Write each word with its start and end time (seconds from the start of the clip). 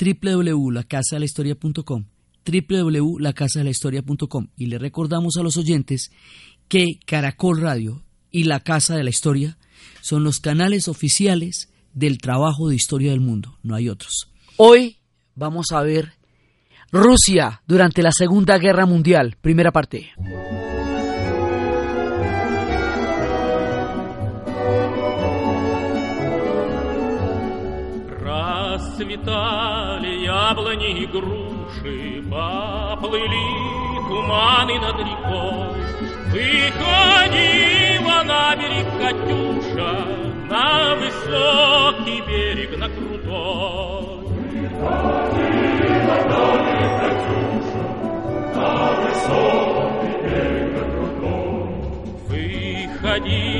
www.lacasadelahistoria.com 0.00 2.04
www.lacasadelahistoria.com 2.44 4.48
y 4.56 4.66
le 4.66 4.78
recordamos 4.78 5.36
a 5.36 5.42
los 5.42 5.56
oyentes 5.56 6.10
que 6.68 6.98
Caracol 7.06 7.60
Radio 7.60 8.02
y 8.30 8.44
La 8.44 8.60
Casa 8.60 8.96
de 8.96 9.04
la 9.04 9.10
Historia 9.10 9.58
son 10.00 10.24
los 10.24 10.40
canales 10.40 10.88
oficiales 10.88 11.70
del 11.92 12.18
trabajo 12.18 12.68
de 12.68 12.76
historia 12.76 13.10
del 13.10 13.20
mundo, 13.20 13.58
no 13.62 13.74
hay 13.74 13.88
otros. 13.88 14.30
Hoy 14.56 14.98
vamos 15.34 15.72
a 15.72 15.82
ver 15.82 16.12
Rusia 16.92 17.62
durante 17.66 18.02
la 18.02 18.12
Segunda 18.12 18.58
Guerra 18.58 18.86
Mundial, 18.86 19.36
primera 19.40 19.72
parte. 19.72 20.10
Расцветали 29.00 30.12
яблони 30.26 30.90
и 31.00 31.06
груши, 31.06 32.22
поплыли 32.30 33.48
туманы 34.08 34.78
над 34.78 34.98
рекой. 34.98 35.80
Выходила 36.32 38.18
на 38.24 38.54
берег 38.56 38.88
Катюша, 39.00 39.92
на 40.50 40.96
высокий 40.96 42.20
берег, 42.28 42.76
на 42.76 42.88
крутой. 42.90 44.18
Выходила 44.68 46.16
на 46.28 46.44
берег 46.66 46.92
Катюша, 47.00 47.84
на 48.54 48.68
высокий 49.00 50.16
берег, 50.24 50.70
на 50.76 50.84
крутой. 50.92 51.70
Выходила, 52.28 53.59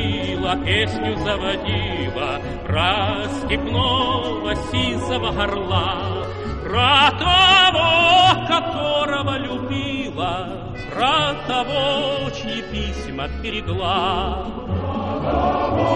песню 0.56 1.16
заводила 1.16 2.40
про 2.66 3.24
степного 3.40 4.54
сизого 4.70 5.30
горла, 5.32 6.26
про 6.64 7.10
того, 7.18 8.46
которого 8.48 9.38
любила, 9.38 10.72
про 10.94 11.34
того, 11.46 12.30
чьи 12.30 12.62
письма 12.72 13.28
берегла. 13.42 14.46
Про 14.66 15.30
того, 15.30 15.88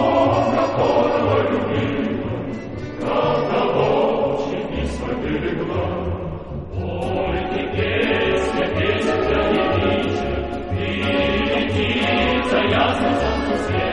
которого 0.55 1.37
любила, 1.51 2.27
про 2.99 3.21
того, 3.51 4.49
чьи 4.49 4.61
письма 4.81 5.13
берегла. 5.23 5.87
Ой, 6.75 7.37
ты 7.53 7.61
песня, 7.75 8.65
песня 8.77 9.15
девичья, 9.51 10.35
ты 10.69 10.87
птица 11.69 12.57
ясно 12.57 13.09
солнце 13.21 13.55
свет, 13.65 13.84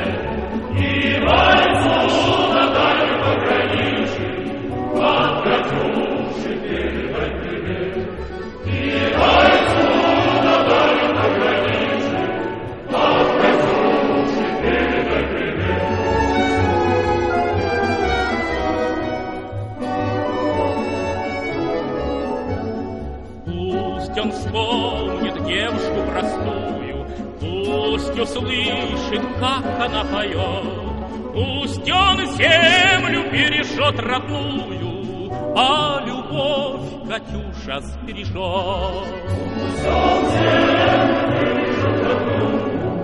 Пусть 24.52 24.52
он 24.52 24.52
вспомнит 24.52 25.46
девушку 25.46 26.12
простую, 26.12 27.06
Пусть 27.40 28.20
услышит, 28.20 29.22
как 29.40 29.66
она 29.80 30.04
поет, 30.04 31.34
Пусть 31.34 31.90
он 31.90 32.26
землю 32.36 33.32
бережет 33.32 34.00
родную, 34.00 35.32
А 35.56 36.02
любовь 36.06 37.08
Катюша 37.08 37.80
сбережет. 37.80 38.34
Пусть 38.34 39.88
он 39.88 40.26
землю 40.32 41.28
бережет 41.32 42.04
родную, 42.04 43.04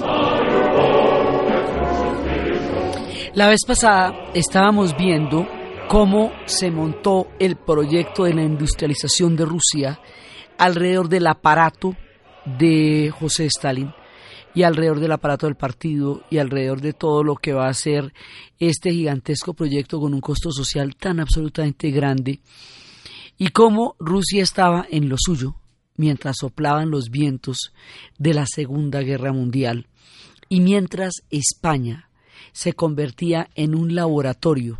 а 0.00 0.40
любовь 0.42 1.48
Катюша 1.48 2.08
сбережет. 2.22 3.34
La 3.34 3.48
vez 3.48 3.64
pasada 3.66 4.14
estábamos 4.32 4.96
viendo 4.96 5.46
cómo 5.88 6.32
se 6.46 6.70
montó 6.70 7.26
el 7.38 7.56
proyecto 7.56 8.24
de 8.24 8.32
la 8.32 8.42
industrialización 8.42 9.36
de 9.36 9.44
Rusia 9.44 9.98
alrededor 10.57 11.09
del 11.09 11.27
aparato 11.27 11.95
de 12.45 13.11
José 13.17 13.45
Stalin 13.45 13.91
y 14.53 14.63
alrededor 14.63 14.99
del 14.99 15.11
aparato 15.11 15.45
del 15.45 15.55
partido 15.55 16.23
y 16.29 16.39
alrededor 16.39 16.81
de 16.81 16.93
todo 16.93 17.23
lo 17.23 17.35
que 17.35 17.53
va 17.53 17.67
a 17.67 17.73
ser 17.73 18.13
este 18.59 18.91
gigantesco 18.91 19.53
proyecto 19.53 19.99
con 19.99 20.13
un 20.13 20.21
costo 20.21 20.51
social 20.51 20.95
tan 20.95 21.19
absolutamente 21.19 21.91
grande 21.91 22.39
y 23.37 23.49
cómo 23.49 23.95
Rusia 23.99 24.41
estaba 24.41 24.87
en 24.89 25.09
lo 25.09 25.15
suyo 25.19 25.55
mientras 25.95 26.37
soplaban 26.39 26.89
los 26.89 27.09
vientos 27.09 27.73
de 28.17 28.33
la 28.33 28.45
Segunda 28.47 29.01
Guerra 29.01 29.31
Mundial 29.31 29.87
y 30.49 30.61
mientras 30.61 31.23
España 31.29 32.09
se 32.51 32.73
convertía 32.73 33.49
en 33.55 33.75
un 33.75 33.93
laboratorio 33.93 34.79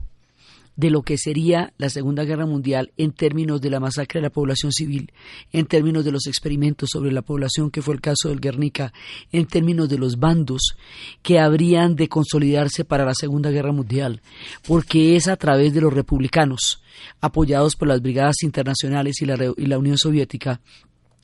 de 0.77 0.91
lo 0.91 1.01
que 1.01 1.17
sería 1.17 1.73
la 1.77 1.89
Segunda 1.89 2.23
Guerra 2.23 2.45
Mundial 2.45 2.93
en 2.97 3.11
términos 3.11 3.59
de 3.59 3.71
la 3.71 3.79
masacre 3.79 4.19
de 4.19 4.27
la 4.27 4.29
población 4.29 4.71
civil, 4.71 5.11
en 5.51 5.65
términos 5.65 6.05
de 6.05 6.11
los 6.11 6.27
experimentos 6.27 6.91
sobre 6.93 7.11
la 7.11 7.23
población, 7.23 7.71
que 7.71 7.81
fue 7.81 7.95
el 7.95 8.01
caso 8.01 8.29
del 8.29 8.39
Guernica, 8.39 8.93
en 9.31 9.47
términos 9.47 9.89
de 9.89 9.97
los 9.97 10.19
bandos 10.19 10.77
que 11.23 11.39
habrían 11.39 11.95
de 11.95 12.07
consolidarse 12.07 12.85
para 12.85 13.05
la 13.05 13.15
Segunda 13.15 13.49
Guerra 13.49 13.71
Mundial, 13.71 14.21
porque 14.65 15.15
es 15.15 15.27
a 15.27 15.35
través 15.35 15.73
de 15.73 15.81
los 15.81 15.93
republicanos, 15.93 16.83
apoyados 17.21 17.75
por 17.75 17.87
las 17.87 18.01
brigadas 18.01 18.43
internacionales 18.43 19.21
y 19.21 19.25
la, 19.25 19.53
y 19.57 19.65
la 19.65 19.79
Unión 19.79 19.97
Soviética, 19.97 20.61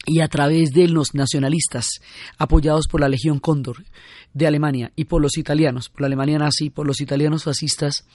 y 0.05 0.19
a 0.19 0.27
través 0.27 0.71
de 0.71 0.87
los 0.87 1.13
nacionalistas 1.13 2.01
apoyados 2.37 2.87
por 2.87 3.01
la 3.01 3.09
Legión 3.09 3.39
Cóndor 3.39 3.83
de 4.33 4.47
Alemania 4.47 4.91
y 4.95 5.05
por 5.05 5.21
los 5.21 5.37
italianos, 5.37 5.89
por 5.89 6.01
la 6.01 6.07
Alemania 6.07 6.39
nazi, 6.39 6.69
por 6.69 6.85
los 6.85 6.99
italianos 7.01 7.43
fascistas, 7.43 8.05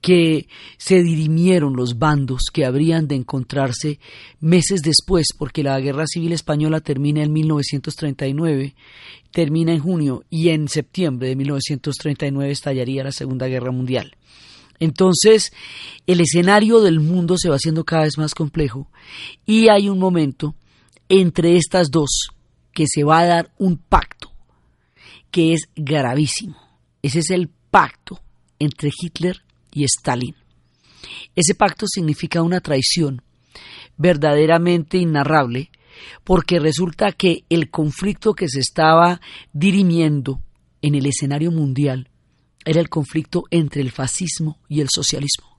que 0.00 0.48
se 0.78 1.02
dirimieron 1.02 1.76
los 1.76 1.98
bandos 1.98 2.44
que 2.52 2.64
habrían 2.64 3.06
de 3.06 3.16
encontrarse 3.16 3.98
meses 4.40 4.82
después, 4.82 5.28
porque 5.36 5.62
la 5.62 5.78
Guerra 5.80 6.06
Civil 6.06 6.32
Española 6.32 6.80
termina 6.80 7.22
en 7.22 7.32
1939, 7.32 8.74
termina 9.30 9.72
en 9.72 9.80
junio 9.80 10.24
y 10.30 10.48
en 10.48 10.68
septiembre 10.68 11.28
de 11.28 11.36
1939 11.36 12.50
estallaría 12.50 13.04
la 13.04 13.12
Segunda 13.12 13.46
Guerra 13.46 13.72
Mundial. 13.72 14.16
Entonces, 14.78 15.52
el 16.06 16.22
escenario 16.22 16.80
del 16.80 17.00
mundo 17.00 17.36
se 17.36 17.50
va 17.50 17.56
haciendo 17.56 17.84
cada 17.84 18.04
vez 18.04 18.16
más 18.16 18.34
complejo 18.34 18.88
y 19.44 19.68
hay 19.68 19.90
un 19.90 19.98
momento 19.98 20.54
entre 21.10 21.56
estas 21.56 21.90
dos 21.90 22.28
que 22.72 22.86
se 22.86 23.04
va 23.04 23.18
a 23.18 23.26
dar 23.26 23.52
un 23.58 23.76
pacto 23.76 24.32
que 25.30 25.52
es 25.52 25.68
gravísimo. 25.74 26.56
Ese 27.02 27.18
es 27.18 27.30
el 27.30 27.48
pacto 27.48 28.20
entre 28.58 28.90
Hitler 28.96 29.42
y 29.72 29.84
Stalin. 29.84 30.36
Ese 31.34 31.54
pacto 31.54 31.86
significa 31.88 32.42
una 32.42 32.60
traición 32.60 33.22
verdaderamente 33.96 34.98
inarrable 34.98 35.70
porque 36.22 36.60
resulta 36.60 37.12
que 37.12 37.44
el 37.48 37.70
conflicto 37.70 38.34
que 38.34 38.48
se 38.48 38.60
estaba 38.60 39.20
dirimiendo 39.52 40.40
en 40.80 40.94
el 40.94 41.06
escenario 41.06 41.50
mundial 41.50 42.08
era 42.64 42.80
el 42.80 42.88
conflicto 42.88 43.44
entre 43.50 43.82
el 43.82 43.90
fascismo 43.90 44.60
y 44.68 44.80
el 44.80 44.88
socialismo. 44.88 45.58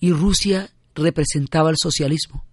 Y 0.00 0.12
Rusia 0.12 0.70
representaba 0.94 1.68
el 1.68 1.76
socialismo 1.78 2.46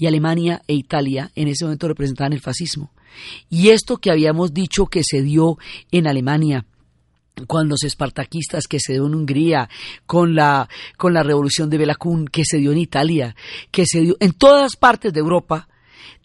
y 0.00 0.06
Alemania 0.06 0.62
e 0.66 0.74
Italia 0.74 1.30
en 1.36 1.46
ese 1.46 1.66
momento 1.66 1.86
representaban 1.86 2.32
el 2.32 2.40
fascismo. 2.40 2.90
Y 3.50 3.68
esto 3.68 3.98
que 3.98 4.10
habíamos 4.10 4.54
dicho 4.54 4.86
que 4.86 5.02
se 5.04 5.20
dio 5.20 5.58
en 5.92 6.06
Alemania 6.06 6.64
con 7.46 7.68
los 7.68 7.84
espartaquistas 7.84 8.66
que 8.66 8.80
se 8.80 8.94
dio 8.94 9.06
en 9.06 9.14
Hungría, 9.14 9.68
con 10.06 10.34
la, 10.34 10.68
con 10.96 11.12
la 11.12 11.22
revolución 11.22 11.68
de 11.68 11.76
Belacún 11.76 12.28
que 12.28 12.44
se 12.46 12.56
dio 12.56 12.72
en 12.72 12.78
Italia, 12.78 13.36
que 13.70 13.84
se 13.86 14.00
dio 14.00 14.16
en 14.20 14.32
todas 14.32 14.76
partes 14.76 15.12
de 15.12 15.20
Europa, 15.20 15.68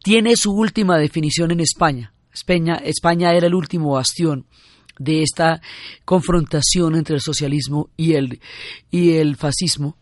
tiene 0.01 0.38
su 0.38 0.54
última 0.54 0.98
definición 0.98 1.51
en 1.51 1.60
España. 1.60 2.13
España, 2.33 2.75
España 2.75 3.33
era 3.33 3.48
el 3.48 3.56
último 3.56 3.92
bastión 3.92 4.45
de 4.98 5.21
esta 5.21 5.62
confrontación 6.06 6.95
entre 6.95 7.16
el 7.16 7.21
socialismo 7.21 7.89
y 7.98 8.13
el, 8.13 8.39
y 8.89 9.13
el 9.13 9.36
fascismo. 9.36 9.98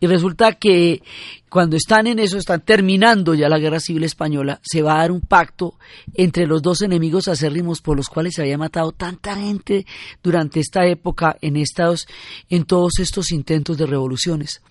Y 0.00 0.06
resulta 0.06 0.52
que 0.52 1.02
cuando 1.48 1.76
están 1.76 2.06
en 2.06 2.18
eso, 2.18 2.38
están 2.38 2.60
terminando 2.60 3.34
ya 3.34 3.48
la 3.48 3.58
guerra 3.58 3.80
civil 3.80 4.04
española, 4.04 4.60
se 4.62 4.82
va 4.82 4.94
a 4.94 4.98
dar 4.98 5.12
un 5.12 5.20
pacto 5.20 5.78
entre 6.14 6.46
los 6.46 6.62
dos 6.62 6.82
enemigos 6.82 7.28
acérrimos 7.28 7.80
por 7.80 7.96
los 7.96 8.08
cuales 8.08 8.34
se 8.34 8.42
había 8.42 8.58
matado 8.58 8.92
tanta 8.92 9.36
gente 9.36 9.86
durante 10.22 10.60
esta 10.60 10.86
época 10.86 11.36
en, 11.40 11.56
estos, 11.56 12.06
en 12.48 12.64
todos 12.64 12.98
estos 12.98 13.32
intentos 13.32 13.76
de 13.78 13.86
revoluciones. 13.86 14.62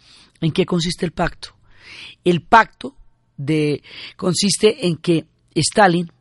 ¿En 0.41 0.51
qué 0.51 0.65
consiste 0.65 1.05
el 1.05 1.11
pacto? 1.11 1.49
El 2.23 2.41
pacto 2.41 2.95
de, 3.37 3.81
consiste 4.15 4.87
en 4.87 4.97
que 4.97 5.25
Stalin 5.55 6.11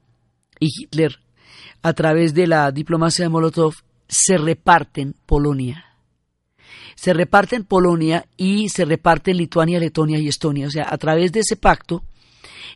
y 0.58 0.68
Hitler 0.74 1.18
a 1.82 1.92
través 1.92 2.34
de 2.34 2.46
la 2.46 2.72
diplomacia 2.72 3.24
de 3.24 3.28
Molotov, 3.28 3.74
se 4.08 4.38
reparten 4.38 5.14
Polonia. 5.26 5.95
Se 6.96 7.14
reparten 7.14 7.64
Polonia 7.64 8.26
y 8.36 8.68
se 8.68 8.84
reparten 8.84 9.36
Lituania, 9.36 9.78
Letonia 9.78 10.18
y 10.18 10.26
Estonia. 10.26 10.66
O 10.66 10.70
sea, 10.70 10.88
a 10.90 10.98
través 10.98 11.30
de 11.30 11.40
ese 11.40 11.56
pacto, 11.56 12.02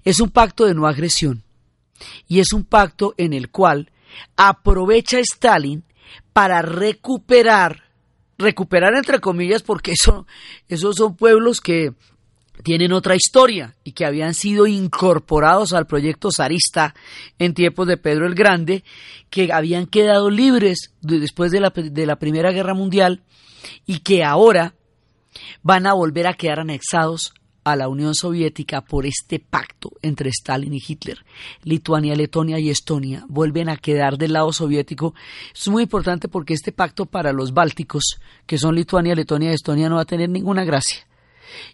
es 0.05 0.21
un 0.21 0.31
pacto 0.31 0.67
de 0.67 0.75
no 0.75 0.87
agresión. 0.87 1.43
Y 2.29 2.39
es 2.39 2.53
un 2.53 2.65
pacto 2.65 3.15
en 3.17 3.33
el 3.33 3.51
cual 3.51 3.91
aprovecha 4.37 5.19
Stalin 5.19 5.85
para 6.33 6.63
recuperar, 6.63 7.85
recuperar 8.39 8.95
entre 8.95 9.21
comillas, 9.21 9.63
porque 9.63 9.93
eso, 9.93 10.27
esos 10.69 10.97
son 10.97 11.17
pueblos 11.17 11.61
que 11.61 11.93
tienen 12.63 12.93
otra 12.93 13.17
historia 13.17 13.75
y 13.85 13.93
que 13.93 14.05
habían 14.05 14.35
sido 14.35 14.67
incorporados 14.67 15.73
al 15.73 15.87
proyecto 15.87 16.31
zarista 16.31 16.95
en 17.39 17.55
tiempos 17.55 17.87
de 17.87 17.97
Pedro 17.97 18.27
el 18.27 18.35
Grande, 18.35 18.85
que 19.31 19.53
habían 19.53 19.87
quedado 19.87 20.31
libres 20.31 20.93
después 21.01 21.53
de 21.53 21.61
la, 21.61 21.71
de 21.71 22.07
la 22.07 22.17
Primera 22.17 22.53
Guerra 22.53 22.75
Mundial 22.75 23.23
y 23.87 24.01
que 24.01 24.25
ahora 24.25 24.75
van 25.63 25.87
a 25.87 25.95
volver 25.95 26.27
a 26.27 26.35
quedar 26.35 26.61
anexados 26.61 27.33
a 27.63 27.77
la 27.77 27.89
Unión 27.89 28.15
Soviética 28.15 28.81
por 28.81 29.07
este 29.07 29.39
pacto 29.39 29.93
entre 30.03 30.31
Stalin 30.31 30.73
y 30.73 30.83
Hitler. 30.87 31.25
Lituania, 31.63 32.15
Letonia 32.15 32.59
y 32.59 32.71
Estonia 32.71 33.25
vuelven 33.29 33.69
a 33.69 33.77
quedar 33.77 34.17
del 34.17 34.33
lado 34.33 34.53
soviético. 34.53 35.15
Es 35.55 35.69
muy 35.69 35.83
importante 35.83 36.29
porque 36.29 36.55
este 36.55 36.73
pacto 36.73 37.07
para 37.07 37.33
los 37.33 37.53
bálticos, 37.53 38.19
que 38.47 38.59
son 38.59 38.75
Lituania, 38.75 39.15
Letonia 39.15 39.51
y 39.51 39.55
Estonia, 39.55 39.89
no 39.89 39.97
va 39.97 40.03
a 40.03 40.07
tener 40.07 40.31
ninguna 40.31 40.65
gracia 40.65 41.07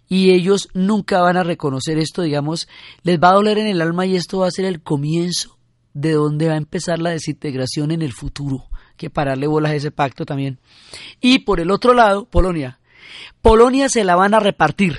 y 0.07 0.31
ellos 0.31 0.69
nunca 0.73 1.21
van 1.21 1.37
a 1.37 1.43
reconocer 1.43 1.97
esto, 1.97 2.21
digamos, 2.21 2.67
les 3.03 3.19
va 3.19 3.29
a 3.29 3.33
doler 3.33 3.57
en 3.57 3.67
el 3.67 3.81
alma 3.81 4.05
y 4.05 4.15
esto 4.15 4.39
va 4.39 4.47
a 4.47 4.51
ser 4.51 4.65
el 4.65 4.81
comienzo 4.81 5.57
de 5.93 6.13
donde 6.13 6.47
va 6.47 6.53
a 6.53 6.57
empezar 6.57 6.99
la 6.99 7.11
desintegración 7.11 7.91
en 7.91 8.01
el 8.01 8.13
futuro, 8.13 8.69
que 8.97 9.09
pararle 9.09 9.47
bolas 9.47 9.71
a 9.71 9.75
ese 9.75 9.91
pacto 9.91 10.25
también. 10.25 10.59
Y 11.21 11.39
por 11.39 11.59
el 11.59 11.71
otro 11.71 11.93
lado, 11.93 12.25
Polonia. 12.25 12.79
Polonia 13.41 13.87
se 13.89 14.03
la 14.03 14.15
van 14.15 14.33
a 14.33 14.39
repartir 14.39 14.97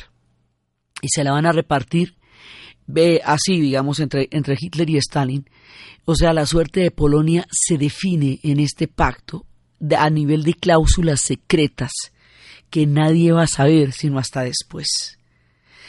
y 1.03 1.09
se 1.09 1.25
la 1.25 1.33
van 1.33 1.47
a 1.47 1.53
repartir 1.53 2.17
así, 3.25 3.61
digamos, 3.61 4.01
entre, 4.01 4.29
entre 4.31 4.57
Hitler 4.59 4.89
y 4.91 4.97
Stalin. 4.97 5.49
O 6.05 6.15
sea, 6.15 6.33
la 6.33 6.47
suerte 6.47 6.81
de 6.81 6.91
Polonia 6.91 7.47
se 7.51 7.77
define 7.77 8.41
en 8.43 8.61
este 8.61 8.89
pacto 8.89 9.45
a 9.97 10.11
nivel 10.11 10.43
de 10.43 10.55
cláusulas 10.55 11.21
secretas 11.21 11.93
que 12.71 12.87
nadie 12.87 13.33
va 13.33 13.43
a 13.43 13.47
saber 13.47 13.93
sino 13.93 14.19
hasta 14.19 14.43
después. 14.43 15.18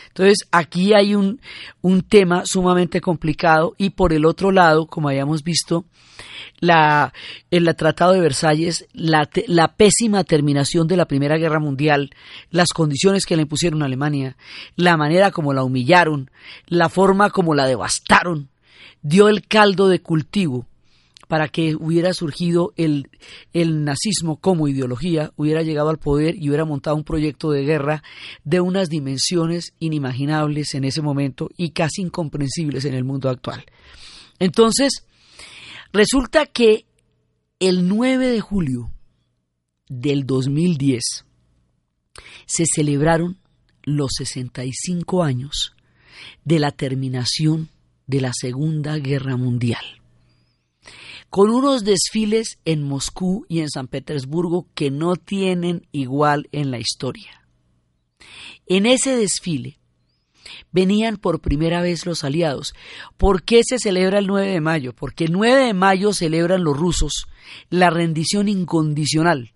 Entonces 0.10 0.48
aquí 0.52 0.94
hay 0.94 1.16
un, 1.16 1.40
un 1.82 2.02
tema 2.02 2.46
sumamente 2.46 3.02
complicado 3.02 3.74
y 3.78 3.92
por 3.92 4.14
el 4.14 4.26
otro 4.26 4.52
lado, 4.52 4.86
como 4.86 5.10
habíamos 5.10 5.44
visto, 5.44 5.86
la, 6.60 7.14
el 7.52 7.74
Tratado 7.76 8.14
de 8.14 8.20
Versalles, 8.20 8.86
la, 8.94 9.30
la, 9.48 9.76
pésima 9.76 10.24
terminación 10.24 10.88
de 10.88 10.98
la 10.98 11.08
Primera 11.08 11.38
Guerra 11.38 11.60
Mundial, 11.60 12.10
las 12.52 12.70
condiciones 12.70 13.26
que 13.26 13.36
le 13.36 13.44
impusieron 13.44 13.82
a 13.82 13.86
Alemania, 13.86 14.36
la 14.76 14.98
manera 14.98 15.32
como 15.32 15.54
la 15.54 15.64
humillaron, 15.64 16.30
la 16.68 16.90
forma 16.90 17.30
como 17.30 17.56
la 17.56 17.66
devastaron, 17.66 18.50
dio 19.02 19.30
el 19.30 19.48
caldo 19.48 19.88
de 19.88 20.02
cultivo 20.02 20.66
para 21.30 21.48
que 21.48 21.76
hubiera 21.76 22.12
surgido 22.16 22.74
el, 22.76 23.08
el 23.54 23.84
nazismo 23.84 24.38
como 24.38 24.68
ideología, 24.68 25.32
hubiera 25.36 25.62
llegado 25.62 25.90
al 25.90 26.00
poder 26.00 26.34
y 26.36 26.50
hubiera 26.50 26.66
montado 26.66 26.96
un 26.96 27.04
proyecto 27.04 27.52
de 27.52 27.66
guerra 27.66 28.02
de 28.44 28.62
unas 28.62 28.90
dimensiones 28.90 29.74
inimaginables 29.78 30.74
en 30.74 30.86
ese 30.86 31.04
momento 31.04 31.52
y 31.56 31.70
casi 31.70 32.02
incomprensibles 32.02 32.84
en 32.86 32.96
el 32.96 33.04
mundo 33.04 33.30
actual. 33.30 33.64
Entonces, 34.40 35.06
resulta 35.94 36.48
que 36.48 36.88
el 37.60 37.88
9 37.88 38.26
de 38.26 38.42
julio 38.42 38.92
del 39.88 40.26
2010 40.26 41.04
se 42.48 42.66
celebraron 42.66 43.38
los 43.84 44.14
65 44.18 45.22
años 45.22 45.76
de 46.44 46.58
la 46.58 46.72
terminación 46.72 47.70
de 48.08 48.22
la 48.22 48.32
Segunda 48.34 48.98
Guerra 48.98 49.38
Mundial 49.38 49.99
con 51.30 51.50
unos 51.50 51.84
desfiles 51.84 52.60
en 52.66 52.84
Moscú 52.84 53.46
y 53.48 53.60
en 53.60 53.70
San 53.70 53.88
Petersburgo 53.88 54.68
que 54.74 54.92
no 54.92 55.16
tienen 55.16 55.88
igual 55.92 56.50
en 56.52 56.72
la 56.72 56.80
historia. 56.80 57.46
En 58.66 58.86
ese 58.86 59.16
desfile 59.16 59.80
venían 60.72 61.18
por 61.18 61.42
primera 61.42 61.82
vez 61.82 62.06
los 62.06 62.24
aliados. 62.24 62.74
¿Por 63.18 63.44
qué 63.44 63.62
se 63.64 63.80
celebra 63.80 64.20
el 64.20 64.28
9 64.28 64.48
de 64.48 64.62
mayo? 64.62 64.94
Porque 64.94 65.26
el 65.26 65.32
9 65.32 65.66
de 65.66 65.74
mayo 65.74 66.14
celebran 66.14 66.64
los 66.64 66.78
rusos 66.78 67.28
la 67.70 67.90
rendición 67.90 68.48
incondicional 68.48 69.54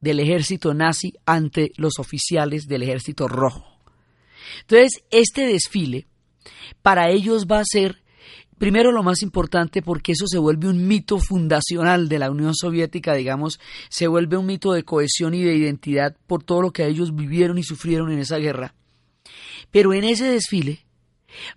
del 0.00 0.20
ejército 0.20 0.74
nazi 0.74 1.14
ante 1.26 1.72
los 1.76 1.98
oficiales 1.98 2.66
del 2.66 2.82
ejército 2.82 3.28
rojo. 3.28 3.66
Entonces, 4.62 5.02
este 5.10 5.46
desfile 5.46 6.06
para 6.82 7.10
ellos 7.10 7.46
va 7.46 7.60
a 7.60 7.64
ser 7.64 7.99
Primero 8.60 8.92
lo 8.92 9.02
más 9.02 9.22
importante 9.22 9.80
porque 9.80 10.12
eso 10.12 10.26
se 10.26 10.36
vuelve 10.36 10.68
un 10.68 10.86
mito 10.86 11.16
fundacional 11.16 12.10
de 12.10 12.18
la 12.18 12.30
Unión 12.30 12.54
Soviética, 12.54 13.14
digamos, 13.14 13.58
se 13.88 14.06
vuelve 14.06 14.36
un 14.36 14.44
mito 14.44 14.74
de 14.74 14.82
cohesión 14.82 15.32
y 15.32 15.42
de 15.42 15.56
identidad 15.56 16.14
por 16.26 16.42
todo 16.42 16.60
lo 16.60 16.70
que 16.70 16.86
ellos 16.86 17.16
vivieron 17.16 17.56
y 17.56 17.62
sufrieron 17.62 18.12
en 18.12 18.18
esa 18.18 18.36
guerra. 18.36 18.74
Pero 19.70 19.94
en 19.94 20.04
ese 20.04 20.26
desfile 20.26 20.84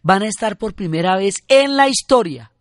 van 0.01 0.21
a 0.21 0.29
estar 0.29 0.57
por 0.57 0.75
primera 0.75 1.17
vez 1.17 1.43
en 1.49 1.75
la 1.75 1.89
historia, 1.89 2.53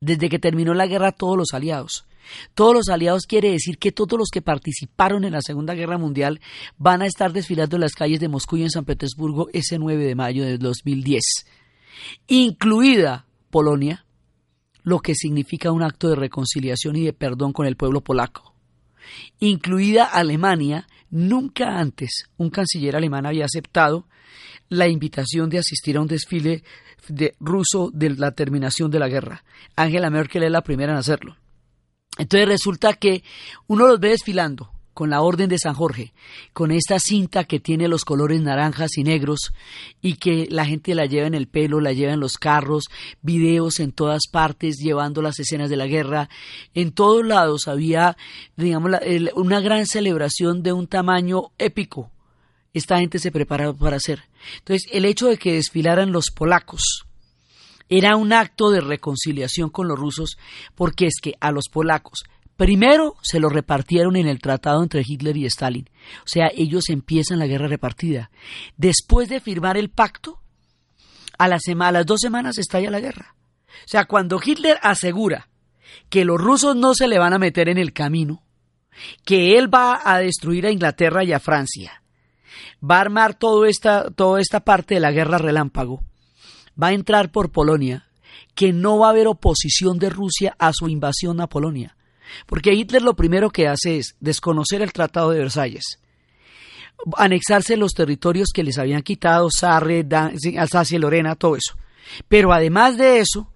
desde 0.00 0.30
que 0.30 0.38
terminó 0.38 0.72
la 0.72 0.86
guerra, 0.86 1.12
todos 1.12 1.36
los 1.36 1.52
aliados. 1.52 2.06
Todos 2.54 2.72
los 2.72 2.88
aliados 2.88 3.26
quiere 3.26 3.50
decir 3.50 3.76
que 3.76 3.92
todos 3.92 4.18
los 4.18 4.30
que 4.32 4.40
participaron 4.40 5.22
en 5.24 5.32
la 5.32 5.42
Segunda 5.42 5.74
Guerra 5.74 5.98
Mundial 5.98 6.40
van 6.78 7.02
a 7.02 7.06
estar 7.06 7.30
desfilando 7.30 7.76
en 7.76 7.82
las 7.82 7.92
calles 7.92 8.20
de 8.20 8.28
Moscú 8.28 8.56
y 8.56 8.62
en 8.62 8.70
San 8.70 8.86
Petersburgo 8.86 9.50
ese 9.52 9.78
9 9.78 10.02
de 10.02 10.14
mayo 10.14 10.44
de 10.44 10.56
2010, 10.56 11.22
incluida 12.26 13.25
Polonia, 13.56 14.04
lo 14.82 15.00
que 15.00 15.14
significa 15.14 15.72
un 15.72 15.82
acto 15.82 16.10
de 16.10 16.14
reconciliación 16.14 16.94
y 16.96 17.06
de 17.06 17.14
perdón 17.14 17.54
con 17.54 17.66
el 17.66 17.74
pueblo 17.74 18.02
polaco. 18.02 18.54
Incluida 19.38 20.04
Alemania, 20.04 20.86
nunca 21.08 21.78
antes 21.78 22.26
un 22.36 22.50
canciller 22.50 22.96
alemán 22.96 23.24
había 23.24 23.46
aceptado 23.46 24.08
la 24.68 24.88
invitación 24.88 25.48
de 25.48 25.60
asistir 25.60 25.96
a 25.96 26.02
un 26.02 26.06
desfile 26.06 26.64
de 27.08 27.34
ruso 27.40 27.90
de 27.94 28.10
la 28.10 28.32
terminación 28.32 28.90
de 28.90 28.98
la 28.98 29.08
guerra. 29.08 29.42
Angela 29.74 30.10
Merkel 30.10 30.42
es 30.42 30.50
la 30.50 30.60
primera 30.60 30.92
en 30.92 30.98
hacerlo. 30.98 31.38
Entonces 32.18 32.46
resulta 32.46 32.92
que 32.92 33.24
uno 33.68 33.86
los 33.86 33.98
ve 33.98 34.10
desfilando 34.10 34.70
con 34.96 35.10
la 35.10 35.20
Orden 35.20 35.50
de 35.50 35.58
San 35.58 35.74
Jorge, 35.74 36.14
con 36.54 36.70
esta 36.70 36.98
cinta 36.98 37.44
que 37.44 37.60
tiene 37.60 37.86
los 37.86 38.06
colores 38.06 38.40
naranjas 38.40 38.96
y 38.96 39.04
negros 39.04 39.52
y 40.00 40.14
que 40.14 40.48
la 40.50 40.64
gente 40.64 40.94
la 40.94 41.04
lleva 41.04 41.26
en 41.26 41.34
el 41.34 41.48
pelo, 41.48 41.82
la 41.82 41.92
lleva 41.92 42.14
en 42.14 42.20
los 42.20 42.38
carros, 42.38 42.84
videos 43.20 43.78
en 43.78 43.92
todas 43.92 44.22
partes 44.32 44.78
llevando 44.78 45.20
las 45.20 45.38
escenas 45.38 45.68
de 45.68 45.76
la 45.76 45.86
guerra. 45.86 46.30
En 46.72 46.92
todos 46.92 47.26
lados 47.26 47.68
había, 47.68 48.16
digamos, 48.56 48.90
una 49.34 49.60
gran 49.60 49.84
celebración 49.84 50.62
de 50.62 50.72
un 50.72 50.86
tamaño 50.86 51.50
épico. 51.58 52.10
Esta 52.72 52.98
gente 52.98 53.18
se 53.18 53.30
preparaba 53.30 53.74
para 53.74 53.98
hacer. 53.98 54.22
Entonces, 54.60 54.88
el 54.92 55.04
hecho 55.04 55.26
de 55.26 55.36
que 55.36 55.52
desfilaran 55.52 56.10
los 56.10 56.30
polacos, 56.30 57.04
era 57.90 58.16
un 58.16 58.32
acto 58.32 58.70
de 58.70 58.80
reconciliación 58.80 59.68
con 59.68 59.88
los 59.88 59.98
rusos 59.98 60.38
porque 60.74 61.04
es 61.06 61.20
que 61.20 61.34
a 61.38 61.52
los 61.52 61.68
polacos 61.68 62.24
Primero 62.56 63.16
se 63.20 63.38
lo 63.38 63.50
repartieron 63.50 64.16
en 64.16 64.26
el 64.26 64.40
tratado 64.40 64.82
entre 64.82 65.02
Hitler 65.06 65.36
y 65.36 65.44
Stalin. 65.44 65.90
O 66.24 66.28
sea, 66.28 66.50
ellos 66.54 66.88
empiezan 66.88 67.38
la 67.38 67.46
guerra 67.46 67.68
repartida. 67.68 68.30
Después 68.78 69.28
de 69.28 69.40
firmar 69.40 69.76
el 69.76 69.90
pacto, 69.90 70.40
a, 71.38 71.44
a 71.44 71.92
las 71.92 72.06
dos 72.06 72.20
semanas 72.20 72.56
estalla 72.56 72.90
la 72.90 73.00
guerra. 73.00 73.34
O 73.68 73.88
sea, 73.88 74.06
cuando 74.06 74.40
Hitler 74.42 74.78
asegura 74.82 75.48
que 76.08 76.24
los 76.24 76.40
rusos 76.40 76.74
no 76.74 76.94
se 76.94 77.08
le 77.08 77.18
van 77.18 77.34
a 77.34 77.38
meter 77.38 77.68
en 77.68 77.76
el 77.76 77.92
camino, 77.92 78.42
que 79.24 79.58
él 79.58 79.72
va 79.72 80.00
a 80.02 80.18
destruir 80.18 80.66
a 80.66 80.70
Inglaterra 80.70 81.24
y 81.24 81.34
a 81.34 81.40
Francia, 81.40 82.02
va 82.82 82.96
a 82.96 83.00
armar 83.02 83.34
toda 83.34 83.68
esta, 83.68 84.10
toda 84.10 84.40
esta 84.40 84.60
parte 84.60 84.94
de 84.94 85.00
la 85.00 85.12
guerra 85.12 85.36
relámpago, 85.36 86.02
va 86.82 86.88
a 86.88 86.92
entrar 86.94 87.30
por 87.30 87.52
Polonia, 87.52 88.08
que 88.54 88.72
no 88.72 88.98
va 88.98 89.08
a 89.08 89.10
haber 89.10 89.26
oposición 89.26 89.98
de 89.98 90.08
Rusia 90.08 90.56
a 90.58 90.72
su 90.72 90.88
invasión 90.88 91.42
a 91.42 91.48
Polonia 91.48 91.95
Porque 92.46 92.74
Hitler 92.74 93.02
lo 93.02 93.14
primero 93.14 93.50
que 93.50 93.68
hace 93.68 93.98
es 93.98 94.16
desconocer 94.20 94.82
el 94.82 94.92
Tratado 94.92 95.30
de 95.30 95.38
Versalles, 95.38 96.00
anexarse 97.16 97.76
los 97.76 97.92
territorios 97.92 98.48
que 98.52 98.64
les 98.64 98.78
habían 98.78 99.02
quitado, 99.02 99.50
Sarre, 99.50 100.06
Alsacia, 100.58 100.98
Lorena, 100.98 101.34
todo 101.34 101.56
eso. 101.56 101.76
Pero 102.28 102.52
además 102.52 102.96
de 102.96 103.18
eso, 103.18 103.50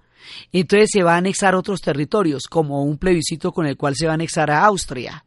entonces 0.52 0.90
se 0.92 1.02
va 1.02 1.14
a 1.14 1.18
anexar 1.18 1.54
otros 1.54 1.80
territorios, 1.80 2.44
como 2.48 2.84
un 2.84 2.98
plebiscito 2.98 3.52
con 3.52 3.66
el 3.66 3.76
cual 3.76 3.94
se 3.96 4.06
va 4.06 4.12
a 4.12 4.14
anexar 4.14 4.50
a 4.50 4.64
Austria. 4.64 5.24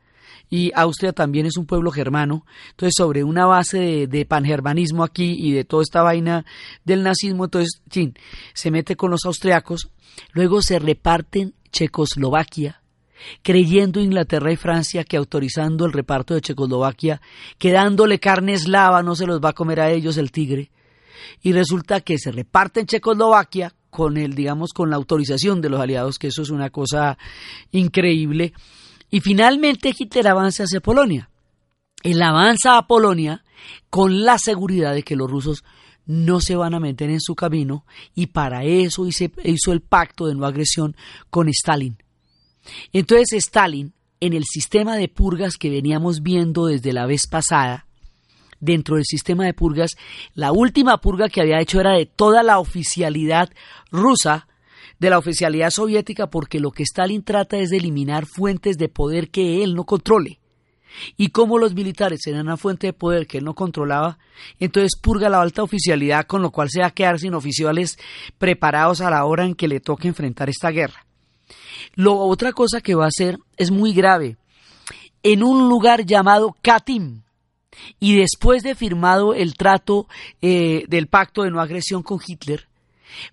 Y 0.50 0.72
Austria 0.76 1.14
también 1.14 1.46
es 1.46 1.58
un 1.58 1.66
pueblo 1.66 1.90
germano. 1.90 2.46
Entonces, 2.72 2.94
sobre 2.96 3.24
una 3.24 3.46
base 3.46 4.08
de, 4.08 4.26
pangermanismo 4.26 5.04
aquí 5.04 5.36
y 5.40 5.52
de 5.52 5.64
toda 5.64 5.82
esta 5.82 6.04
vaina 6.04 6.46
del 6.84 7.02
nazismo, 7.02 7.46
entonces, 7.46 7.82
chin, 7.90 8.14
se 8.54 8.70
mete 8.70 8.96
con 8.96 9.10
los 9.10 9.26
austriacos. 9.26 9.90
Luego 10.32 10.62
se 10.62 10.78
reparten 10.78 11.56
Checoslovaquia, 11.72 12.83
creyendo 13.42 14.00
Inglaterra 14.00 14.52
y 14.52 14.56
Francia 14.56 15.04
que 15.04 15.18
autorizando 15.18 15.86
el 15.86 15.94
reparto 15.94 16.34
de 16.34 16.42
Checoslovaquia, 16.42 17.22
quedándole 17.58 18.20
carne 18.20 18.54
eslava, 18.54 19.04
no 19.04 19.16
se 19.16 19.26
los 19.26 19.40
va 19.40 19.50
a 19.50 19.54
comer 19.54 19.80
a 19.80 19.92
ellos 19.92 20.18
el 20.18 20.32
tigre. 20.32 20.72
Y 21.42 21.54
resulta 21.54 22.02
que 22.02 22.18
se 22.18 22.32
reparten 22.32 22.86
Checoslovaquia 22.86 23.74
con 23.90 24.18
el, 24.18 24.34
digamos, 24.34 24.74
con 24.74 24.90
la 24.90 24.96
autorización 24.96 25.62
de 25.62 25.70
los 25.70 25.80
aliados, 25.80 26.18
que 26.18 26.28
eso 26.28 26.42
es 26.42 26.50
una 26.50 26.70
cosa 26.70 27.18
increíble. 27.72 28.54
Y 29.10 29.22
finalmente 29.22 29.94
Hitler 29.98 30.28
avanza 30.28 30.64
hacia 30.64 30.82
Polonia. 30.82 31.30
Él 32.02 32.22
avanza 32.22 32.78
a 32.78 32.88
Polonia 32.88 33.44
con 33.90 34.24
la 34.26 34.38
seguridad 34.38 34.94
de 34.94 35.04
que 35.04 35.16
los 35.16 35.30
rusos 35.30 35.64
no 36.06 36.42
se 36.42 36.56
van 36.56 36.74
a 36.74 36.80
meter 36.80 37.10
en 37.10 37.22
su 37.22 37.36
camino 37.36 37.86
y 38.14 38.28
para 38.28 38.66
eso 38.66 39.08
hizo 39.08 39.72
el 39.72 39.82
pacto 39.82 40.26
de 40.28 40.36
no 40.36 40.46
agresión 40.46 40.96
con 41.30 41.48
Stalin. 41.48 42.03
Entonces 42.92 43.34
Stalin, 43.34 43.94
en 44.20 44.34
el 44.34 44.44
sistema 44.46 44.96
de 44.96 45.10
purgas 45.10 45.58
que 45.58 45.70
veníamos 45.70 46.22
viendo 46.22 46.68
desde 46.68 46.94
la 46.94 47.06
vez 47.06 47.28
pasada, 47.28 47.88
dentro 48.60 48.96
del 48.96 49.06
sistema 49.06 49.46
de 49.46 49.54
purgas, 49.54 49.92
la 50.34 50.52
última 50.52 51.00
purga 51.00 51.30
que 51.30 51.42
había 51.42 51.60
hecho 51.60 51.80
era 51.80 51.92
de 51.92 52.06
toda 52.06 52.44
la 52.44 52.60
oficialidad 52.60 53.50
rusa, 53.92 54.48
de 55.00 55.10
la 55.10 55.18
oficialidad 55.18 55.70
soviética, 55.70 56.30
porque 56.30 56.60
lo 56.62 56.72
que 56.72 56.84
Stalin 56.84 57.24
trata 57.24 57.58
es 57.58 57.70
de 57.70 57.78
eliminar 57.78 58.26
fuentes 58.26 58.78
de 58.78 58.88
poder 58.88 59.30
que 59.30 59.64
él 59.64 59.76
no 59.76 59.84
controle. 59.84 60.40
Y 61.18 61.30
como 61.30 61.58
los 61.58 61.74
militares 61.74 62.26
eran 62.28 62.42
una 62.42 62.56
fuente 62.56 62.88
de 62.88 62.94
poder 62.94 63.28
que 63.28 63.40
él 63.40 63.44
no 63.44 63.56
controlaba, 63.56 64.20
entonces 64.60 64.92
purga 65.02 65.28
la 65.28 65.42
alta 65.42 65.64
oficialidad, 65.64 66.26
con 66.26 66.42
lo 66.42 66.52
cual 66.52 66.70
se 66.70 66.82
va 66.82 66.88
a 66.88 66.92
quedar 66.92 67.20
sin 67.20 67.34
oficiales 67.34 67.98
preparados 68.38 69.02
a 69.02 69.10
la 69.10 69.26
hora 69.26 69.46
en 69.46 69.56
que 69.56 69.68
le 69.68 69.80
toque 69.80 70.08
enfrentar 70.08 70.50
esta 70.50 70.70
guerra. 70.70 71.06
Lo 71.96 72.18
otra 72.18 72.54
cosa 72.54 72.82
que 72.82 72.96
va 72.96 73.06
a 73.06 73.10
hacer 73.10 73.38
es 73.58 73.72
muy 73.72 73.94
grave. 73.94 74.38
En 75.24 75.44
un 75.44 75.70
lugar 75.70 76.06
llamado 76.06 76.56
Katim, 76.62 77.22
y 78.00 78.16
después 78.18 78.64
de 78.64 78.76
firmado 78.76 79.34
el 79.34 79.56
trato 79.56 80.08
eh, 80.42 80.86
del 80.88 81.08
pacto 81.08 81.44
de 81.44 81.52
no 81.52 81.62
agresión 81.62 82.04
con 82.04 82.20
Hitler, 82.26 82.68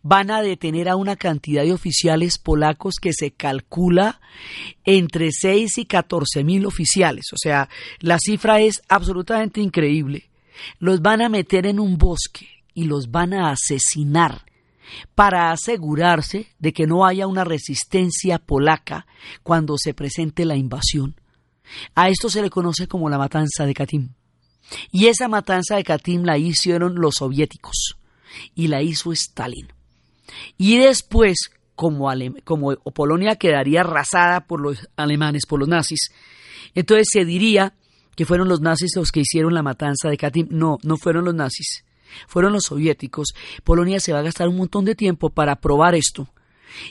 van 0.03 0.31
a 0.31 0.43
detener 0.43 0.89
a 0.89 0.97
una 0.97 1.17
cantidad 1.17 1.63
de 1.63 1.73
oficiales 1.73 2.39
polacos 2.39 2.97
que 3.01 3.13
se 3.13 3.31
calcula 3.31 4.21
entre 4.85 5.31
6 5.33 5.79
y 5.79 5.85
14 5.87 6.45
mil 6.45 6.67
oficiales. 6.67 7.27
O 7.33 7.37
sea, 7.39 7.69
la 8.01 8.19
cifra 8.19 8.61
es 8.61 8.83
absolutamente 8.89 9.61
increíble. 9.61 10.29
Los 10.79 11.01
van 11.01 11.23
a 11.23 11.29
meter 11.29 11.67
en 11.67 11.81
un 11.81 11.97
bosque 11.97 12.47
y 12.75 12.85
los 12.85 13.11
van 13.11 13.33
a 13.33 13.51
asesinar 13.51 14.45
para 15.15 15.51
asegurarse 15.51 16.49
de 16.59 16.73
que 16.73 16.87
no 16.87 17.07
haya 17.07 17.27
una 17.27 17.45
resistencia 17.45 18.39
polaca 18.39 19.07
cuando 19.43 19.77
se 19.79 19.95
presente 19.95 20.45
la 20.45 20.57
invasión. 20.57 21.21
A 21.95 22.09
esto 22.09 22.29
se 22.29 22.43
le 22.43 22.51
conoce 22.51 22.89
como 22.89 23.09
la 23.09 23.19
matanza 23.19 23.65
de 23.65 23.75
Katyn. 23.75 24.15
Y 24.91 25.07
esa 25.07 25.29
matanza 25.29 25.77
de 25.77 25.85
Katyn 25.85 26.27
la 26.27 26.39
hicieron 26.39 26.97
los 26.97 27.17
soviéticos 27.17 27.97
y 28.55 28.69
la 28.69 28.83
hizo 28.83 29.13
Stalin. 29.13 29.69
Y 30.57 30.79
después, 30.79 31.51
como, 31.75 32.11
como 32.45 32.77
Polonia 32.77 33.37
quedaría 33.37 33.81
arrasada 33.81 34.47
por 34.47 34.61
los 34.61 34.89
alemanes, 34.97 35.47
por 35.47 35.59
los 35.59 35.69
nazis, 35.69 36.11
entonces 36.75 37.09
se 37.11 37.25
diría 37.25 37.75
que 38.17 38.27
fueron 38.27 38.49
los 38.49 38.61
nazis 38.61 38.93
los 38.97 39.11
que 39.11 39.21
hicieron 39.21 39.55
la 39.55 39.63
matanza 39.63 40.09
de 40.09 40.17
Katyn. 40.17 40.49
No, 40.51 40.79
no 40.83 40.97
fueron 40.97 41.25
los 41.25 41.35
nazis 41.35 41.85
fueron 42.27 42.53
los 42.53 42.65
soviéticos, 42.65 43.35
Polonia 43.65 44.01
se 44.01 44.13
va 44.13 44.21
a 44.21 44.23
gastar 44.23 44.49
un 44.49 44.57
montón 44.57 44.85
de 44.85 44.95
tiempo 44.95 45.31
para 45.31 45.57
probar 45.57 45.95
esto. 45.95 46.29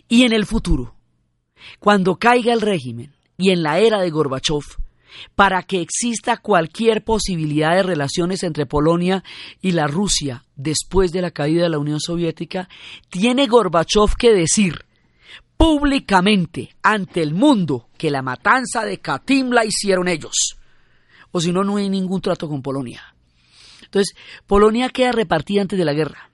Y 0.07 0.23
en 0.23 0.33
el 0.33 0.45
futuro, 0.45 0.95
cuando 1.79 2.17
caiga 2.17 2.53
el 2.53 2.61
régimen 2.61 3.13
y 3.37 3.51
en 3.51 3.63
la 3.63 3.79
era 3.79 3.99
de 4.01 4.09
Gorbachev, 4.09 4.63
para 5.35 5.63
que 5.63 5.81
exista 5.81 6.37
cualquier 6.37 7.03
posibilidad 7.03 7.75
de 7.75 7.83
relaciones 7.83 8.43
entre 8.43 8.65
Polonia 8.65 9.23
y 9.61 9.71
la 9.71 9.87
Rusia 9.87 10.45
después 10.55 11.11
de 11.11 11.21
la 11.21 11.31
caída 11.31 11.63
de 11.63 11.69
la 11.69 11.79
Unión 11.79 11.99
Soviética, 11.99 12.69
tiene 13.09 13.47
Gorbachev 13.47 14.15
que 14.17 14.33
decir 14.33 14.85
públicamente 15.57 16.75
ante 16.81 17.21
el 17.21 17.33
mundo 17.33 17.89
que 17.97 18.11
la 18.11 18.21
matanza 18.21 18.85
de 18.85 18.99
Katyn 18.99 19.49
la 19.49 19.65
hicieron 19.65 20.07
ellos. 20.07 20.57
O 21.31 21.41
si 21.41 21.51
no, 21.51 21.63
no 21.63 21.77
hay 21.77 21.89
ningún 21.89 22.21
trato 22.21 22.47
con 22.47 22.61
Polonia. 22.61 23.13
Entonces, 23.89 24.15
Polonia 24.45 24.89
queda 24.89 25.11
repartida 25.11 25.61
antes 25.61 25.79
de 25.79 25.85
la 25.85 25.93
guerra. 25.93 26.29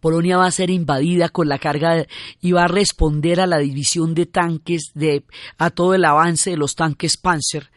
Polonia 0.00 0.36
va 0.36 0.46
a 0.46 0.52
ser 0.52 0.70
invadida 0.70 1.28
con 1.28 1.48
la 1.48 1.58
carga 1.58 2.06
y 2.40 2.52
va 2.52 2.64
a 2.64 2.68
responder 2.68 3.40
a 3.40 3.48
la 3.48 3.58
división 3.58 4.14
de 4.14 4.26
tanques, 4.26 4.92
de, 4.94 5.24
a 5.58 5.70
todo 5.70 5.94
el 5.94 6.04
avance 6.04 6.50
de 6.50 6.56
los 6.56 6.74
tanques 6.76 7.16
Panzer, 7.16 7.70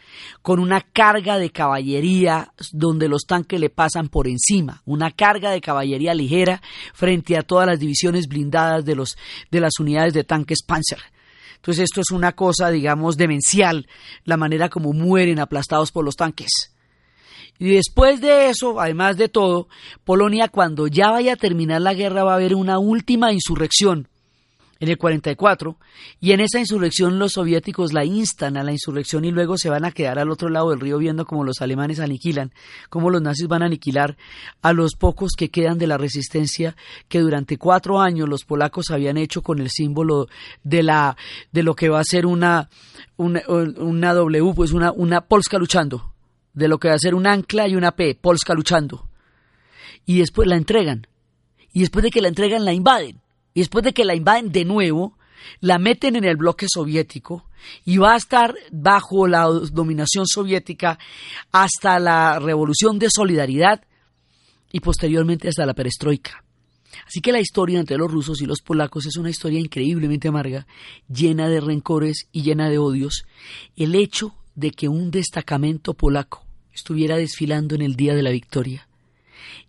con 0.43 0.59
una 0.59 0.81
carga 0.81 1.39
de 1.39 1.49
caballería 1.49 2.53
donde 2.71 3.07
los 3.07 3.23
tanques 3.23 3.59
le 3.59 3.71
pasan 3.71 4.09
por 4.09 4.27
encima, 4.27 4.83
una 4.85 5.09
carga 5.09 5.49
de 5.49 5.61
caballería 5.61 6.13
ligera 6.13 6.61
frente 6.93 7.37
a 7.37 7.43
todas 7.43 7.65
las 7.65 7.79
divisiones 7.79 8.27
blindadas 8.27 8.85
de, 8.85 8.95
los, 8.95 9.17
de 9.49 9.59
las 9.59 9.79
unidades 9.79 10.13
de 10.13 10.23
tanques 10.23 10.61
Panzer. 10.61 10.99
Entonces 11.55 11.85
esto 11.85 12.01
es 12.01 12.11
una 12.11 12.33
cosa, 12.33 12.69
digamos, 12.69 13.17
demencial, 13.17 13.87
la 14.25 14.37
manera 14.37 14.69
como 14.69 14.93
mueren 14.93 15.39
aplastados 15.39 15.91
por 15.91 16.05
los 16.05 16.15
tanques. 16.15 16.71
Y 17.61 17.75
después 17.75 18.21
de 18.21 18.49
eso, 18.49 18.81
además 18.81 19.17
de 19.17 19.29
todo, 19.29 19.67
Polonia 20.03 20.47
cuando 20.47 20.87
ya 20.87 21.11
vaya 21.11 21.33
a 21.33 21.35
terminar 21.35 21.79
la 21.79 21.93
guerra 21.93 22.23
va 22.23 22.31
a 22.31 22.37
haber 22.37 22.55
una 22.55 22.79
última 22.79 23.33
insurrección 23.33 24.07
en 24.79 24.89
el 24.89 24.97
44 24.97 25.77
y 26.19 26.31
en 26.31 26.39
esa 26.39 26.57
insurrección 26.57 27.19
los 27.19 27.33
soviéticos 27.33 27.93
la 27.93 28.03
instan 28.03 28.57
a 28.57 28.63
la 28.63 28.71
insurrección 28.71 29.25
y 29.25 29.31
luego 29.31 29.59
se 29.59 29.69
van 29.69 29.85
a 29.85 29.91
quedar 29.91 30.17
al 30.17 30.31
otro 30.31 30.49
lado 30.49 30.71
del 30.71 30.79
río 30.79 30.97
viendo 30.97 31.25
cómo 31.25 31.43
los 31.43 31.61
alemanes 31.61 31.99
aniquilan, 31.99 32.51
cómo 32.89 33.11
los 33.11 33.21
nazis 33.21 33.47
van 33.47 33.61
a 33.61 33.67
aniquilar 33.67 34.17
a 34.63 34.73
los 34.73 34.95
pocos 34.95 35.33
que 35.37 35.49
quedan 35.49 35.77
de 35.77 35.85
la 35.85 35.99
resistencia 35.99 36.75
que 37.09 37.19
durante 37.19 37.59
cuatro 37.59 38.01
años 38.01 38.27
los 38.27 38.43
polacos 38.43 38.89
habían 38.89 39.17
hecho 39.17 39.43
con 39.43 39.59
el 39.59 39.69
símbolo 39.69 40.29
de 40.63 40.81
la 40.81 41.15
de 41.51 41.61
lo 41.61 41.75
que 41.75 41.89
va 41.89 41.99
a 41.99 42.05
ser 42.05 42.25
una 42.25 42.71
una, 43.17 43.43
una 43.47 44.13
W, 44.15 44.53
pues 44.55 44.71
una, 44.71 44.91
una 44.91 45.21
Polska 45.21 45.59
luchando 45.59 46.11
de 46.53 46.67
lo 46.67 46.79
que 46.79 46.89
va 46.89 46.95
a 46.95 46.99
ser 46.99 47.15
un 47.15 47.27
ancla 47.27 47.67
y 47.67 47.75
una 47.75 47.91
P, 47.91 48.15
Polska 48.15 48.53
luchando. 48.53 49.09
Y 50.05 50.19
después 50.19 50.47
la 50.47 50.55
entregan. 50.55 51.07
Y 51.73 51.81
después 51.81 52.03
de 52.03 52.11
que 52.11 52.21
la 52.21 52.27
entregan, 52.27 52.65
la 52.65 52.73
invaden. 52.73 53.21
Y 53.53 53.61
después 53.61 53.83
de 53.83 53.93
que 53.93 54.05
la 54.05 54.15
invaden 54.15 54.51
de 54.51 54.65
nuevo, 54.65 55.17
la 55.59 55.79
meten 55.79 56.15
en 56.15 56.23
el 56.23 56.37
bloque 56.37 56.67
soviético 56.69 57.45
y 57.85 57.97
va 57.97 58.13
a 58.13 58.17
estar 58.17 58.55
bajo 58.71 59.27
la 59.27 59.45
dominación 59.45 60.27
soviética 60.27 60.97
hasta 61.51 61.99
la 61.99 62.39
revolución 62.39 62.99
de 62.99 63.09
solidaridad 63.09 63.83
y 64.71 64.79
posteriormente 64.79 65.47
hasta 65.47 65.65
la 65.65 65.73
perestroika. 65.73 66.43
Así 67.05 67.21
que 67.21 67.31
la 67.31 67.39
historia 67.39 67.79
entre 67.79 67.97
los 67.97 68.11
rusos 68.11 68.41
y 68.41 68.45
los 68.45 68.61
polacos 68.61 69.05
es 69.05 69.17
una 69.17 69.29
historia 69.29 69.59
increíblemente 69.59 70.27
amarga, 70.27 70.67
llena 71.07 71.47
de 71.47 71.61
rencores 71.61 72.27
y 72.31 72.43
llena 72.43 72.69
de 72.69 72.77
odios. 72.77 73.23
El 73.75 73.95
hecho 73.95 74.35
de 74.55 74.71
que 74.71 74.87
un 74.87 75.11
destacamento 75.11 75.93
polaco 75.93 76.45
estuviera 76.73 77.17
desfilando 77.17 77.75
en 77.75 77.81
el 77.81 77.95
día 77.95 78.15
de 78.15 78.23
la 78.23 78.31
victoria. 78.31 78.87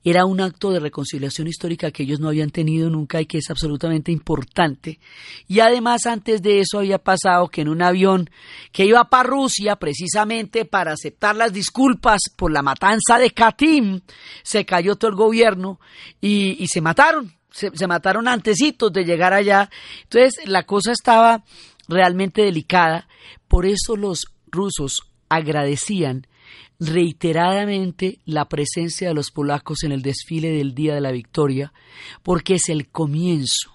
Era 0.05 0.25
un 0.25 0.41
acto 0.41 0.71
de 0.71 0.81
reconciliación 0.81 1.47
histórica 1.47 1.93
que 1.93 2.03
ellos 2.03 2.19
no 2.19 2.29
habían 2.29 2.51
tenido 2.51 2.91
nunca 2.91 3.21
y 3.21 3.27
que 3.27 3.39
es 3.39 3.51
absolutamente 3.51 4.11
importante. 4.11 4.99
Y 5.47 5.61
además 5.61 6.07
antes 6.07 6.43
de 6.43 6.61
eso 6.61 6.79
había 6.79 6.99
pasado 6.99 7.49
que 7.49 7.61
en 7.61 7.69
un 7.69 7.83
avión 7.83 8.29
que 8.73 8.85
iba 8.85 9.05
para 9.05 9.29
Rusia 9.29 9.77
precisamente 9.77 10.65
para 10.65 10.93
aceptar 10.93 11.37
las 11.37 11.53
disculpas 11.53 12.21
por 12.37 12.51
la 12.51 12.63
matanza 12.63 13.19
de 13.19 13.31
Katyn, 13.31 14.03
se 14.43 14.65
cayó 14.65 14.97
todo 14.97 15.11
el 15.11 15.17
gobierno 15.17 15.79
y, 16.21 16.67
se 16.67 16.81
mataron. 16.81 17.33
Se, 17.51 17.71
se 17.75 17.87
mataron 17.87 18.29
antecitos 18.29 18.93
de 18.93 19.05
llegar 19.05 19.35
allá. 19.35 19.71
Entonces 20.05 20.49
la 20.49 20.65
cosa 20.65 20.91
estaba 20.91 21.45
realmente 21.87 22.43
delicada. 22.43 23.07
Por 23.47 23.67
eso 23.67 23.97
los 23.97 24.32
rusos 24.53 25.03
agradecían 25.29 26.27
reiteradamente 26.79 28.19
la 28.25 28.49
presencia 28.49 29.09
de 29.09 29.15
los 29.15 29.31
polacos 29.31 29.83
en 29.83 29.93
el 29.93 30.03
desfile 30.03 30.51
del 30.51 30.75
Día 30.75 30.95
de 30.95 31.01
la 31.01 31.13
Victoria, 31.13 31.73
porque 32.23 32.55
es 32.55 32.69
el 32.69 32.89
comienzo 32.89 33.71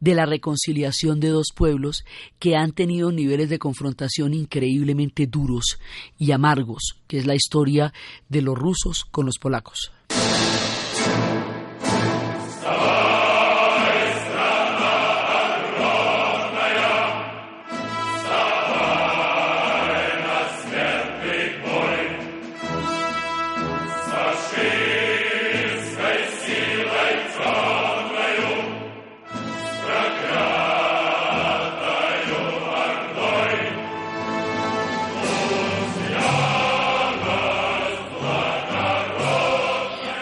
de 0.00 0.14
la 0.14 0.26
reconciliación 0.26 1.20
de 1.20 1.28
dos 1.28 1.48
pueblos 1.54 2.04
que 2.38 2.56
han 2.56 2.72
tenido 2.72 3.12
niveles 3.12 3.50
de 3.50 3.58
confrontación 3.58 4.34
increíblemente 4.34 5.26
duros 5.26 5.78
y 6.18 6.32
amargos, 6.32 6.96
que 7.06 7.18
es 7.18 7.26
la 7.26 7.34
historia 7.34 7.92
de 8.28 8.42
los 8.42 8.56
rusos 8.56 9.04
con 9.04 9.26
los 9.26 9.38
polacos. 9.38 9.92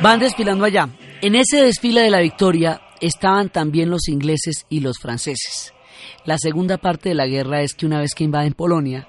Van 0.05 0.21
desfilando 0.21 0.67
allá. 0.67 0.91
En 1.23 1.35
ese 1.35 1.63
desfile 1.63 2.03
de 2.03 2.11
la 2.11 2.21
victoria 2.21 2.83
estaban 3.01 3.49
también 3.49 3.89
los 3.89 4.07
ingleses 4.09 4.67
y 4.69 4.81
los 4.81 4.99
franceses. 4.99 5.73
La 6.27 6.37
segunda 6.37 6.77
parte 6.77 7.09
de 7.09 7.15
la 7.15 7.27
guerra 7.27 7.63
es 7.63 7.73
que 7.73 7.87
una 7.87 8.01
vez 8.01 8.11
que 8.15 8.25
invaden 8.25 8.53
Polonia, 8.53 9.09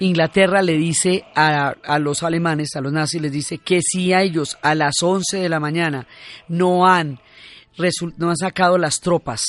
Inglaterra 0.00 0.62
le 0.62 0.72
dice 0.78 1.22
a, 1.36 1.76
los 2.00 2.24
alemanes, 2.24 2.74
a 2.74 2.80
los 2.80 2.92
nazis, 2.92 3.22
les 3.22 3.30
dice 3.30 3.58
que 3.58 3.80
si 3.82 4.12
a 4.12 4.22
ellos 4.22 4.58
a 4.62 4.74
las 4.74 5.00
11 5.00 5.36
de 5.38 5.48
la 5.48 5.60
mañana 5.60 6.08
no 6.48 6.88
han, 6.88 7.20
no 8.16 8.30
han 8.30 8.36
sacado 8.36 8.78
las 8.78 8.98
tropas 8.98 9.44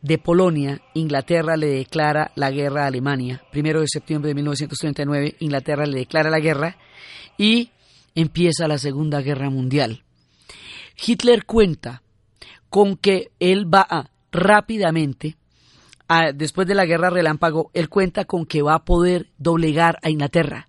de 0.00 0.18
Polonia, 0.18 0.80
Inglaterra 0.94 1.56
le 1.56 1.70
declara 1.70 2.30
la 2.36 2.52
guerra 2.52 2.84
a 2.84 2.86
Alemania. 2.86 3.42
Primero 3.50 3.80
de 3.80 3.88
septiembre 3.88 4.28
de 4.28 4.36
1939, 4.36 5.34
Inglaterra 5.40 5.86
le 5.86 5.98
declara 5.98 6.30
la 6.30 6.38
guerra 6.38 6.76
y 7.36 7.72
empieza 8.14 8.68
la 8.68 8.78
Segunda 8.78 9.22
Guerra 9.22 9.50
Mundial. 9.50 10.04
Hitler 10.96 11.44
cuenta 11.44 12.02
con 12.68 12.96
que 12.96 13.32
él 13.40 13.72
va 13.72 13.86
a, 13.88 14.10
rápidamente, 14.32 15.36
después 16.34 16.66
de 16.66 16.74
la 16.74 16.86
guerra 16.86 17.10
relámpago, 17.10 17.70
él 17.74 17.88
cuenta 17.88 18.24
con 18.24 18.46
que 18.46 18.62
va 18.62 18.74
a 18.74 18.84
poder 18.84 19.30
doblegar 19.38 19.98
a 20.02 20.10
Inglaterra 20.10 20.68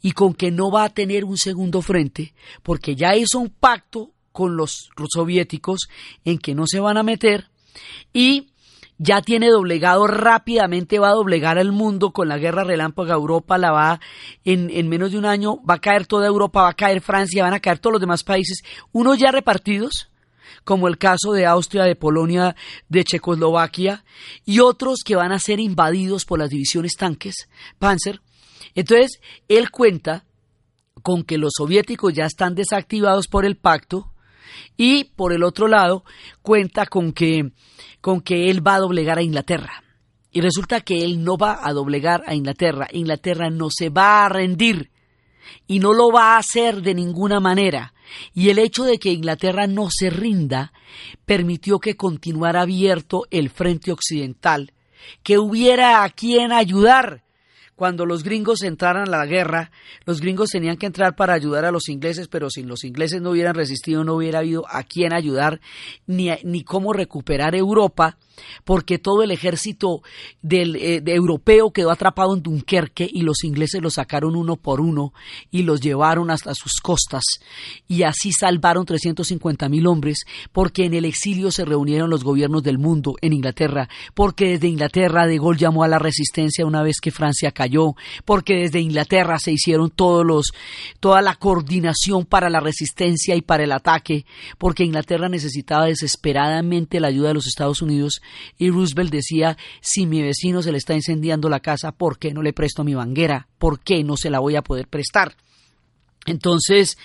y 0.00 0.12
con 0.12 0.34
que 0.34 0.50
no 0.50 0.70
va 0.70 0.84
a 0.84 0.94
tener 0.94 1.24
un 1.24 1.36
segundo 1.36 1.82
frente, 1.82 2.34
porque 2.62 2.96
ya 2.96 3.14
hizo 3.16 3.38
un 3.38 3.50
pacto 3.50 4.12
con 4.32 4.56
los 4.56 4.90
soviéticos 5.12 5.88
en 6.24 6.38
que 6.38 6.54
no 6.54 6.66
se 6.66 6.80
van 6.80 6.96
a 6.96 7.02
meter 7.02 7.50
y 8.12 8.53
ya 8.98 9.20
tiene 9.22 9.48
doblegado 9.48 10.06
rápidamente, 10.06 10.98
va 10.98 11.08
a 11.08 11.14
doblegar 11.14 11.58
al 11.58 11.72
mundo 11.72 12.12
con 12.12 12.28
la 12.28 12.38
guerra 12.38 12.64
relámpaga. 12.64 13.14
Europa 13.14 13.58
la 13.58 13.72
va, 13.72 14.00
en, 14.44 14.70
en, 14.70 14.88
menos 14.88 15.12
de 15.12 15.18
un 15.18 15.26
año, 15.26 15.62
va 15.68 15.74
a 15.74 15.80
caer 15.80 16.06
toda 16.06 16.26
Europa, 16.26 16.62
va 16.62 16.70
a 16.70 16.74
caer 16.74 17.00
Francia, 17.00 17.42
van 17.42 17.54
a 17.54 17.60
caer 17.60 17.78
todos 17.78 17.94
los 17.94 18.00
demás 18.00 18.22
países, 18.22 18.62
unos 18.92 19.18
ya 19.18 19.30
repartidos, 19.30 20.10
como 20.64 20.88
el 20.88 20.98
caso 20.98 21.32
de 21.32 21.46
Austria, 21.46 21.84
de 21.84 21.96
Polonia, 21.96 22.56
de 22.88 23.04
Checoslovaquia, 23.04 24.04
y 24.44 24.60
otros 24.60 25.00
que 25.04 25.16
van 25.16 25.32
a 25.32 25.38
ser 25.38 25.60
invadidos 25.60 26.24
por 26.24 26.38
las 26.38 26.50
divisiones 26.50 26.96
tanques, 26.96 27.48
Panzer. 27.78 28.20
Entonces, 28.74 29.20
él 29.48 29.70
cuenta 29.70 30.24
con 31.02 31.22
que 31.22 31.38
los 31.38 31.52
soviéticos 31.56 32.14
ya 32.14 32.24
están 32.24 32.54
desactivados 32.54 33.28
por 33.28 33.44
el 33.44 33.56
pacto, 33.56 34.13
y 34.76 35.04
por 35.04 35.32
el 35.32 35.42
otro 35.42 35.68
lado, 35.68 36.04
cuenta 36.42 36.86
con 36.86 37.12
que 37.12 37.52
con 38.00 38.20
que 38.20 38.50
él 38.50 38.66
va 38.66 38.74
a 38.74 38.80
doblegar 38.80 39.18
a 39.18 39.22
Inglaterra. 39.22 39.82
Y 40.30 40.42
resulta 40.42 40.82
que 40.82 41.04
él 41.04 41.24
no 41.24 41.38
va 41.38 41.60
a 41.62 41.72
doblegar 41.72 42.22
a 42.26 42.34
Inglaterra. 42.34 42.86
Inglaterra 42.92 43.48
no 43.48 43.68
se 43.70 43.88
va 43.88 44.26
a 44.26 44.28
rendir 44.28 44.90
y 45.66 45.78
no 45.78 45.94
lo 45.94 46.10
va 46.10 46.34
a 46.34 46.38
hacer 46.38 46.82
de 46.82 46.94
ninguna 46.94 47.40
manera. 47.40 47.94
Y 48.34 48.50
el 48.50 48.58
hecho 48.58 48.84
de 48.84 48.98
que 48.98 49.12
Inglaterra 49.12 49.66
no 49.66 49.88
se 49.90 50.10
rinda 50.10 50.74
permitió 51.24 51.78
que 51.78 51.96
continuara 51.96 52.60
abierto 52.60 53.26
el 53.30 53.48
frente 53.48 53.90
occidental, 53.90 54.72
que 55.22 55.38
hubiera 55.38 56.04
a 56.04 56.10
quien 56.10 56.52
ayudar 56.52 57.23
cuando 57.76 58.06
los 58.06 58.22
gringos 58.22 58.62
entraran 58.62 59.08
a 59.08 59.18
la 59.18 59.26
guerra, 59.26 59.70
los 60.04 60.20
gringos 60.20 60.50
tenían 60.50 60.76
que 60.76 60.86
entrar 60.86 61.16
para 61.16 61.34
ayudar 61.34 61.64
a 61.64 61.72
los 61.72 61.88
ingleses, 61.88 62.28
pero 62.28 62.50
si 62.50 62.62
los 62.62 62.84
ingleses 62.84 63.20
no 63.20 63.30
hubieran 63.30 63.54
resistido, 63.54 64.04
no 64.04 64.14
hubiera 64.14 64.40
habido 64.40 64.64
a 64.68 64.82
quién 64.84 65.12
ayudar 65.12 65.60
ni, 66.06 66.30
ni 66.44 66.62
cómo 66.62 66.92
recuperar 66.92 67.54
Europa, 67.54 68.16
porque 68.64 68.98
todo 68.98 69.22
el 69.22 69.30
ejército 69.30 70.02
del, 70.42 70.76
eh, 70.76 71.02
europeo 71.06 71.72
quedó 71.72 71.90
atrapado 71.90 72.34
en 72.34 72.42
Dunkerque 72.42 73.08
y 73.10 73.22
los 73.22 73.44
ingleses 73.44 73.82
los 73.82 73.94
sacaron 73.94 74.36
uno 74.36 74.56
por 74.56 74.80
uno 74.80 75.12
y 75.50 75.62
los 75.62 75.80
llevaron 75.80 76.30
hasta 76.30 76.54
sus 76.54 76.74
costas. 76.82 77.22
Y 77.86 78.02
así 78.02 78.32
salvaron 78.32 78.86
350 78.86 79.68
mil 79.68 79.86
hombres 79.86 80.24
porque 80.52 80.84
en 80.84 80.94
el 80.94 81.04
exilio 81.04 81.50
se 81.50 81.64
reunieron 81.64 82.10
los 82.10 82.24
gobiernos 82.24 82.62
del 82.62 82.78
mundo 82.78 83.14
en 83.20 83.32
Inglaterra, 83.32 83.88
porque 84.14 84.50
desde 84.50 84.68
Inglaterra 84.68 85.26
De 85.26 85.38
Gaulle 85.38 85.60
llamó 85.60 85.84
a 85.84 85.88
la 85.88 85.98
resistencia 85.98 86.66
una 86.66 86.82
vez 86.82 86.96
que 87.00 87.10
Francia 87.10 87.52
porque 88.24 88.54
desde 88.54 88.80
Inglaterra 88.80 89.38
se 89.38 89.52
hicieron 89.52 89.90
todos 89.90 90.24
los, 90.24 90.52
toda 91.00 91.22
la 91.22 91.36
coordinación 91.36 92.24
para 92.24 92.50
la 92.50 92.60
resistencia 92.60 93.34
y 93.34 93.42
para 93.42 93.64
el 93.64 93.72
ataque, 93.72 94.24
porque 94.58 94.84
Inglaterra 94.84 95.28
necesitaba 95.28 95.86
desesperadamente 95.86 97.00
la 97.00 97.08
ayuda 97.08 97.28
de 97.28 97.34
los 97.34 97.46
Estados 97.46 97.82
Unidos 97.82 98.20
y 98.58 98.70
Roosevelt 98.70 99.10
decía, 99.10 99.56
si 99.80 100.06
mi 100.06 100.22
vecino 100.22 100.62
se 100.62 100.72
le 100.72 100.78
está 100.78 100.94
incendiando 100.94 101.48
la 101.48 101.60
casa, 101.60 101.92
¿por 101.92 102.18
qué 102.18 102.32
no 102.32 102.42
le 102.42 102.52
presto 102.52 102.84
mi 102.84 102.94
banguera? 102.94 103.48
¿Por 103.58 103.80
qué 103.80 104.04
no 104.04 104.16
se 104.16 104.30
la 104.30 104.40
voy 104.40 104.56
a 104.56 104.62
poder 104.62 104.88
prestar? 104.88 105.36
Entonces, 106.26 106.96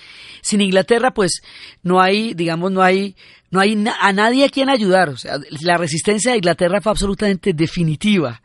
sin 0.41 0.61
Inglaterra, 0.61 1.13
pues 1.13 1.41
no 1.83 2.01
hay, 2.01 2.33
digamos, 2.33 2.71
no 2.71 2.81
hay, 2.81 3.15
no 3.51 3.59
hay 3.59 3.77
a 3.99 4.13
nadie 4.13 4.45
a 4.45 4.49
quien 4.49 4.69
ayudar. 4.69 5.09
O 5.09 5.17
sea, 5.17 5.37
la 5.61 5.77
resistencia 5.77 6.31
de 6.31 6.37
Inglaterra 6.37 6.79
fue 6.81 6.91
absolutamente 6.91 7.53
definitiva 7.53 8.41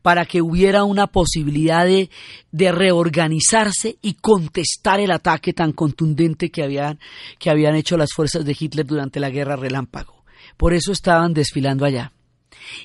para 0.00 0.24
que 0.24 0.40
hubiera 0.40 0.84
una 0.84 1.06
posibilidad 1.06 1.84
de, 1.84 2.08
reorganizarse 2.52 3.98
y 4.00 4.14
contestar 4.14 5.00
el 5.00 5.10
ataque 5.10 5.52
tan 5.52 5.72
contundente 5.72 6.50
que 6.50 6.62
habían, 6.62 6.98
que 7.38 7.50
habían 7.50 7.74
hecho 7.74 7.96
las 7.96 8.12
fuerzas 8.12 8.44
de 8.44 8.56
Hitler 8.58 8.86
durante 8.86 9.20
la 9.20 9.30
guerra 9.30 9.56
relámpago. 9.56 10.24
Por 10.56 10.72
eso 10.74 10.92
estaban 10.92 11.34
desfilando 11.34 11.84
allá. 11.84 12.12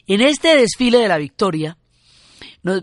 En 0.08 0.22
este 0.22 0.56
desfile 0.58 0.98
de 0.98 1.08
la 1.08 1.18
victoria 1.18 1.78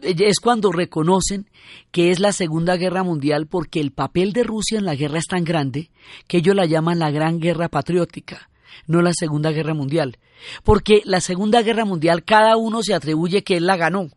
es 0.03 0.41
cuando 0.41 0.73
reconocen 0.73 1.51
que 1.91 2.11
es 2.11 2.21
la 2.21 2.33
Segunda 2.33 2.77
Guerra 2.77 3.03
Mundial 3.03 3.47
porque 3.47 3.81
el 3.81 3.93
papel 3.93 4.33
de 4.33 4.45
Rusia 4.45 4.79
en 4.79 4.85
la 4.85 4.95
guerra 4.95 5.19
es 5.19 5.27
tan 5.27 5.45
grande 5.45 5.91
que 6.27 6.39
ellos 6.39 6.55
la 6.55 6.67
llaman 6.67 6.99
la 6.99 7.11
Gran 7.11 7.41
Guerra 7.41 7.69
Patriótica, 7.69 8.49
no 8.87 9.03
la 9.03 9.13
Segunda 9.13 9.51
Guerra 9.51 9.75
Mundial. 9.75 10.19
Porque 10.63 11.03
la 11.05 11.21
Segunda 11.21 11.63
Guerra 11.63 11.85
Mundial 11.85 12.25
cada 12.25 12.57
uno 12.57 12.83
se 12.83 12.95
atribuye 12.95 13.45
que 13.45 13.57
él 13.57 13.67
la 13.67 13.77
ganó. 13.77 14.11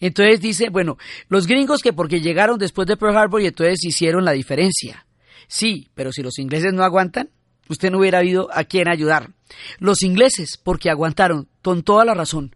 Entonces 0.00 0.40
dice, 0.40 0.70
bueno, 0.70 0.98
los 1.28 1.46
gringos 1.46 1.82
que 1.82 1.92
porque 1.92 2.20
llegaron 2.20 2.58
después 2.58 2.86
de 2.88 2.96
Pearl 2.96 3.16
Harbor 3.16 3.42
y 3.42 3.46
entonces 3.46 3.84
hicieron 3.84 4.24
la 4.24 4.32
diferencia. 4.32 5.06
Sí, 5.46 5.88
pero 5.94 6.12
si 6.12 6.22
los 6.22 6.38
ingleses 6.38 6.72
no 6.72 6.84
aguantan, 6.84 7.30
usted 7.68 7.90
no 7.90 7.98
hubiera 7.98 8.18
habido 8.18 8.48
a 8.52 8.64
quien 8.64 8.88
ayudar. 8.88 9.30
Los 9.78 10.02
ingleses, 10.02 10.58
porque 10.62 10.90
aguantaron 10.90 11.48
con 11.62 11.82
toda 11.82 12.04
la 12.04 12.14
razón, 12.14 12.54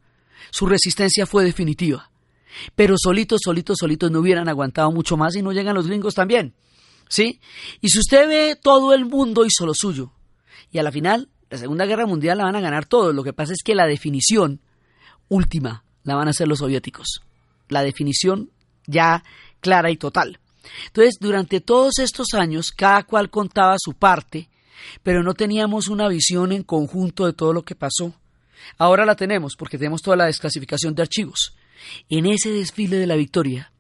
su 0.51 0.67
resistencia 0.67 1.27
fue 1.27 1.45
definitiva. 1.45 2.11
Pero 2.77 2.97
solitos, 2.99 3.41
solitos, 3.43 3.79
solitos 3.81 4.11
no 4.11 4.21
hubieran 4.21 4.49
aguantado 4.49 4.93
mucho 4.93 5.17
más 5.17 5.35
y 5.37 5.43
no 5.43 5.53
llegan 5.53 5.75
los 5.75 5.87
gringos 5.87 6.15
también. 6.15 6.55
¿Sí? 7.09 7.41
Y 7.81 7.89
si 7.89 7.99
usted 7.99 8.29
ve, 8.29 8.57
todo 8.61 8.95
el 8.95 9.07
mundo 9.07 9.45
hizo 9.45 9.67
lo 9.67 9.75
suyo. 9.75 10.13
Y 10.73 10.79
a 10.79 10.83
la 10.83 10.91
final, 10.91 11.29
la 11.51 11.59
Segunda 11.59 11.87
Guerra 11.87 12.07
Mundial 12.07 12.39
la 12.39 12.45
van 12.45 12.57
a 12.57 12.61
ganar 12.61 12.87
todos. 12.87 13.15
Lo 13.15 13.23
que 13.23 13.33
pasa 13.33 13.53
es 13.53 13.63
que 13.63 13.77
la 13.77 13.87
definición 13.87 14.61
última 15.29 15.85
la 16.03 16.17
van 16.17 16.27
a 16.27 16.31
hacer 16.31 16.49
los 16.49 16.59
soviéticos. 16.59 17.23
La 17.69 17.85
definición 17.85 18.51
ya 18.87 19.23
clara 19.61 19.91
y 19.91 19.97
total. 19.97 20.41
Entonces, 20.87 21.19
durante 21.21 21.61
todos 21.61 22.01
estos 22.01 22.35
años, 22.35 22.73
cada 22.73 23.05
cual 23.05 23.31
contaba 23.31 23.77
su 23.79 23.93
parte 23.93 24.49
pero 25.03 25.23
no 25.23 25.35
teníamos 25.35 25.89
una 25.89 26.09
visión 26.09 26.53
en 26.53 26.63
conjunto 26.63 27.27
de 27.27 27.33
todo 27.33 27.53
lo 27.53 27.65
que 27.65 27.75
pasó. 27.75 28.15
Ahora 28.79 29.05
la 29.05 29.17
tenemos 29.17 29.57
porque 29.57 29.79
tenemos 29.79 30.03
toda 30.03 30.17
la 30.17 30.27
desclasificación 30.27 30.95
de 30.95 31.03
archivos. 31.03 31.57
En 32.09 32.27
ese 32.27 32.51
desfile 32.51 32.97
de 32.97 33.07
la 33.07 33.17
victoria 33.17 33.73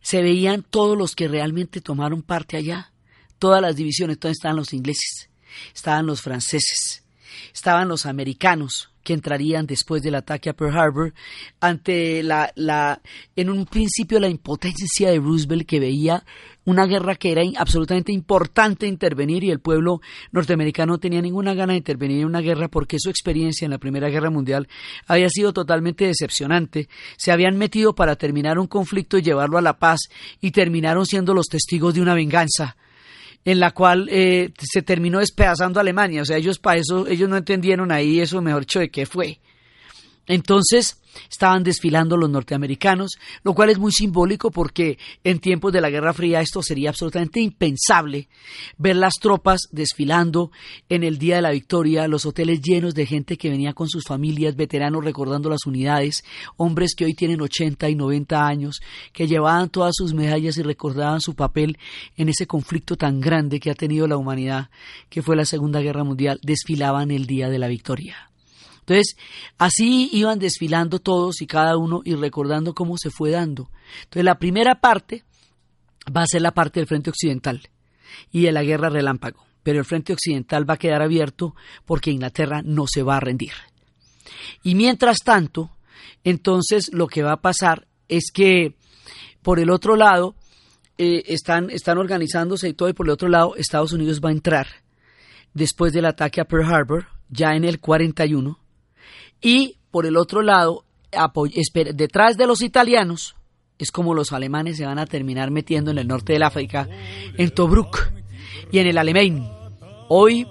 se 0.00 0.22
veían 0.22 0.62
todos 0.62 0.96
los 0.96 1.14
que 1.14 1.28
realmente 1.28 1.80
tomaron 1.80 2.22
parte 2.22 2.56
allá, 2.56 2.92
todas 3.38 3.60
las 3.60 3.76
divisiones, 3.76 4.16
entonces 4.16 4.38
estaban 4.38 4.56
los 4.56 4.72
ingleses, 4.72 5.30
estaban 5.74 6.06
los 6.06 6.20
franceses, 6.22 7.04
estaban 7.52 7.88
los 7.88 8.06
americanos 8.06 8.90
que 9.04 9.12
entrarían 9.12 9.66
después 9.66 10.02
del 10.02 10.16
ataque 10.16 10.48
a 10.48 10.54
Pearl 10.54 10.76
Harbor 10.76 11.14
ante 11.60 12.22
la, 12.22 12.50
la 12.56 13.00
en 13.36 13.50
un 13.50 13.66
principio 13.66 14.18
la 14.18 14.28
impotencia 14.28 15.10
de 15.10 15.18
Roosevelt 15.18 15.66
que 15.66 15.78
veía 15.78 16.24
una 16.64 16.86
guerra 16.86 17.14
que 17.14 17.30
era 17.30 17.42
absolutamente 17.58 18.12
importante 18.12 18.86
intervenir 18.86 19.44
y 19.44 19.50
el 19.50 19.60
pueblo 19.60 20.00
norteamericano 20.32 20.94
no 20.94 20.98
tenía 20.98 21.20
ninguna 21.20 21.54
gana 21.54 21.74
de 21.74 21.78
intervenir 21.78 22.20
en 22.20 22.26
una 22.26 22.40
guerra 22.40 22.68
porque 22.68 22.98
su 22.98 23.10
experiencia 23.10 23.66
en 23.66 23.70
la 23.70 23.78
Primera 23.78 24.08
Guerra 24.08 24.30
Mundial 24.30 24.68
había 25.06 25.28
sido 25.28 25.52
totalmente 25.52 26.06
decepcionante. 26.06 26.88
Se 27.16 27.32
habían 27.32 27.58
metido 27.58 27.94
para 27.94 28.16
terminar 28.16 28.58
un 28.58 28.66
conflicto 28.66 29.18
y 29.18 29.22
llevarlo 29.22 29.58
a 29.58 29.62
la 29.62 29.78
paz 29.78 30.08
y 30.40 30.50
terminaron 30.50 31.04
siendo 31.04 31.34
los 31.34 31.46
testigos 31.46 31.94
de 31.94 32.00
una 32.00 32.14
venganza 32.14 32.76
en 33.44 33.60
la 33.60 33.72
cual 33.72 34.08
eh, 34.10 34.52
se 34.58 34.82
terminó 34.82 35.18
despedazando 35.18 35.80
Alemania. 35.80 36.22
O 36.22 36.24
sea, 36.24 36.36
ellos 36.36 36.58
para 36.58 36.78
eso, 36.78 37.06
ellos 37.06 37.28
no 37.28 37.36
entendieron 37.36 37.92
ahí 37.92 38.20
eso, 38.20 38.40
mejor 38.40 38.62
dicho, 38.62 38.80
de 38.80 38.90
qué 38.90 39.06
fue. 39.06 39.38
Entonces 40.26 41.00
estaban 41.30 41.62
desfilando 41.62 42.16
los 42.16 42.30
norteamericanos, 42.30 43.12
lo 43.42 43.54
cual 43.54 43.70
es 43.70 43.78
muy 43.78 43.92
simbólico 43.92 44.50
porque 44.50 44.98
en 45.22 45.38
tiempos 45.38 45.72
de 45.72 45.80
la 45.80 45.90
Guerra 45.90 46.12
Fría 46.12 46.40
esto 46.40 46.62
sería 46.62 46.90
absolutamente 46.90 47.40
impensable 47.40 48.28
ver 48.78 48.96
las 48.96 49.14
tropas 49.14 49.68
desfilando 49.70 50.50
en 50.88 51.04
el 51.04 51.18
día 51.18 51.36
de 51.36 51.42
la 51.42 51.50
victoria, 51.50 52.08
los 52.08 52.26
hoteles 52.26 52.60
llenos 52.62 52.94
de 52.94 53.06
gente 53.06 53.36
que 53.36 53.50
venía 53.50 53.74
con 53.74 53.88
sus 53.88 54.04
familias, 54.04 54.56
veteranos 54.56 55.04
recordando 55.04 55.48
las 55.48 55.66
unidades, 55.66 56.24
hombres 56.56 56.94
que 56.96 57.04
hoy 57.04 57.14
tienen 57.14 57.40
80 57.40 57.88
y 57.88 57.94
90 57.94 58.46
años, 58.46 58.80
que 59.12 59.26
llevaban 59.26 59.70
todas 59.70 59.94
sus 59.96 60.14
medallas 60.14 60.56
y 60.56 60.62
recordaban 60.62 61.20
su 61.20 61.34
papel 61.34 61.78
en 62.16 62.28
ese 62.28 62.46
conflicto 62.46 62.96
tan 62.96 63.20
grande 63.20 63.60
que 63.60 63.70
ha 63.70 63.74
tenido 63.74 64.06
la 64.06 64.16
humanidad, 64.16 64.70
que 65.08 65.22
fue 65.22 65.36
la 65.36 65.44
Segunda 65.44 65.80
Guerra 65.80 66.04
Mundial, 66.04 66.40
desfilaban 66.42 67.10
el 67.10 67.26
día 67.26 67.48
de 67.48 67.58
la 67.58 67.68
victoria. 67.68 68.33
Entonces, 68.86 69.16
así 69.56 70.10
iban 70.12 70.38
desfilando 70.38 70.98
todos 70.98 71.40
y 71.40 71.46
cada 71.46 71.78
uno 71.78 72.02
y 72.04 72.14
recordando 72.14 72.74
cómo 72.74 72.96
se 72.98 73.10
fue 73.10 73.30
dando. 73.30 73.70
Entonces, 74.02 74.24
la 74.24 74.38
primera 74.38 74.80
parte 74.80 75.24
va 76.14 76.22
a 76.22 76.26
ser 76.26 76.42
la 76.42 76.52
parte 76.52 76.80
del 76.80 76.86
frente 76.86 77.08
occidental 77.08 77.62
y 78.30 78.42
de 78.42 78.52
la 78.52 78.62
guerra 78.62 78.90
relámpago, 78.90 79.46
pero 79.62 79.78
el 79.78 79.86
frente 79.86 80.12
occidental 80.12 80.68
va 80.68 80.74
a 80.74 80.78
quedar 80.78 81.00
abierto 81.00 81.54
porque 81.86 82.10
Inglaterra 82.10 82.60
no 82.62 82.84
se 82.86 83.02
va 83.02 83.16
a 83.16 83.20
rendir. 83.20 83.52
Y 84.62 84.74
mientras 84.74 85.18
tanto, 85.24 85.70
entonces 86.22 86.90
lo 86.92 87.06
que 87.06 87.22
va 87.22 87.32
a 87.32 87.40
pasar 87.40 87.86
es 88.08 88.30
que 88.32 88.76
por 89.42 89.60
el 89.60 89.70
otro 89.70 89.96
lado 89.96 90.34
eh, 90.98 91.22
están, 91.26 91.70
están 91.70 91.96
organizándose 91.96 92.68
y 92.68 92.74
todo, 92.74 92.90
y 92.90 92.92
por 92.92 93.06
el 93.06 93.12
otro 93.12 93.28
lado 93.28 93.56
Estados 93.56 93.92
Unidos 93.92 94.20
va 94.22 94.28
a 94.28 94.32
entrar 94.32 94.66
después 95.54 95.92
del 95.92 96.04
ataque 96.04 96.40
a 96.40 96.44
Pearl 96.44 96.70
Harbor, 96.70 97.06
ya 97.30 97.54
en 97.54 97.64
el 97.64 97.80
41, 97.80 98.58
y 99.40 99.76
por 99.90 100.06
el 100.06 100.16
otro 100.16 100.42
lado, 100.42 100.84
detrás 101.94 102.36
de 102.36 102.46
los 102.46 102.62
italianos, 102.62 103.36
es 103.78 103.90
como 103.90 104.14
los 104.14 104.32
alemanes 104.32 104.76
se 104.76 104.86
van 104.86 104.98
a 104.98 105.06
terminar 105.06 105.50
metiendo 105.50 105.90
en 105.90 105.98
el 105.98 106.08
norte 106.08 106.32
del 106.32 106.42
África, 106.42 106.88
en 107.36 107.50
Tobruk 107.50 108.10
y 108.70 108.78
en 108.78 108.86
el 108.86 108.98
Alamein. 108.98 109.46
Hoy, 110.08 110.46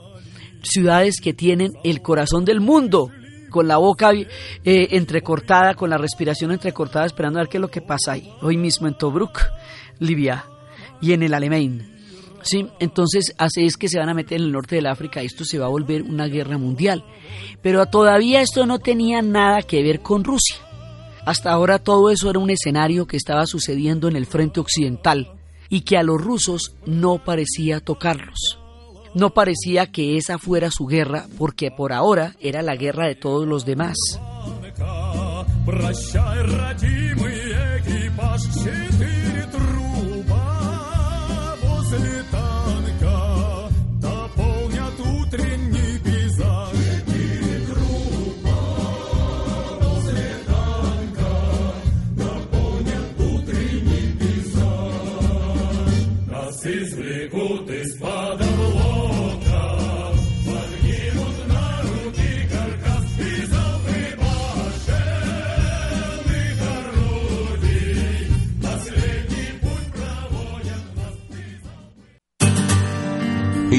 ciudades 0.62 1.20
que 1.22 1.34
tienen 1.34 1.74
el 1.84 2.02
corazón 2.02 2.46
del 2.46 2.60
mundo, 2.60 3.10
con 3.50 3.68
la 3.68 3.78
boca 3.78 4.12
eh, 4.14 4.28
entrecortada, 4.64 5.76
con 5.76 5.90
la 5.90 5.98
respiración 5.98 6.52
entrecortada, 6.52 7.06
esperando 7.06 7.40
a 7.40 7.44
ver 7.44 7.50
qué 7.50 7.58
es 7.58 7.62
lo 7.62 7.70
que 7.70 7.82
pasa 7.82 8.14
ahí. 8.14 8.30
Hoy 8.42 8.58
mismo 8.58 8.88
en 8.88 8.98
Tobruk, 8.98 9.40
Libia, 10.00 10.46
y 11.02 11.14
en 11.14 11.24
el 11.24 11.34
Alamein. 11.34 11.93
¿Sí? 12.44 12.68
Entonces, 12.80 13.34
así 13.38 13.66
es 13.66 13.78
que 13.78 13.88
se 13.88 14.00
van 14.00 14.10
a 14.10 14.14
meter 14.14 14.40
en 14.40 14.46
el 14.46 14.52
norte 14.52 14.76
del 14.76 14.88
África, 14.88 15.22
esto 15.22 15.44
se 15.46 15.60
va 15.60 15.66
a 15.66 15.70
volver 15.70 16.04
una 16.04 16.28
guerra 16.28 16.58
mundial. 16.58 17.04
Pero 17.62 17.86
todavía 17.88 18.42
esto 18.42 18.66
no 18.66 18.80
tenía 18.80 19.22
nada 19.22 19.62
que 19.62 19.82
ver 19.84 20.02
con 20.02 20.24
Rusia. 20.24 20.58
Hasta 21.26 21.52
ahora 21.52 21.80
todo 21.80 22.10
eso 22.10 22.30
era 22.30 22.40
un 22.40 22.50
escenario 22.50 23.08
que 23.08 23.18
estaba 23.18 23.46
sucediendo 23.46 24.08
en 24.08 24.16
el 24.16 24.26
frente 24.26 24.60
occidental 24.60 25.32
y 25.70 25.82
que 25.82 25.98
a 25.98 26.04
los 26.04 26.22
rusos 26.22 26.76
no 26.86 27.24
parecía 27.24 27.80
tocarlos. 27.80 28.60
No 29.16 29.30
parecía 29.30 29.92
que 29.92 30.18
esa 30.18 30.38
fuera 30.38 30.70
su 30.72 30.86
guerra 30.86 31.28
porque 31.38 31.72
por 31.72 31.94
ahora 31.94 32.36
era 32.40 32.62
la 32.62 32.76
guerra 32.76 33.08
de 33.08 33.16
todos 33.16 33.48
los 33.48 33.66
demás. 33.66 33.96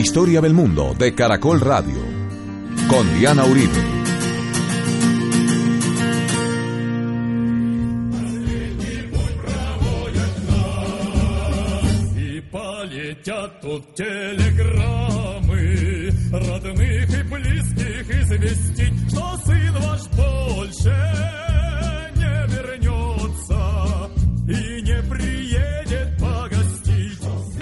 Historia 0.04 0.42
del 0.42 0.52
mundo 0.52 0.94
de 0.98 1.14
Caracol 1.14 1.62
Radio 1.62 1.96
con 2.88 3.18
Diana 3.18 3.46
Uribe. 3.46 3.94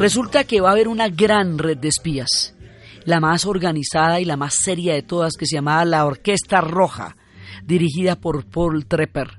Resulta 0.02 0.42
que 0.42 0.60
va 0.60 0.70
a 0.70 0.72
haber 0.72 0.88
una 0.88 1.08
gran 1.08 1.58
red 1.58 1.78
de 1.78 1.86
espías, 1.86 2.56
la 3.04 3.20
más 3.20 3.46
organizada 3.46 4.18
y 4.18 4.24
la 4.24 4.36
más 4.36 4.54
seria 4.56 4.94
de 4.94 5.02
todas, 5.02 5.34
que 5.38 5.46
se 5.46 5.54
llamaba 5.54 5.84
la 5.84 6.04
Orquesta 6.04 6.60
Roja, 6.60 7.16
dirigida 7.62 8.16
por 8.16 8.44
Paul 8.44 8.84
Trepper 8.86 9.38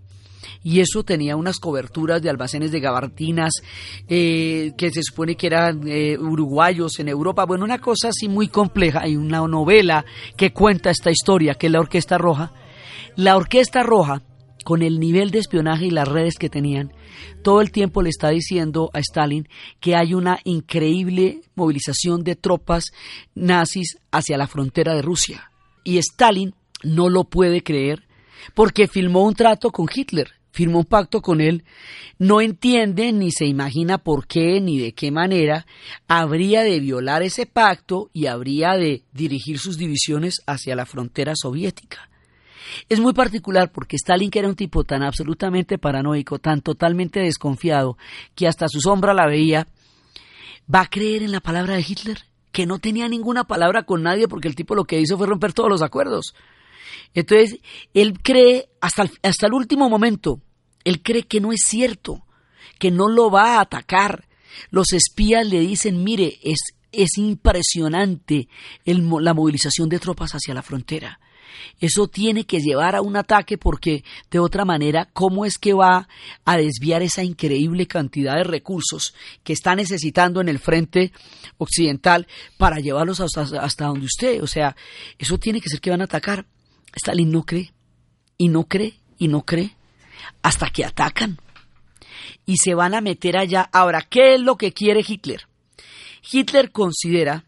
y 0.63 0.79
eso 0.79 1.03
tenía 1.03 1.35
unas 1.35 1.59
coberturas 1.59 2.21
de 2.21 2.29
almacenes 2.29 2.71
de 2.71 2.79
gabartinas 2.79 3.51
eh, 4.07 4.71
que 4.77 4.89
se 4.89 5.03
supone 5.03 5.35
que 5.35 5.47
eran 5.47 5.85
eh, 5.85 6.17
uruguayos 6.17 6.97
en 6.99 7.09
Europa. 7.09 7.43
Bueno, 7.43 7.65
una 7.65 7.79
cosa 7.79 8.07
así 8.07 8.29
muy 8.29 8.47
compleja. 8.47 9.01
Hay 9.01 9.17
una 9.17 9.45
novela 9.45 10.05
que 10.37 10.53
cuenta 10.53 10.91
esta 10.91 11.11
historia, 11.11 11.55
que 11.55 11.67
es 11.67 11.73
la 11.73 11.81
Orquesta 11.81 12.17
Roja. 12.17 12.53
La 13.17 13.35
Orquesta 13.35 13.83
Roja, 13.83 14.21
con 14.63 14.81
el 14.81 14.99
nivel 14.99 15.31
de 15.31 15.39
espionaje 15.39 15.85
y 15.85 15.91
las 15.91 16.07
redes 16.07 16.35
que 16.37 16.49
tenían, 16.49 16.93
todo 17.43 17.61
el 17.61 17.71
tiempo 17.71 18.01
le 18.01 18.09
está 18.09 18.29
diciendo 18.29 18.89
a 18.93 18.99
Stalin 18.99 19.47
que 19.79 19.95
hay 19.95 20.13
una 20.13 20.39
increíble 20.43 21.41
movilización 21.55 22.23
de 22.23 22.35
tropas 22.35 22.91
nazis 23.35 23.97
hacia 24.11 24.37
la 24.37 24.47
frontera 24.47 24.93
de 24.95 25.01
Rusia. 25.01 25.51
Y 25.83 25.97
Stalin 25.97 26.53
no 26.83 27.09
lo 27.09 27.25
puede 27.25 27.61
creer 27.61 28.03
porque 28.53 28.87
filmó 28.87 29.23
un 29.23 29.35
trato 29.35 29.71
con 29.71 29.87
Hitler, 29.93 30.31
firmó 30.51 30.79
un 30.79 30.85
pacto 30.85 31.21
con 31.21 31.41
él, 31.41 31.63
no 32.19 32.41
entiende 32.41 33.11
ni 33.11 33.31
se 33.31 33.45
imagina 33.45 33.97
por 33.97 34.27
qué 34.27 34.61
ni 34.61 34.79
de 34.79 34.93
qué 34.93 35.11
manera 35.11 35.65
habría 36.07 36.61
de 36.61 36.79
violar 36.79 37.23
ese 37.23 37.45
pacto 37.45 38.09
y 38.13 38.27
habría 38.27 38.73
de 38.73 39.03
dirigir 39.11 39.59
sus 39.59 39.77
divisiones 39.77 40.41
hacia 40.45 40.75
la 40.75 40.85
frontera 40.85 41.33
soviética. 41.35 42.09
Es 42.89 42.99
muy 42.99 43.13
particular 43.13 43.71
porque 43.71 43.95
Stalin, 43.95 44.29
que 44.29 44.39
era 44.39 44.47
un 44.47 44.55
tipo 44.55 44.83
tan 44.83 45.03
absolutamente 45.03 45.77
paranoico, 45.77 46.39
tan 46.39 46.61
totalmente 46.61 47.19
desconfiado, 47.19 47.97
que 48.35 48.47
hasta 48.47 48.67
su 48.67 48.79
sombra 48.79 49.13
la 49.13 49.27
veía, 49.27 49.67
va 50.73 50.81
a 50.81 50.89
creer 50.89 51.23
en 51.23 51.31
la 51.31 51.39
palabra 51.39 51.75
de 51.75 51.85
Hitler, 51.87 52.19
que 52.51 52.65
no 52.65 52.79
tenía 52.79 53.07
ninguna 53.07 53.45
palabra 53.45 53.83
con 53.83 54.03
nadie 54.03 54.27
porque 54.27 54.47
el 54.47 54.55
tipo 54.55 54.75
lo 54.75 54.85
que 54.85 54.99
hizo 54.99 55.17
fue 55.17 55.27
romper 55.27 55.53
todos 55.53 55.69
los 55.69 55.81
acuerdos. 55.81 56.35
Entonces, 57.13 57.59
él 57.93 58.19
cree 58.21 58.69
hasta 58.81 59.03
el, 59.03 59.11
hasta 59.21 59.47
el 59.47 59.53
último 59.53 59.89
momento, 59.89 60.41
él 60.83 61.01
cree 61.01 61.23
que 61.23 61.39
no 61.39 61.51
es 61.51 61.61
cierto, 61.65 62.25
que 62.79 62.91
no 62.91 63.07
lo 63.07 63.29
va 63.31 63.57
a 63.57 63.61
atacar. 63.61 64.27
Los 64.69 64.93
espías 64.93 65.47
le 65.47 65.59
dicen, 65.59 66.03
mire, 66.03 66.39
es, 66.43 66.59
es 66.91 67.17
impresionante 67.17 68.47
la 68.85 69.33
movilización 69.33 69.89
de 69.89 69.99
tropas 69.99 70.31
hacia 70.31 70.53
la 70.53 70.61
frontera. 70.61 71.19
Eso 71.79 72.07
tiene 72.07 72.45
que 72.45 72.59
llevar 72.59 72.95
a 72.95 73.01
un 73.01 73.15
ataque 73.15 73.57
porque 73.57 74.03
de 74.31 74.39
otra 74.39 74.65
manera, 74.65 75.09
¿cómo 75.13 75.45
es 75.45 75.57
que 75.57 75.73
va 75.73 76.07
a 76.45 76.57
desviar 76.57 77.01
esa 77.01 77.23
increíble 77.23 77.87
cantidad 77.87 78.35
de 78.35 78.43
recursos 78.43 79.13
que 79.43 79.53
está 79.53 79.75
necesitando 79.75 80.41
en 80.41 80.49
el 80.49 80.59
frente 80.59 81.11
occidental 81.57 82.27
para 82.57 82.79
llevarlos 82.79 83.19
hasta, 83.19 83.41
hasta 83.61 83.85
donde 83.85 84.05
usted? 84.05 84.41
O 84.41 84.47
sea, 84.47 84.75
eso 85.17 85.37
tiene 85.37 85.61
que 85.61 85.69
ser 85.69 85.81
que 85.81 85.89
van 85.89 86.01
a 86.01 86.05
atacar. 86.05 86.45
Stalin 86.95 87.31
no 87.31 87.43
cree, 87.43 87.73
y 88.37 88.49
no 88.49 88.65
cree, 88.65 88.99
y 89.17 89.27
no 89.27 89.43
cree, 89.43 89.75
hasta 90.41 90.69
que 90.69 90.85
atacan. 90.85 91.39
Y 92.45 92.57
se 92.57 92.73
van 92.75 92.93
a 92.93 93.01
meter 93.01 93.37
allá. 93.37 93.69
Ahora, 93.71 94.01
¿qué 94.01 94.35
es 94.35 94.41
lo 94.41 94.57
que 94.57 94.73
quiere 94.73 95.03
Hitler? 95.07 95.47
Hitler 96.29 96.71
considera 96.71 97.45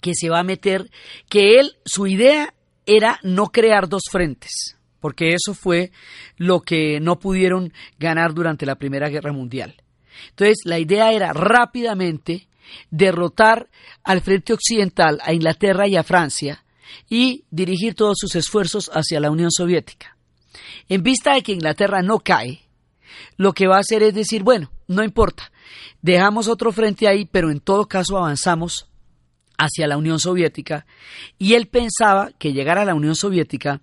que 0.00 0.14
se 0.14 0.28
va 0.28 0.40
a 0.40 0.44
meter, 0.44 0.90
que 1.28 1.58
él, 1.58 1.76
su 1.84 2.06
idea 2.06 2.54
era 2.88 3.20
no 3.22 3.52
crear 3.52 3.88
dos 3.88 4.02
frentes, 4.10 4.78
porque 4.98 5.34
eso 5.34 5.54
fue 5.54 5.92
lo 6.38 6.62
que 6.62 7.00
no 7.00 7.18
pudieron 7.18 7.72
ganar 7.98 8.32
durante 8.32 8.64
la 8.64 8.76
Primera 8.76 9.10
Guerra 9.10 9.32
Mundial. 9.32 9.76
Entonces, 10.30 10.58
la 10.64 10.78
idea 10.78 11.12
era 11.12 11.32
rápidamente 11.34 12.48
derrotar 12.90 13.68
al 14.02 14.22
frente 14.22 14.54
occidental, 14.54 15.20
a 15.22 15.34
Inglaterra 15.34 15.86
y 15.86 15.96
a 15.96 16.02
Francia, 16.02 16.64
y 17.08 17.44
dirigir 17.50 17.94
todos 17.94 18.16
sus 18.18 18.34
esfuerzos 18.34 18.90
hacia 18.92 19.20
la 19.20 19.30
Unión 19.30 19.50
Soviética. 19.50 20.16
En 20.88 21.02
vista 21.02 21.34
de 21.34 21.42
que 21.42 21.52
Inglaterra 21.52 22.00
no 22.00 22.20
cae, 22.20 22.62
lo 23.36 23.52
que 23.52 23.66
va 23.66 23.76
a 23.76 23.80
hacer 23.80 24.02
es 24.02 24.14
decir, 24.14 24.42
bueno, 24.42 24.72
no 24.86 25.04
importa, 25.04 25.52
dejamos 26.00 26.48
otro 26.48 26.72
frente 26.72 27.06
ahí, 27.06 27.26
pero 27.26 27.50
en 27.50 27.60
todo 27.60 27.86
caso 27.86 28.16
avanzamos 28.16 28.88
hacia 29.58 29.86
la 29.88 29.98
Unión 29.98 30.18
Soviética 30.18 30.86
y 31.38 31.54
él 31.54 31.66
pensaba 31.66 32.30
que 32.38 32.52
llegar 32.52 32.78
a 32.78 32.84
la 32.84 32.94
Unión 32.94 33.14
Soviética 33.14 33.82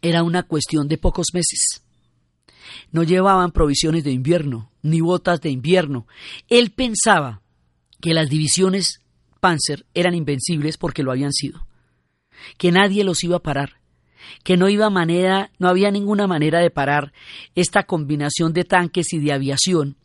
era 0.00 0.22
una 0.22 0.44
cuestión 0.44 0.88
de 0.88 0.96
pocos 0.96 1.26
meses. 1.34 1.82
No 2.92 3.02
llevaban 3.02 3.52
provisiones 3.52 4.04
de 4.04 4.12
invierno, 4.12 4.70
ni 4.82 5.00
botas 5.00 5.40
de 5.40 5.50
invierno. 5.50 6.06
Él 6.48 6.70
pensaba 6.70 7.42
que 8.00 8.14
las 8.14 8.30
divisiones 8.30 9.00
Panzer 9.40 9.86
eran 9.94 10.14
invencibles 10.14 10.76
porque 10.76 11.02
lo 11.02 11.10
habían 11.10 11.32
sido, 11.32 11.66
que 12.58 12.72
nadie 12.72 13.04
los 13.04 13.24
iba 13.24 13.36
a 13.36 13.42
parar, 13.42 13.80
que 14.44 14.56
no 14.56 14.68
iba 14.68 14.90
manera, 14.90 15.50
no 15.58 15.68
había 15.68 15.90
ninguna 15.90 16.26
manera 16.26 16.60
de 16.60 16.70
parar 16.70 17.12
esta 17.54 17.84
combinación 17.84 18.52
de 18.52 18.64
tanques 18.64 19.12
y 19.12 19.18
de 19.18 19.32
aviación, 19.32 19.96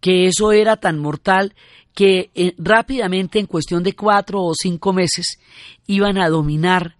que 0.00 0.26
eso 0.26 0.52
era 0.52 0.76
tan 0.76 0.98
mortal 0.98 1.54
que 1.94 2.30
eh, 2.34 2.54
rápidamente, 2.58 3.38
en 3.38 3.46
cuestión 3.46 3.82
de 3.82 3.94
cuatro 3.94 4.42
o 4.42 4.54
cinco 4.54 4.92
meses, 4.92 5.38
iban 5.86 6.18
a 6.18 6.28
dominar 6.28 6.96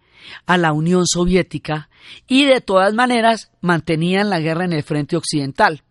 a 0.46 0.58
la 0.58 0.72
Unión 0.72 1.06
Soviética 1.06 1.88
y 2.26 2.44
de 2.44 2.60
todas 2.60 2.94
maneras 2.94 3.50
mantenían 3.60 4.30
la 4.30 4.40
guerra 4.40 4.64
en 4.64 4.72
el 4.72 4.82
frente 4.82 5.16
occidental. 5.16 5.82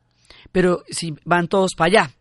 Pero 0.52 0.84
si 0.90 1.16
van 1.26 1.48
todos 1.48 1.76
para 1.76 1.88
allá. 1.88 2.12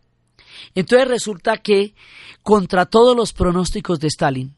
Entonces 0.74 1.09
resulta 1.09 1.59
que, 1.59 1.94
contra 2.42 2.87
todos 2.87 3.16
los 3.16 3.33
pronósticos 3.33 4.01
de 4.01 4.09
Stalin 4.09 4.55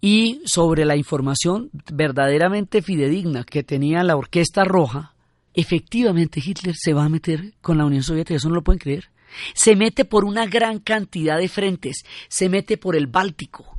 y 0.00 0.40
sobre 0.44 0.84
la 0.84 0.96
información 0.96 1.70
verdaderamente 1.92 2.82
fidedigna 2.82 3.44
que 3.44 3.62
tenía 3.62 4.02
la 4.02 4.16
Orquesta 4.16 4.64
Roja, 4.64 5.14
efectivamente 5.54 6.40
Hitler 6.44 6.74
se 6.76 6.92
va 6.92 7.04
a 7.04 7.08
meter 7.08 7.54
con 7.60 7.78
la 7.78 7.84
Unión 7.84 8.02
Soviética. 8.02 8.36
Eso 8.36 8.48
no 8.48 8.56
lo 8.56 8.62
pueden 8.62 8.78
creer. 8.78 9.10
Se 9.54 9.76
mete 9.76 10.04
por 10.04 10.24
una 10.24 10.46
gran 10.46 10.78
cantidad 10.78 11.38
de 11.38 11.48
frentes, 11.48 12.04
se 12.28 12.48
mete 12.48 12.76
por 12.76 12.96
el 12.96 13.06
Báltico, 13.06 13.78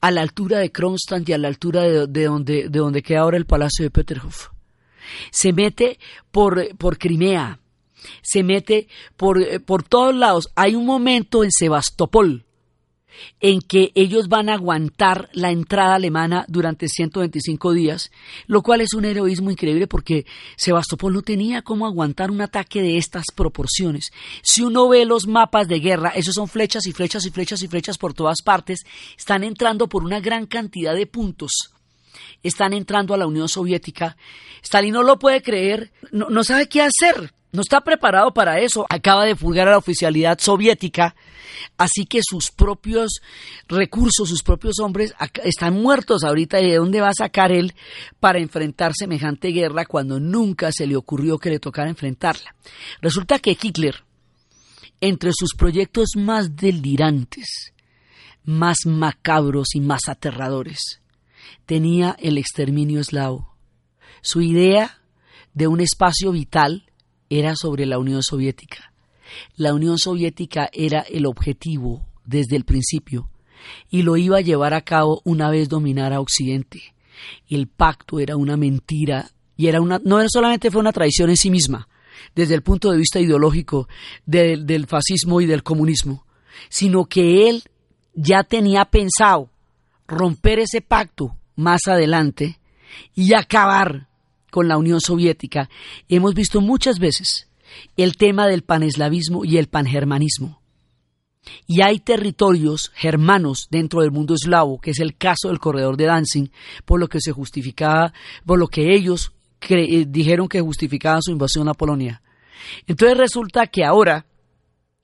a 0.00 0.10
la 0.10 0.22
altura 0.22 0.58
de 0.58 0.72
Kronstadt 0.72 1.28
y 1.28 1.32
a 1.32 1.38
la 1.38 1.48
altura 1.48 1.82
de, 1.82 2.24
donde, 2.24 2.68
de 2.68 2.78
donde 2.78 3.02
queda 3.02 3.20
ahora 3.20 3.36
el 3.36 3.46
Palacio 3.46 3.84
de 3.84 3.90
Peterhof. 3.90 4.48
Se 5.30 5.52
mete 5.52 5.98
por, 6.30 6.76
por 6.76 6.98
Crimea, 6.98 7.60
se 8.22 8.42
mete 8.42 8.88
por, 9.16 9.62
por 9.62 9.82
todos 9.82 10.14
lados. 10.14 10.50
Hay 10.54 10.74
un 10.74 10.86
momento 10.86 11.44
en 11.44 11.50
Sebastopol, 11.50 12.44
en 13.40 13.60
que 13.60 13.92
ellos 13.94 14.28
van 14.28 14.48
a 14.48 14.54
aguantar 14.54 15.28
la 15.32 15.50
entrada 15.50 15.94
alemana 15.94 16.44
durante 16.48 16.88
125 16.88 17.72
días, 17.72 18.10
lo 18.46 18.62
cual 18.62 18.80
es 18.80 18.94
un 18.94 19.04
heroísmo 19.04 19.50
increíble 19.50 19.86
porque 19.86 20.26
Sebastopol 20.56 21.12
no 21.12 21.22
tenía 21.22 21.62
cómo 21.62 21.86
aguantar 21.86 22.30
un 22.30 22.40
ataque 22.40 22.82
de 22.82 22.98
estas 22.98 23.26
proporciones. 23.34 24.12
Si 24.42 24.62
uno 24.62 24.88
ve 24.88 25.04
los 25.04 25.26
mapas 25.26 25.68
de 25.68 25.80
guerra, 25.80 26.10
esos 26.10 26.34
son 26.34 26.48
flechas 26.48 26.86
y 26.86 26.92
flechas 26.92 27.26
y 27.26 27.30
flechas 27.30 27.62
y 27.62 27.68
flechas 27.68 27.98
por 27.98 28.14
todas 28.14 28.42
partes, 28.42 28.80
están 29.16 29.44
entrando 29.44 29.88
por 29.88 30.04
una 30.04 30.20
gran 30.20 30.46
cantidad 30.46 30.94
de 30.94 31.06
puntos. 31.06 31.50
Están 32.42 32.72
entrando 32.72 33.14
a 33.14 33.16
la 33.16 33.26
Unión 33.26 33.48
Soviética. 33.48 34.16
Stalin 34.62 34.92
no 34.92 35.02
lo 35.02 35.18
puede 35.18 35.42
creer, 35.42 35.92
no, 36.10 36.28
no 36.28 36.44
sabe 36.44 36.68
qué 36.68 36.82
hacer 36.82 37.32
no 37.52 37.60
está 37.60 37.82
preparado 37.82 38.32
para 38.32 38.60
eso. 38.60 38.86
Acaba 38.88 39.26
de 39.26 39.36
fulgar 39.36 39.68
a 39.68 39.72
la 39.72 39.78
oficialidad 39.78 40.38
soviética, 40.40 41.14
así 41.76 42.06
que 42.06 42.20
sus 42.22 42.50
propios 42.50 43.20
recursos, 43.68 44.28
sus 44.28 44.42
propios 44.42 44.78
hombres 44.80 45.14
están 45.44 45.74
muertos 45.74 46.24
ahorita. 46.24 46.60
¿Y 46.60 46.70
de 46.70 46.76
dónde 46.76 47.02
va 47.02 47.10
a 47.10 47.14
sacar 47.14 47.52
él 47.52 47.74
para 48.20 48.38
enfrentar 48.40 48.94
semejante 48.94 49.48
guerra 49.48 49.84
cuando 49.84 50.18
nunca 50.18 50.72
se 50.72 50.86
le 50.86 50.96
ocurrió 50.96 51.38
que 51.38 51.50
le 51.50 51.58
tocara 51.58 51.90
enfrentarla? 51.90 52.56
Resulta 53.02 53.38
que 53.38 53.56
Hitler, 53.60 54.02
entre 55.02 55.32
sus 55.34 55.54
proyectos 55.54 56.12
más 56.16 56.56
delirantes, 56.56 57.74
más 58.44 58.78
macabros 58.86 59.74
y 59.74 59.80
más 59.80 60.08
aterradores, 60.08 61.02
tenía 61.66 62.16
el 62.18 62.38
exterminio 62.38 63.00
eslavo. 63.00 63.56
Su 64.22 64.40
idea 64.40 65.02
de 65.52 65.66
un 65.66 65.80
espacio 65.80 66.32
vital 66.32 66.86
era 67.38 67.54
sobre 67.56 67.86
la 67.86 67.98
Unión 67.98 68.22
Soviética. 68.22 68.92
La 69.56 69.72
Unión 69.72 69.98
Soviética 69.98 70.68
era 70.72 71.00
el 71.00 71.26
objetivo 71.26 72.06
desde 72.24 72.56
el 72.56 72.64
principio 72.64 73.30
y 73.90 74.02
lo 74.02 74.16
iba 74.16 74.38
a 74.38 74.42
llevar 74.42 74.74
a 74.74 74.82
cabo 74.82 75.22
una 75.24 75.50
vez 75.50 75.68
dominara 75.68 76.20
Occidente. 76.20 76.94
El 77.48 77.68
pacto 77.68 78.20
era 78.20 78.36
una 78.36 78.56
mentira 78.56 79.30
y 79.56 79.68
era 79.68 79.80
una, 79.80 80.00
no 80.04 80.22
solamente 80.28 80.70
fue 80.70 80.80
una 80.80 80.92
traición 80.92 81.30
en 81.30 81.36
sí 81.36 81.50
misma, 81.50 81.88
desde 82.34 82.54
el 82.54 82.62
punto 82.62 82.90
de 82.90 82.98
vista 82.98 83.20
ideológico 83.20 83.88
del 84.26 84.86
fascismo 84.86 85.40
y 85.40 85.46
del 85.46 85.62
comunismo, 85.62 86.26
sino 86.68 87.06
que 87.06 87.48
él 87.48 87.62
ya 88.14 88.44
tenía 88.44 88.84
pensado 88.84 89.48
romper 90.06 90.58
ese 90.58 90.82
pacto 90.82 91.36
más 91.56 91.82
adelante 91.86 92.58
y 93.14 93.34
acabar 93.34 94.08
con 94.52 94.68
la 94.68 94.76
Unión 94.76 95.00
Soviética, 95.00 95.70
hemos 96.10 96.34
visto 96.34 96.60
muchas 96.60 96.98
veces 96.98 97.48
el 97.96 98.18
tema 98.18 98.46
del 98.46 98.62
paneslavismo 98.62 99.46
y 99.46 99.56
el 99.56 99.66
pangermanismo. 99.66 100.60
Y 101.66 101.80
hay 101.80 102.00
territorios 102.00 102.92
germanos 102.94 103.66
dentro 103.70 104.02
del 104.02 104.10
mundo 104.10 104.34
eslavo, 104.34 104.78
que 104.78 104.90
es 104.90 105.00
el 105.00 105.16
caso 105.16 105.48
del 105.48 105.58
corredor 105.58 105.96
de 105.96 106.04
Danzig, 106.04 106.52
por 106.84 107.00
lo 107.00 107.08
que 107.08 107.22
se 107.22 107.32
justificaba, 107.32 108.12
por 108.44 108.58
lo 108.58 108.68
que 108.68 108.94
ellos 108.94 109.32
eh, 109.70 110.04
dijeron 110.06 110.48
que 110.48 110.60
justificaba 110.60 111.20
su 111.22 111.32
invasión 111.32 111.70
a 111.70 111.74
Polonia. 111.74 112.20
Entonces 112.86 113.16
resulta 113.16 113.66
que 113.68 113.86
ahora, 113.86 114.26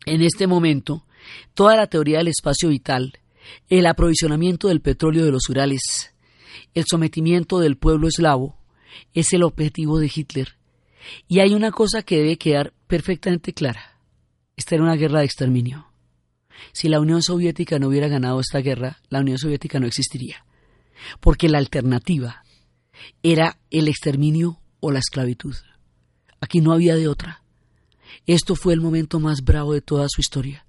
en 0.05 0.21
este 0.21 0.47
momento, 0.47 1.07
toda 1.55 1.75
la 1.75 1.87
teoría 1.87 2.19
del 2.19 2.29
espacio 2.29 2.69
vital, 2.69 3.15
el 3.71 3.87
aprovisionamiento 3.87 4.69
del 4.69 4.83
petróleo 4.83 5.25
de 5.25 5.33
los 5.33 5.49
Urales, 5.49 6.13
el 6.75 6.85
sometimiento 6.87 7.61
del 7.61 7.79
pueblo 7.79 8.09
eslavo, 8.09 8.59
es 9.15 9.33
el 9.33 9.43
objetivo 9.43 9.99
de 9.99 10.11
Hitler. 10.15 10.57
Y 11.27 11.41
hay 11.41 11.55
una 11.55 11.71
cosa 11.71 12.03
que 12.03 12.19
debe 12.19 12.39
quedar 12.39 12.73
perfectamente 12.87 13.53
clara. 13.53 13.99
Esta 14.57 14.75
era 14.75 14.85
una 14.85 14.97
guerra 14.97 15.21
de 15.21 15.27
exterminio. 15.27 15.87
Si 16.73 16.89
la 16.89 17.01
Unión 17.01 17.23
Soviética 17.23 17.79
no 17.79 17.89
hubiera 17.89 18.09
ganado 18.09 18.41
esta 18.41 18.59
guerra, 18.59 18.99
la 19.09 19.21
Unión 19.21 19.39
Soviética 19.39 19.79
no 19.79 19.87
existiría. 19.87 20.45
Porque 21.21 21.49
la 21.49 21.59
alternativa 21.59 22.43
era 23.23 23.59
el 23.71 23.89
exterminio 23.89 24.61
o 24.81 24.91
la 24.91 24.99
esclavitud. 24.99 25.55
Aquí 26.41 26.61
no 26.61 26.73
había 26.73 26.97
de 26.97 27.09
otra. 27.09 27.43
Esto 28.27 28.55
fue 28.55 28.75
el 28.75 28.81
momento 28.81 29.21
más 29.21 29.43
bravo 29.43 29.73
de 29.73 29.81
toda 29.81 30.07
su 30.09 30.21
historia. 30.21 30.67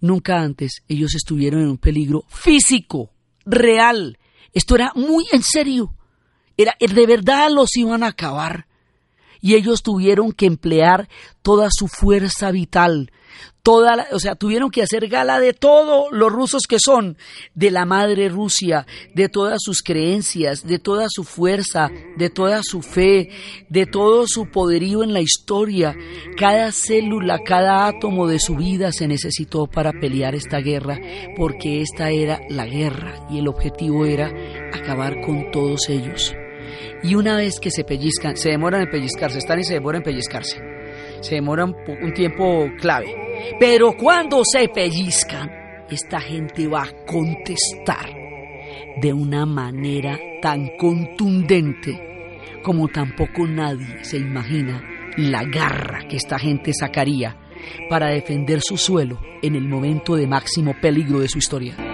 Nunca 0.00 0.40
antes 0.40 0.82
ellos 0.88 1.14
estuvieron 1.14 1.62
en 1.62 1.68
un 1.68 1.78
peligro 1.78 2.24
físico, 2.28 3.12
real. 3.44 4.18
Esto 4.52 4.74
era 4.74 4.92
muy 4.94 5.26
en 5.32 5.42
serio. 5.42 5.94
Era, 6.60 6.76
de 6.78 7.06
verdad 7.06 7.50
los 7.50 7.76
iban 7.76 8.02
a 8.02 8.08
acabar. 8.08 8.66
y 9.42 9.54
ellos 9.54 9.82
tuvieron 9.82 10.32
que 10.32 10.44
emplear 10.44 11.08
toda 11.40 11.68
su 11.70 11.88
fuerza 11.88 12.50
vital, 12.50 13.10
toda, 13.62 14.06
o 14.12 14.18
sea, 14.18 14.34
tuvieron 14.34 14.70
que 14.70 14.82
hacer 14.82 15.08
gala 15.08 15.40
de 15.40 15.52
todo 15.52 16.10
los 16.10 16.32
rusos 16.32 16.62
que 16.68 16.78
son, 16.82 17.16
de 17.54 17.70
la 17.70 17.84
madre 17.84 18.28
Rusia, 18.28 18.86
de 19.14 19.28
todas 19.28 19.58
sus 19.62 19.82
creencias, 19.82 20.66
de 20.66 20.78
toda 20.78 21.06
su 21.08 21.24
fuerza, 21.24 21.90
de 22.16 22.30
toda 22.30 22.62
su 22.62 22.82
fe, 22.82 23.30
de 23.68 23.86
todo 23.86 24.26
su 24.26 24.50
poderío 24.50 25.02
en 25.02 25.12
la 25.12 25.20
historia. 25.20 25.94
Cada 26.36 26.72
célula, 26.72 27.38
cada 27.44 27.86
átomo 27.86 28.26
de 28.26 28.38
su 28.38 28.56
vida 28.56 28.92
se 28.92 29.08
necesitó 29.08 29.66
para 29.66 29.92
pelear 29.92 30.34
esta 30.34 30.58
guerra, 30.58 30.98
porque 31.36 31.82
esta 31.82 32.10
era 32.10 32.40
la 32.48 32.66
guerra 32.66 33.26
y 33.30 33.38
el 33.38 33.48
objetivo 33.48 34.04
era 34.06 34.32
acabar 34.72 35.20
con 35.20 35.50
todos 35.50 35.88
ellos. 35.88 36.34
Y 37.02 37.14
una 37.14 37.36
vez 37.36 37.58
que 37.60 37.70
se 37.70 37.84
pellizcan, 37.84 38.36
se 38.36 38.50
demoran 38.50 38.82
en 38.82 38.90
pellizcarse, 38.90 39.38
están 39.38 39.60
y 39.60 39.64
se 39.64 39.74
demoran 39.74 40.00
en 40.00 40.04
pellizcarse. 40.04 40.60
Se 41.20 41.36
demoran 41.36 41.74
un 42.02 42.12
tiempo 42.12 42.68
clave. 42.78 43.14
Pero 43.58 43.96
cuando 43.96 44.42
se 44.44 44.68
pellizcan, 44.68 45.50
esta 45.90 46.20
gente 46.20 46.66
va 46.68 46.82
a 46.84 47.04
contestar 47.06 48.10
de 49.00 49.12
una 49.12 49.46
manera 49.46 50.18
tan 50.42 50.70
contundente 50.78 52.10
como 52.62 52.88
tampoco 52.88 53.46
nadie 53.46 54.04
se 54.04 54.18
imagina 54.18 54.82
la 55.16 55.44
garra 55.44 56.06
que 56.08 56.16
esta 56.16 56.38
gente 56.38 56.72
sacaría 56.72 57.36
para 57.88 58.08
defender 58.08 58.60
su 58.62 58.76
suelo 58.76 59.20
en 59.42 59.54
el 59.54 59.66
momento 59.68 60.16
de 60.16 60.26
máximo 60.26 60.74
peligro 60.80 61.20
de 61.20 61.28
su 61.28 61.38
historia. 61.38 61.89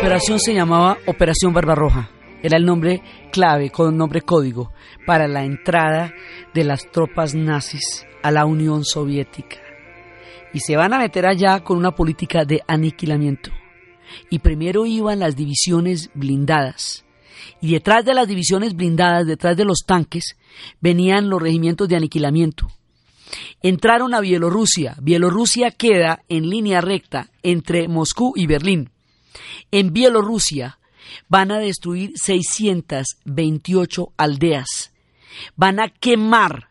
Operación 0.00 0.38
se 0.40 0.54
llamaba 0.54 0.96
Operación 1.04 1.52
Barbarroja. 1.52 2.08
Era 2.42 2.56
el 2.56 2.64
nombre 2.64 3.02
clave, 3.30 3.68
con 3.68 3.98
nombre 3.98 4.22
código, 4.22 4.72
para 5.06 5.28
la 5.28 5.44
entrada 5.44 6.14
de 6.54 6.64
las 6.64 6.90
tropas 6.90 7.34
nazis 7.34 8.06
a 8.22 8.30
la 8.30 8.46
Unión 8.46 8.82
Soviética. 8.82 9.58
Y 10.54 10.60
se 10.60 10.74
van 10.74 10.94
a 10.94 10.98
meter 10.98 11.26
allá 11.26 11.60
con 11.60 11.76
una 11.76 11.94
política 11.94 12.46
de 12.46 12.62
aniquilamiento. 12.66 13.50
Y 14.30 14.38
primero 14.38 14.86
iban 14.86 15.18
las 15.18 15.36
divisiones 15.36 16.10
blindadas. 16.14 17.04
Y 17.60 17.72
detrás 17.72 18.02
de 18.06 18.14
las 18.14 18.26
divisiones 18.26 18.74
blindadas, 18.74 19.26
detrás 19.26 19.54
de 19.54 19.66
los 19.66 19.80
tanques, 19.86 20.34
venían 20.80 21.28
los 21.28 21.42
regimientos 21.42 21.90
de 21.90 21.96
aniquilamiento. 21.96 22.68
Entraron 23.62 24.14
a 24.14 24.20
Bielorrusia. 24.20 24.96
Bielorrusia 25.02 25.70
queda 25.70 26.22
en 26.30 26.48
línea 26.48 26.80
recta 26.80 27.28
entre 27.42 27.86
Moscú 27.86 28.32
y 28.34 28.46
Berlín. 28.46 28.90
En 29.70 29.92
Bielorrusia 29.92 30.78
van 31.28 31.50
a 31.50 31.58
destruir 31.58 32.12
628 32.16 34.12
aldeas. 34.16 34.92
Van 35.56 35.80
a 35.80 35.88
quemar 35.88 36.70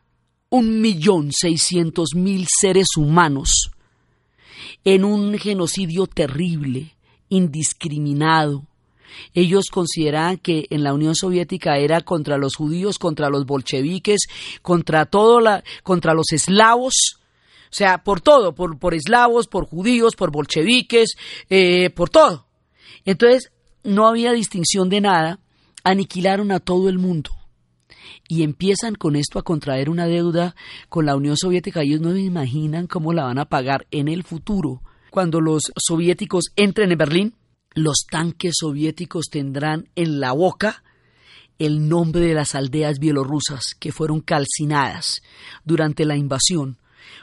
un 0.50 0.82
millón 0.82 1.32
seiscientos 1.32 2.10
mil 2.16 2.48
seres 2.50 2.98
humanos 2.98 3.72
en 4.84 5.04
un 5.04 5.38
genocidio 5.38 6.08
terrible, 6.08 6.96
indiscriminado. 7.30 8.66
Ellos 9.34 9.66
consideraban 9.72 10.38
que 10.38 10.66
en 10.70 10.84
la 10.84 10.94
Unión 10.94 11.16
Soviética 11.16 11.78
era 11.78 12.02
contra 12.02 12.38
los 12.38 12.56
judíos, 12.56 12.98
contra 12.98 13.30
los 13.30 13.46
bolcheviques, 13.46 14.28
contra 14.62 15.06
todo 15.06 15.40
la, 15.40 15.64
contra 15.84 16.14
los 16.14 16.32
eslavos, 16.32 17.20
o 17.66 17.74
sea, 17.74 18.04
por 18.04 18.22
todo, 18.22 18.56
por, 18.56 18.80
por 18.80 18.94
eslavos, 18.94 19.48
por 19.48 19.68
judíos, 19.68 20.16
por 20.16 20.32
bolcheviques, 20.32 21.16
eh, 21.50 21.90
por 21.92 22.10
todo. 22.10 22.49
Entonces, 23.06 23.52
no 23.84 24.08
había 24.08 24.32
distinción 24.34 24.90
de 24.90 25.02
nada, 25.02 25.40
aniquilaron 25.84 26.52
a 26.52 26.60
todo 26.60 26.90
el 26.90 27.00
mundo. 27.00 27.32
Y 28.28 28.44
empiezan 28.44 28.96
con 28.96 29.16
esto 29.16 29.40
a 29.40 29.44
contraer 29.44 29.90
una 29.90 30.06
deuda 30.06 30.56
con 30.88 31.06
la 31.06 31.16
Unión 31.16 31.38
Soviética. 31.38 31.82
Ellos 31.82 32.02
no 32.02 32.16
imaginan 32.16 32.88
cómo 32.88 33.14
la 33.14 33.24
van 33.24 33.40
a 33.40 33.46
pagar 33.46 33.88
en 33.92 34.08
el 34.08 34.24
futuro. 34.24 34.82
Cuando 35.10 35.42
los 35.42 35.72
soviéticos 35.76 36.46
entren 36.56 36.92
en 36.92 36.98
Berlín, 36.98 37.36
los 37.74 38.06
tanques 38.10 38.56
soviéticos 38.60 39.28
tendrán 39.32 39.90
en 39.96 40.20
la 40.20 40.32
boca 40.34 40.84
el 41.58 41.90
nombre 41.90 42.22
de 42.22 42.34
las 42.34 42.56
aldeas 42.56 43.00
bielorrusas 43.00 43.76
que 43.80 43.92
fueron 43.92 44.22
calcinadas 44.22 45.22
durante 45.66 46.06
la 46.06 46.16
invasión 46.16 46.79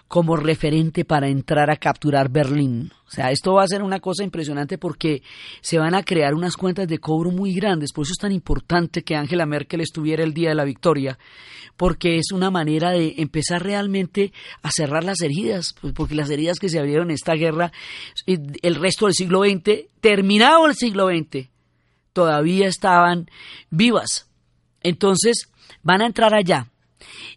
como 0.08 0.36
referente 0.36 1.04
para 1.04 1.28
entrar 1.28 1.70
a 1.70 1.76
capturar 1.76 2.28
Berlín. 2.28 2.92
O 3.06 3.10
sea, 3.10 3.30
esto 3.30 3.54
va 3.54 3.62
a 3.62 3.68
ser 3.68 3.82
una 3.82 4.00
cosa 4.00 4.24
impresionante 4.24 4.78
porque 4.78 5.22
se 5.60 5.78
van 5.78 5.94
a 5.94 6.02
crear 6.02 6.34
unas 6.34 6.56
cuentas 6.56 6.88
de 6.88 6.98
cobro 6.98 7.30
muy 7.30 7.54
grandes. 7.54 7.92
Por 7.92 8.04
eso 8.04 8.12
es 8.12 8.18
tan 8.18 8.32
importante 8.32 9.02
que 9.02 9.14
Angela 9.14 9.46
Merkel 9.46 9.80
estuviera 9.80 10.24
el 10.24 10.34
día 10.34 10.48
de 10.48 10.56
la 10.56 10.64
victoria, 10.64 11.18
porque 11.76 12.18
es 12.18 12.32
una 12.32 12.50
manera 12.50 12.90
de 12.90 13.14
empezar 13.18 13.62
realmente 13.62 14.32
a 14.62 14.70
cerrar 14.70 15.04
las 15.04 15.20
heridas, 15.20 15.74
pues, 15.80 15.92
porque 15.92 16.16
las 16.16 16.30
heridas 16.30 16.58
que 16.58 16.68
se 16.68 16.78
abrieron 16.78 17.10
en 17.10 17.14
esta 17.14 17.34
guerra, 17.34 17.72
el 18.26 18.74
resto 18.74 19.06
del 19.06 19.14
siglo 19.14 19.42
XX, 19.44 19.86
terminado 20.00 20.66
el 20.66 20.74
siglo 20.74 21.08
XX, 21.08 21.48
todavía 22.12 22.66
estaban 22.66 23.30
vivas. 23.70 24.28
Entonces, 24.82 25.48
van 25.82 26.02
a 26.02 26.06
entrar 26.06 26.34
allá. 26.34 26.66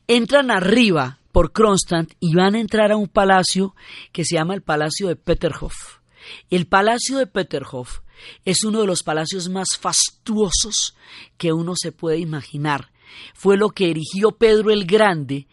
Entran 0.08 0.50
arriba 0.50 1.19
por 1.32 1.52
Kronstadt 1.52 2.14
y 2.20 2.34
van 2.36 2.56
a 2.56 2.60
entrar 2.60 2.92
a 2.92 2.98
un 2.98 3.08
palacio 3.08 3.76
que 4.12 4.26
se 4.26 4.36
llama 4.36 4.54
el 4.54 4.62
Palacio 4.62 5.08
de 5.08 5.16
Peterhof. 5.16 6.00
El 6.50 6.68
Palacio 6.68 7.18
de 7.18 7.28
Peterhof 7.28 8.00
es 8.46 8.64
uno 8.64 8.82
de 8.82 8.88
los 8.88 9.04
palacios 9.04 9.50
más 9.50 9.78
fastuosos 9.80 10.96
que 11.38 11.54
uno 11.54 11.74
se 11.76 11.92
puede 11.92 12.18
imaginar. 12.18 12.92
Fue 13.34 13.58
lo 13.58 13.70
que 13.70 13.92
erigió 13.92 14.32
Pedro 14.32 14.72
el 14.72 14.86
Grande 14.86 15.48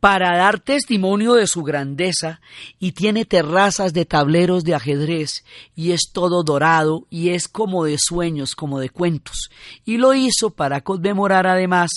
para 0.00 0.36
dar 0.36 0.60
testimonio 0.60 1.34
de 1.34 1.46
su 1.46 1.62
grandeza 1.62 2.40
y 2.78 2.92
tiene 2.92 3.26
terrazas 3.26 3.92
de 3.92 4.06
tableros 4.06 4.64
de 4.64 4.74
ajedrez 4.74 5.44
y 5.76 5.92
es 5.92 6.10
todo 6.12 6.42
dorado 6.42 7.06
y 7.10 7.30
es 7.30 7.48
como 7.48 7.84
de 7.84 7.96
sueños, 7.98 8.54
como 8.54 8.80
de 8.80 8.88
cuentos. 8.88 9.50
Y 9.84 9.98
lo 9.98 10.14
hizo 10.14 10.50
para 10.50 10.80
conmemorar 10.80 11.46
además 11.46 11.90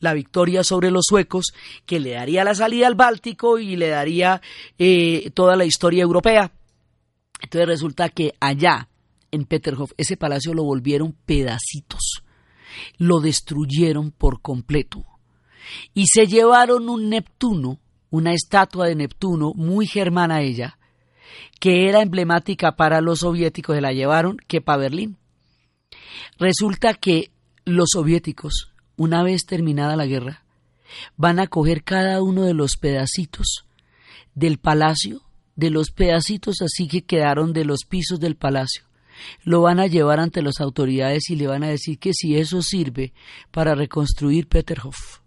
la 0.00 0.12
victoria 0.12 0.62
sobre 0.64 0.90
los 0.90 1.06
suecos 1.08 1.46
que 1.86 1.98
le 1.98 2.10
daría 2.12 2.44
la 2.44 2.54
salida 2.54 2.86
al 2.86 2.94
Báltico 2.94 3.58
y 3.58 3.76
le 3.76 3.88
daría 3.88 4.42
eh, 4.78 5.30
toda 5.34 5.56
la 5.56 5.64
historia 5.64 6.02
europea. 6.02 6.52
Entonces 7.40 7.68
resulta 7.68 8.10
que 8.10 8.34
allá, 8.38 8.88
en 9.30 9.44
Peterhof, 9.44 9.92
ese 9.96 10.16
palacio 10.16 10.52
lo 10.52 10.64
volvieron 10.64 11.12
pedacitos, 11.24 12.22
lo 12.98 13.20
destruyeron 13.20 14.10
por 14.10 14.40
completo 14.40 15.04
y 15.94 16.06
se 16.06 16.26
llevaron 16.26 16.88
un 16.88 17.08
Neptuno, 17.08 17.78
una 18.10 18.32
estatua 18.32 18.86
de 18.86 18.94
Neptuno 18.94 19.52
muy 19.54 19.86
germana 19.86 20.42
ella, 20.42 20.78
que 21.60 21.88
era 21.88 22.02
emblemática 22.02 22.76
para 22.76 23.00
los 23.00 23.20
soviéticos, 23.20 23.74
se 23.74 23.80
la 23.80 23.92
llevaron 23.92 24.36
que 24.46 24.60
para 24.60 24.78
Berlín. 24.78 25.16
Resulta 26.38 26.94
que 26.94 27.30
los 27.64 27.90
soviéticos, 27.92 28.72
una 28.96 29.22
vez 29.22 29.46
terminada 29.46 29.96
la 29.96 30.06
guerra, 30.06 30.44
van 31.16 31.40
a 31.40 31.48
coger 31.48 31.82
cada 31.82 32.22
uno 32.22 32.44
de 32.44 32.54
los 32.54 32.76
pedacitos 32.76 33.66
del 34.34 34.58
palacio, 34.58 35.22
de 35.56 35.70
los 35.70 35.90
pedacitos 35.90 36.60
así 36.60 36.86
que 36.86 37.02
quedaron 37.02 37.52
de 37.52 37.64
los 37.64 37.84
pisos 37.84 38.20
del 38.20 38.36
palacio, 38.36 38.84
lo 39.44 39.62
van 39.62 39.80
a 39.80 39.86
llevar 39.86 40.20
ante 40.20 40.42
las 40.42 40.60
autoridades 40.60 41.30
y 41.30 41.36
le 41.36 41.46
van 41.46 41.64
a 41.64 41.68
decir 41.68 41.98
que 41.98 42.12
si 42.12 42.36
eso 42.36 42.62
sirve 42.62 43.12
para 43.50 43.74
reconstruir 43.74 44.48
Peterhof. 44.48 45.20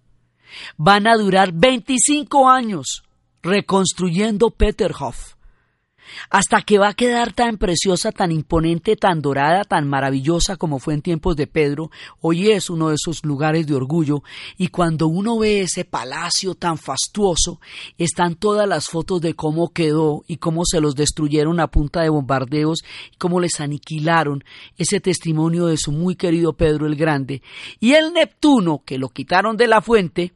Van 0.78 1.08
a 1.08 1.15
durar 1.15 1.52
25 1.54 2.49
años 2.49 3.04
reconstruyendo 3.41 4.52
Peterhof. 4.52 5.36
Hasta 6.29 6.61
que 6.61 6.77
va 6.77 6.89
a 6.89 6.93
quedar 6.93 7.33
tan 7.33 7.57
preciosa, 7.57 8.11
tan 8.11 8.31
imponente, 8.31 8.95
tan 8.95 9.21
dorada, 9.21 9.63
tan 9.63 9.87
maravillosa 9.87 10.57
como 10.57 10.79
fue 10.79 10.93
en 10.93 11.01
tiempos 11.01 11.35
de 11.35 11.47
Pedro. 11.47 11.91
Hoy 12.21 12.51
es 12.51 12.69
uno 12.69 12.89
de 12.89 12.95
esos 12.95 13.23
lugares 13.25 13.67
de 13.67 13.75
orgullo 13.75 14.23
y 14.57 14.67
cuando 14.67 15.07
uno 15.07 15.39
ve 15.39 15.61
ese 15.61 15.85
palacio 15.85 16.55
tan 16.55 16.77
fastuoso, 16.77 17.59
están 17.97 18.35
todas 18.35 18.67
las 18.67 18.87
fotos 18.87 19.21
de 19.21 19.33
cómo 19.33 19.69
quedó 19.73 20.23
y 20.27 20.37
cómo 20.37 20.63
se 20.65 20.81
los 20.81 20.95
destruyeron 20.95 21.59
a 21.59 21.67
punta 21.67 22.01
de 22.01 22.09
bombardeos 22.09 22.79
y 23.11 23.17
cómo 23.17 23.39
les 23.39 23.59
aniquilaron 23.59 24.43
ese 24.77 24.99
testimonio 24.99 25.67
de 25.67 25.77
su 25.77 25.91
muy 25.91 26.15
querido 26.15 26.53
Pedro 26.53 26.87
el 26.87 26.95
Grande. 26.95 27.41
Y 27.79 27.93
el 27.93 28.13
Neptuno, 28.13 28.83
que 28.85 28.97
lo 28.97 29.09
quitaron 29.09 29.57
de 29.57 29.67
la 29.67 29.81
fuente, 29.81 30.33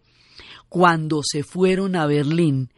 cuando 0.69 1.21
se 1.23 1.43
fueron 1.43 1.95
a 1.95 2.07
Berlín, 2.07 2.71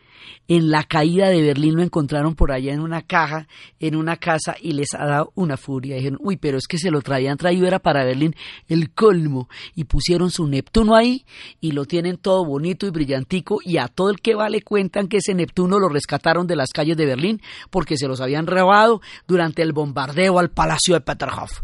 en 0.47 0.69
la 0.69 0.83
caída 0.83 1.29
de 1.29 1.41
Berlín 1.41 1.75
lo 1.75 1.81
encontraron 1.81 2.35
por 2.35 2.51
allá 2.51 2.73
en 2.73 2.79
una 2.79 3.01
caja, 3.01 3.47
en 3.79 3.95
una 3.95 4.17
casa, 4.17 4.55
y 4.61 4.73
les 4.73 4.93
ha 4.93 5.05
dado 5.05 5.31
una 5.35 5.57
furia. 5.57 5.95
Dijeron, 5.95 6.19
uy, 6.21 6.37
pero 6.37 6.57
es 6.57 6.67
que 6.67 6.77
se 6.77 6.91
lo 6.91 7.01
traían 7.01 7.37
traído, 7.37 7.67
era 7.67 7.79
para 7.79 8.03
Berlín 8.03 8.35
el 8.67 8.91
colmo. 8.91 9.49
Y 9.75 9.85
pusieron 9.85 10.31
su 10.31 10.47
Neptuno 10.47 10.95
ahí 10.95 11.25
y 11.61 11.71
lo 11.71 11.85
tienen 11.85 12.17
todo 12.17 12.45
bonito 12.45 12.85
y 12.85 12.91
brillantico. 12.91 13.59
Y 13.63 13.77
a 13.77 13.87
todo 13.87 14.09
el 14.09 14.19
que 14.21 14.35
va 14.35 14.49
le 14.49 14.61
cuentan 14.61 15.07
que 15.07 15.17
ese 15.17 15.33
Neptuno 15.33 15.79
lo 15.79 15.89
rescataron 15.89 16.47
de 16.47 16.55
las 16.55 16.69
calles 16.71 16.97
de 16.97 17.05
Berlín 17.05 17.41
porque 17.69 17.97
se 17.97 18.07
los 18.07 18.21
habían 18.21 18.47
robado 18.47 19.01
durante 19.27 19.61
el 19.61 19.73
bombardeo 19.73 20.39
al 20.39 20.51
Palacio 20.51 20.93
de 20.93 21.01
Peterhof. 21.01 21.61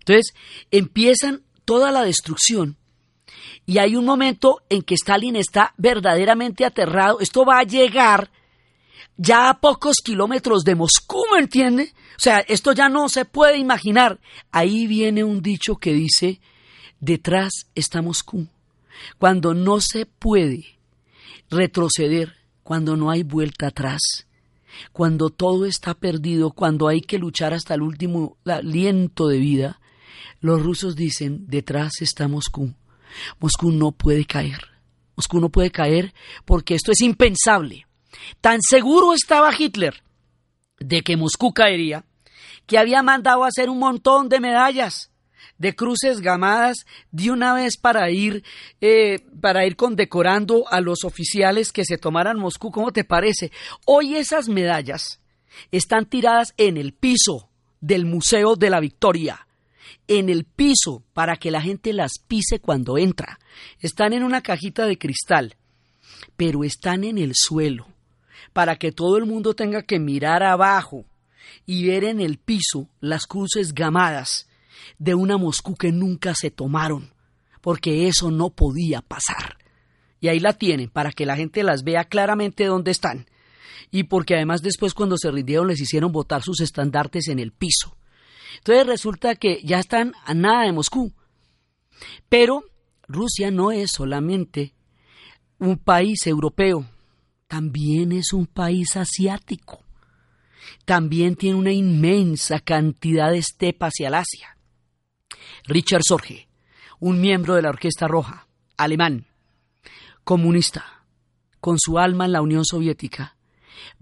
Entonces 0.00 0.34
empiezan 0.70 1.42
toda 1.64 1.90
la 1.90 2.02
destrucción 2.02 2.76
y 3.66 3.78
hay 3.78 3.96
un 3.96 4.04
momento 4.04 4.62
en 4.68 4.82
que 4.82 4.94
Stalin 4.94 5.34
está 5.34 5.74
verdaderamente 5.76 6.64
aterrado. 6.64 7.18
Esto 7.18 7.44
va 7.44 7.58
a 7.58 7.64
llegar 7.64 8.30
ya 9.16 9.50
a 9.50 9.60
pocos 9.60 9.96
kilómetros 10.04 10.62
de 10.62 10.76
Moscú, 10.76 11.24
¿me 11.34 11.40
entiende? 11.40 11.92
O 12.16 12.20
sea, 12.20 12.38
esto 12.38 12.72
ya 12.72 12.88
no 12.88 13.08
se 13.08 13.24
puede 13.24 13.58
imaginar. 13.58 14.20
Ahí 14.52 14.86
viene 14.86 15.24
un 15.24 15.42
dicho 15.42 15.76
que 15.76 15.92
dice, 15.92 16.40
detrás 17.00 17.66
está 17.74 18.02
Moscú. 18.02 18.46
Cuando 19.18 19.52
no 19.52 19.80
se 19.80 20.06
puede 20.06 20.78
retroceder, 21.50 22.36
cuando 22.62 22.96
no 22.96 23.10
hay 23.10 23.24
vuelta 23.24 23.68
atrás, 23.68 24.00
cuando 24.92 25.30
todo 25.30 25.66
está 25.66 25.94
perdido, 25.94 26.52
cuando 26.52 26.86
hay 26.86 27.00
que 27.00 27.18
luchar 27.18 27.52
hasta 27.52 27.74
el 27.74 27.82
último 27.82 28.36
aliento 28.44 29.26
de 29.26 29.38
vida, 29.38 29.80
los 30.40 30.62
rusos 30.62 30.94
dicen, 30.94 31.46
detrás 31.48 32.00
está 32.00 32.28
Moscú. 32.28 32.74
Moscú 33.38 33.72
no 33.72 33.92
puede 33.92 34.24
caer. 34.24 34.60
Moscú 35.16 35.40
no 35.40 35.48
puede 35.48 35.70
caer 35.70 36.14
porque 36.44 36.74
esto 36.74 36.92
es 36.92 37.00
impensable. 37.00 37.86
Tan 38.40 38.60
seguro 38.62 39.12
estaba 39.12 39.50
Hitler 39.56 40.02
de 40.78 41.02
que 41.02 41.16
Moscú 41.16 41.52
caería 41.52 42.04
que 42.66 42.78
había 42.78 43.02
mandado 43.02 43.44
hacer 43.44 43.70
un 43.70 43.78
montón 43.78 44.28
de 44.28 44.40
medallas 44.40 45.10
de 45.58 45.74
cruces 45.74 46.20
gamadas 46.20 46.84
de 47.10 47.30
una 47.30 47.54
vez 47.54 47.76
para 47.78 48.10
ir 48.10 48.44
eh, 48.80 49.24
para 49.40 49.66
ir 49.66 49.76
condecorando 49.76 50.64
a 50.68 50.80
los 50.80 51.04
oficiales 51.04 51.72
que 51.72 51.84
se 51.84 51.96
tomaran 51.96 52.38
Moscú. 52.38 52.70
¿Cómo 52.70 52.92
te 52.92 53.04
parece? 53.04 53.52
Hoy 53.86 54.16
esas 54.16 54.48
medallas 54.48 55.20
están 55.70 56.06
tiradas 56.06 56.52
en 56.58 56.76
el 56.76 56.92
piso 56.92 57.48
del 57.80 58.04
Museo 58.04 58.56
de 58.56 58.70
la 58.70 58.80
Victoria 58.80 59.45
en 60.08 60.28
el 60.28 60.44
piso 60.44 61.02
para 61.12 61.36
que 61.36 61.50
la 61.50 61.60
gente 61.60 61.92
las 61.92 62.18
pise 62.26 62.60
cuando 62.60 62.98
entra. 62.98 63.38
Están 63.80 64.12
en 64.12 64.22
una 64.22 64.40
cajita 64.40 64.86
de 64.86 64.98
cristal, 64.98 65.56
pero 66.36 66.64
están 66.64 67.04
en 67.04 67.18
el 67.18 67.32
suelo 67.34 67.86
para 68.52 68.76
que 68.76 68.92
todo 68.92 69.18
el 69.18 69.26
mundo 69.26 69.54
tenga 69.54 69.82
que 69.82 69.98
mirar 69.98 70.42
abajo 70.42 71.04
y 71.66 71.86
ver 71.88 72.04
en 72.04 72.20
el 72.20 72.38
piso 72.38 72.88
las 73.00 73.26
cruces 73.26 73.74
gamadas 73.74 74.48
de 74.98 75.14
una 75.14 75.36
Moscú 75.36 75.74
que 75.74 75.92
nunca 75.92 76.34
se 76.34 76.50
tomaron, 76.50 77.12
porque 77.60 78.08
eso 78.08 78.30
no 78.30 78.50
podía 78.50 79.02
pasar. 79.02 79.58
Y 80.20 80.28
ahí 80.28 80.40
la 80.40 80.54
tienen, 80.54 80.88
para 80.88 81.12
que 81.12 81.26
la 81.26 81.36
gente 81.36 81.62
las 81.62 81.82
vea 81.82 82.04
claramente 82.04 82.64
dónde 82.64 82.90
están. 82.90 83.26
Y 83.90 84.04
porque 84.04 84.34
además 84.34 84.62
después 84.62 84.94
cuando 84.94 85.18
se 85.18 85.30
rindieron 85.30 85.68
les 85.68 85.80
hicieron 85.80 86.10
botar 86.10 86.42
sus 86.42 86.60
estandartes 86.60 87.28
en 87.28 87.38
el 87.38 87.52
piso. 87.52 87.95
Entonces 88.58 88.86
resulta 88.86 89.34
que 89.36 89.60
ya 89.62 89.78
están 89.78 90.12
a 90.24 90.34
nada 90.34 90.64
de 90.64 90.72
Moscú. 90.72 91.12
Pero 92.28 92.64
Rusia 93.08 93.50
no 93.50 93.72
es 93.72 93.92
solamente 93.92 94.74
un 95.58 95.78
país 95.78 96.26
europeo, 96.26 96.86
también 97.46 98.12
es 98.12 98.32
un 98.32 98.46
país 98.46 98.96
asiático. 98.96 99.82
También 100.84 101.36
tiene 101.36 101.58
una 101.58 101.72
inmensa 101.72 102.60
cantidad 102.60 103.30
de 103.30 103.38
estepas 103.38 103.92
hacia 103.94 104.08
el 104.08 104.14
Asia. 104.14 104.56
Richard 105.64 106.02
Sorge, 106.06 106.48
un 106.98 107.20
miembro 107.20 107.54
de 107.54 107.62
la 107.62 107.70
Orquesta 107.70 108.08
Roja, 108.08 108.48
alemán, 108.76 109.26
comunista, 110.24 111.04
con 111.60 111.78
su 111.78 111.98
alma 111.98 112.24
en 112.26 112.32
la 112.32 112.42
Unión 112.42 112.64
Soviética, 112.64 113.36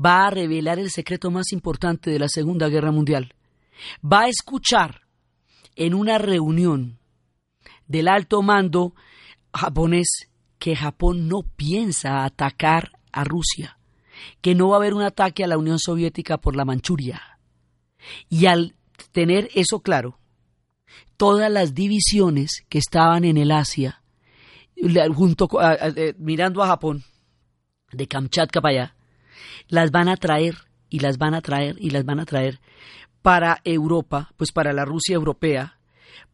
va 0.02 0.26
a 0.26 0.30
revelar 0.30 0.78
el 0.78 0.90
secreto 0.90 1.30
más 1.30 1.52
importante 1.52 2.10
de 2.10 2.18
la 2.18 2.28
Segunda 2.28 2.68
Guerra 2.68 2.92
Mundial 2.92 3.34
va 4.02 4.22
a 4.22 4.28
escuchar 4.28 5.02
en 5.76 5.94
una 5.94 6.18
reunión 6.18 6.98
del 7.86 8.08
alto 8.08 8.42
mando 8.42 8.94
japonés 9.52 10.28
que 10.58 10.76
Japón 10.76 11.28
no 11.28 11.42
piensa 11.42 12.24
atacar 12.24 12.92
a 13.12 13.24
Rusia, 13.24 13.78
que 14.40 14.54
no 14.54 14.68
va 14.68 14.76
a 14.76 14.78
haber 14.78 14.94
un 14.94 15.02
ataque 15.02 15.44
a 15.44 15.46
la 15.46 15.58
Unión 15.58 15.78
Soviética 15.78 16.38
por 16.38 16.56
la 16.56 16.64
Manchuria. 16.64 17.38
Y 18.28 18.46
al 18.46 18.74
tener 19.12 19.50
eso 19.54 19.80
claro, 19.80 20.18
todas 21.16 21.50
las 21.50 21.74
divisiones 21.74 22.64
que 22.68 22.78
estaban 22.78 23.24
en 23.24 23.36
el 23.36 23.50
Asia, 23.50 24.02
junto, 25.14 25.48
mirando 26.18 26.62
a 26.62 26.68
Japón, 26.68 27.04
de 27.92 28.08
Kamchatka 28.08 28.60
para 28.60 28.72
allá, 28.72 28.96
las 29.68 29.90
van 29.90 30.08
a 30.08 30.16
traer 30.16 30.56
y 30.88 31.00
las 31.00 31.18
van 31.18 31.34
a 31.34 31.40
traer 31.40 31.76
y 31.78 31.90
las 31.90 32.04
van 32.04 32.20
a 32.20 32.24
traer 32.24 32.60
para 33.24 33.62
Europa, 33.64 34.34
pues 34.36 34.52
para 34.52 34.74
la 34.74 34.84
Rusia 34.84 35.14
europea, 35.14 35.78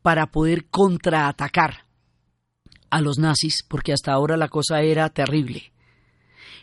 para 0.02 0.26
poder 0.26 0.64
contraatacar 0.64 1.86
a 2.90 3.00
los 3.00 3.16
nazis, 3.16 3.62
porque 3.68 3.92
hasta 3.92 4.12
ahora 4.12 4.36
la 4.36 4.48
cosa 4.48 4.80
era 4.80 5.08
terrible. 5.08 5.72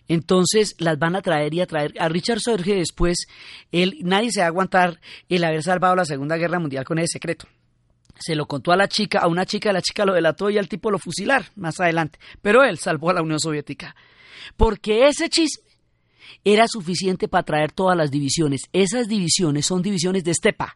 Entonces 0.09 0.75
las 0.80 0.99
van 0.99 1.15
a 1.15 1.21
traer 1.21 1.53
y 1.53 1.61
a 1.61 1.65
traer. 1.65 1.93
A 1.97 2.09
Richard 2.09 2.41
Sorge 2.41 2.75
después, 2.75 3.19
él, 3.71 3.99
nadie 4.03 4.30
se 4.30 4.41
va 4.41 4.47
a 4.47 4.49
aguantar 4.49 4.99
el 5.30 5.45
haber 5.45 5.63
salvado 5.63 5.95
la 5.95 6.03
Segunda 6.03 6.36
Guerra 6.36 6.59
Mundial 6.59 6.84
con 6.84 6.99
ese 6.99 7.13
secreto. 7.13 7.47
Se 8.19 8.36
lo 8.36 8.47
contó 8.47 8.73
a 8.73 8.78
la 8.78 8.89
chica, 8.89 9.19
a 9.19 9.30
una 9.30 9.45
chica, 9.45 9.71
la 9.71 9.82
chica 9.82 10.03
lo 10.03 10.13
delató 10.13 10.49
y 10.49 10.57
al 10.57 10.67
tipo 10.67 10.91
lo 10.91 10.99
fusilar 10.99 11.45
más 11.55 11.80
adelante. 11.80 12.19
Pero 12.41 12.65
él 12.65 12.80
salvó 12.80 13.11
a 13.11 13.13
la 13.13 13.21
Unión 13.21 13.39
Soviética. 13.39 13.95
Porque 14.57 15.07
ese 15.07 15.30
chisme 15.30 15.66
era 16.54 16.66
suficiente 16.70 17.28
para 17.28 17.43
traer 17.43 17.74
todas 17.74 17.98
las 17.98 18.10
divisiones. 18.10 18.70
Esas 18.72 19.10
divisiones 19.10 19.66
son 19.66 19.82
divisiones 19.82 20.24
de 20.24 20.32
estepa. 20.32 20.76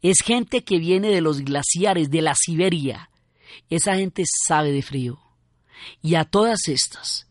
Es 0.00 0.20
gente 0.24 0.64
que 0.64 0.78
viene 0.78 1.10
de 1.10 1.20
los 1.20 1.42
glaciares, 1.42 2.10
de 2.10 2.22
la 2.22 2.34
Siberia. 2.34 3.10
Esa 3.68 3.96
gente 3.96 4.24
sabe 4.46 4.72
de 4.72 4.80
frío. 4.80 5.18
Y 6.00 6.14
a 6.14 6.24
todas 6.24 6.60
estas, 6.68 7.28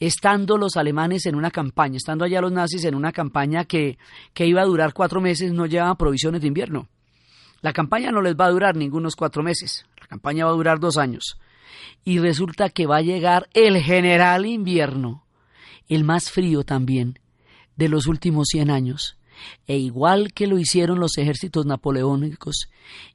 estando 0.00 0.58
los 0.58 0.76
alemanes 0.76 1.24
en 1.26 1.36
una 1.36 1.52
campaña, 1.52 1.98
estando 1.98 2.24
allá 2.24 2.40
los 2.40 2.50
nazis 2.50 2.84
en 2.84 2.96
una 2.96 3.12
campaña 3.12 3.64
que, 3.64 3.96
que 4.34 4.46
iba 4.46 4.60
a 4.60 4.66
durar 4.66 4.92
cuatro 4.92 5.20
meses, 5.20 5.52
no 5.52 5.66
llevaban 5.66 5.96
provisiones 5.96 6.40
de 6.40 6.48
invierno. 6.48 6.88
La 7.60 7.72
campaña 7.72 8.10
no 8.10 8.22
les 8.22 8.34
va 8.34 8.46
a 8.46 8.50
durar 8.50 8.74
ningunos 8.74 9.14
cuatro 9.14 9.44
meses, 9.44 9.86
la 10.00 10.08
campaña 10.08 10.46
va 10.46 10.50
a 10.50 10.54
durar 10.54 10.80
dos 10.80 10.98
años. 10.98 11.38
Y 12.04 12.18
resulta 12.18 12.70
que 12.70 12.86
va 12.86 12.96
a 12.96 13.02
llegar 13.02 13.48
el 13.54 13.80
general 13.80 14.46
invierno 14.46 15.27
el 15.88 16.04
más 16.04 16.30
frío 16.30 16.64
también 16.64 17.18
de 17.76 17.88
los 17.88 18.06
últimos 18.06 18.48
cien 18.50 18.70
años. 18.70 19.18
E 19.68 19.76
igual 19.76 20.32
que 20.32 20.48
lo 20.48 20.58
hicieron 20.58 20.98
los 20.98 21.16
ejércitos 21.16 21.64
napoleónicos, 21.64 22.68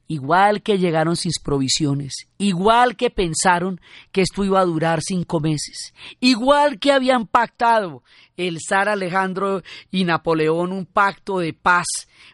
igual 0.08 0.62
que 0.62 0.78
llegaron 0.78 1.16
sin 1.16 1.32
provisiones, 1.42 2.14
igual 2.38 2.96
que 2.96 3.10
pensaron 3.10 3.78
que 4.10 4.22
esto 4.22 4.42
iba 4.42 4.60
a 4.60 4.64
durar 4.64 5.00
cinco 5.02 5.40
meses, 5.40 5.92
igual 6.20 6.78
que 6.78 6.92
habían 6.92 7.26
pactado 7.26 8.02
el 8.38 8.58
zar 8.66 8.88
Alejandro 8.88 9.62
y 9.90 10.04
Napoleón 10.04 10.72
un 10.72 10.86
pacto 10.86 11.40
de 11.40 11.52
paz 11.52 11.86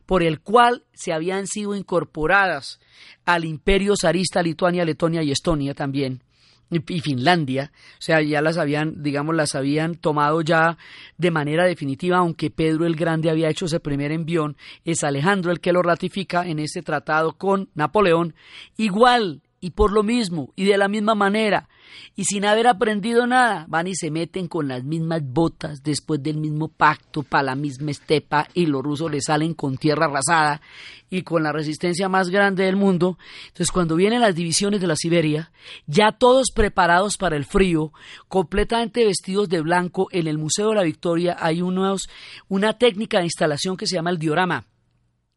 por 0.06 0.22
el 0.22 0.40
cual 0.40 0.84
se 0.92 1.12
habían 1.12 1.48
sido 1.48 1.74
incorporadas 1.74 2.78
al 3.24 3.44
imperio 3.44 3.94
zarista 4.00 4.40
Lituania, 4.40 4.84
Letonia 4.84 5.22
y 5.24 5.32
Estonia 5.32 5.74
también 5.74 6.22
y 6.70 7.00
Finlandia, 7.00 7.72
o 7.74 8.02
sea, 8.02 8.22
ya 8.22 8.40
las 8.40 8.56
habían, 8.56 9.02
digamos, 9.02 9.34
las 9.34 9.54
habían 9.54 9.96
tomado 9.96 10.40
ya 10.42 10.78
de 11.18 11.30
manera 11.30 11.64
definitiva, 11.64 12.18
aunque 12.18 12.50
Pedro 12.50 12.86
el 12.86 12.96
Grande 12.96 13.30
había 13.30 13.48
hecho 13.48 13.66
ese 13.66 13.80
primer 13.80 14.12
envión, 14.12 14.56
es 14.84 15.02
Alejandro 15.02 15.50
el 15.50 15.60
que 15.60 15.72
lo 15.72 15.82
ratifica 15.82 16.46
en 16.46 16.58
ese 16.60 16.82
tratado 16.82 17.32
con 17.32 17.70
Napoleón, 17.74 18.34
igual 18.76 19.42
y 19.60 19.70
por 19.70 19.92
lo 19.92 20.02
mismo 20.02 20.52
y 20.56 20.64
de 20.64 20.78
la 20.78 20.88
misma 20.88 21.14
manera 21.14 21.68
y 22.16 22.24
sin 22.24 22.46
haber 22.46 22.66
aprendido 22.66 23.26
nada 23.26 23.66
van 23.68 23.86
y 23.86 23.94
se 23.94 24.10
meten 24.10 24.48
con 24.48 24.68
las 24.68 24.84
mismas 24.84 25.22
botas 25.22 25.82
después 25.82 26.22
del 26.22 26.38
mismo 26.38 26.68
pacto 26.68 27.22
para 27.22 27.44
la 27.44 27.54
misma 27.54 27.90
estepa 27.90 28.48
y 28.54 28.66
los 28.66 28.82
rusos 28.82 29.10
le 29.10 29.20
salen 29.20 29.52
con 29.54 29.76
tierra 29.76 30.06
arrasada 30.06 30.62
y 31.10 31.22
con 31.22 31.42
la 31.42 31.52
resistencia 31.52 32.08
más 32.08 32.30
grande 32.30 32.64
del 32.64 32.76
mundo. 32.76 33.18
Entonces 33.48 33.70
cuando 33.70 33.96
vienen 33.96 34.20
las 34.20 34.34
divisiones 34.34 34.80
de 34.80 34.86
la 34.86 34.96
Siberia, 34.96 35.52
ya 35.86 36.12
todos 36.12 36.52
preparados 36.54 37.16
para 37.16 37.36
el 37.36 37.44
frío, 37.44 37.92
completamente 38.28 39.04
vestidos 39.04 39.48
de 39.48 39.60
blanco, 39.60 40.08
en 40.12 40.28
el 40.28 40.38
Museo 40.38 40.68
de 40.70 40.76
la 40.76 40.82
Victoria 40.84 41.36
hay 41.38 41.62
unos, 41.62 42.08
una 42.48 42.78
técnica 42.78 43.18
de 43.18 43.24
instalación 43.24 43.76
que 43.76 43.86
se 43.86 43.96
llama 43.96 44.10
el 44.10 44.18
diorama. 44.18 44.66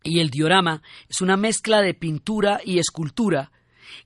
Y 0.04 0.20
el 0.20 0.30
diorama 0.30 0.84
es 1.10 1.22
una 1.22 1.38
mezcla 1.38 1.82
de 1.82 1.94
pintura 1.94 2.60
y 2.64 2.78
escultura 2.78 3.52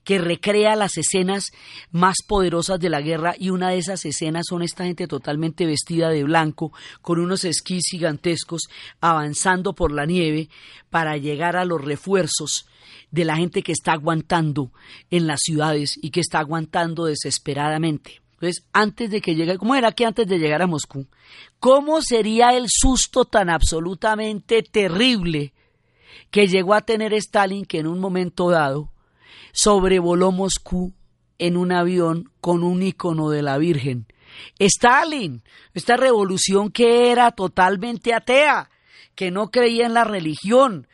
que 0.04 0.18
recrea 0.18 0.76
las 0.76 0.96
escenas 0.96 1.50
más 1.90 2.16
poderosas 2.26 2.80
de 2.80 2.88
la 2.88 3.00
guerra 3.00 3.34
y 3.38 3.50
una 3.50 3.70
de 3.70 3.78
esas 3.78 4.04
escenas 4.04 4.46
son 4.48 4.62
esta 4.62 4.84
gente 4.84 5.06
totalmente 5.06 5.66
vestida 5.66 6.10
de 6.10 6.24
blanco, 6.24 6.72
con 7.02 7.18
unos 7.18 7.44
esquís 7.44 7.84
gigantescos, 7.90 8.62
avanzando 9.00 9.74
por 9.74 9.92
la 9.92 10.06
nieve 10.06 10.48
para 10.90 11.16
llegar 11.16 11.56
a 11.56 11.64
los 11.64 11.84
refuerzos 11.84 12.66
de 13.10 13.24
la 13.24 13.36
gente 13.36 13.62
que 13.62 13.72
está 13.72 13.92
aguantando 13.92 14.72
en 15.10 15.26
las 15.26 15.40
ciudades 15.42 15.98
y 16.00 16.10
que 16.10 16.20
está 16.20 16.40
aguantando 16.40 17.06
desesperadamente. 17.06 18.20
Entonces, 18.34 18.64
antes 18.72 19.10
de 19.10 19.20
que 19.20 19.34
llegue, 19.34 19.58
¿cómo 19.58 19.74
era 19.74 19.90
que 19.92 20.06
antes 20.06 20.26
de 20.28 20.38
llegar 20.38 20.62
a 20.62 20.68
Moscú? 20.68 21.06
¿Cómo 21.58 22.00
sería 22.02 22.50
el 22.50 22.66
susto 22.68 23.24
tan 23.24 23.50
absolutamente 23.50 24.62
terrible 24.62 25.52
que 26.30 26.46
llegó 26.46 26.74
a 26.74 26.82
tener 26.82 27.14
Stalin 27.14 27.64
que 27.64 27.78
en 27.78 27.88
un 27.88 27.98
momento 27.98 28.50
dado 28.50 28.92
sobrevoló 29.52 30.32
Moscú 30.32 30.92
en 31.38 31.56
un 31.56 31.72
avión 31.72 32.30
con 32.40 32.62
un 32.62 32.82
icono 32.82 33.30
de 33.30 33.42
la 33.42 33.58
Virgen. 33.58 34.06
Stalin, 34.58 35.42
esta 35.74 35.96
revolución 35.96 36.70
que 36.70 37.10
era 37.10 37.30
totalmente 37.32 38.14
atea, 38.14 38.70
que 39.14 39.30
no 39.30 39.50
creía 39.50 39.86
en 39.86 39.94
la 39.94 40.04
religión. 40.04 40.86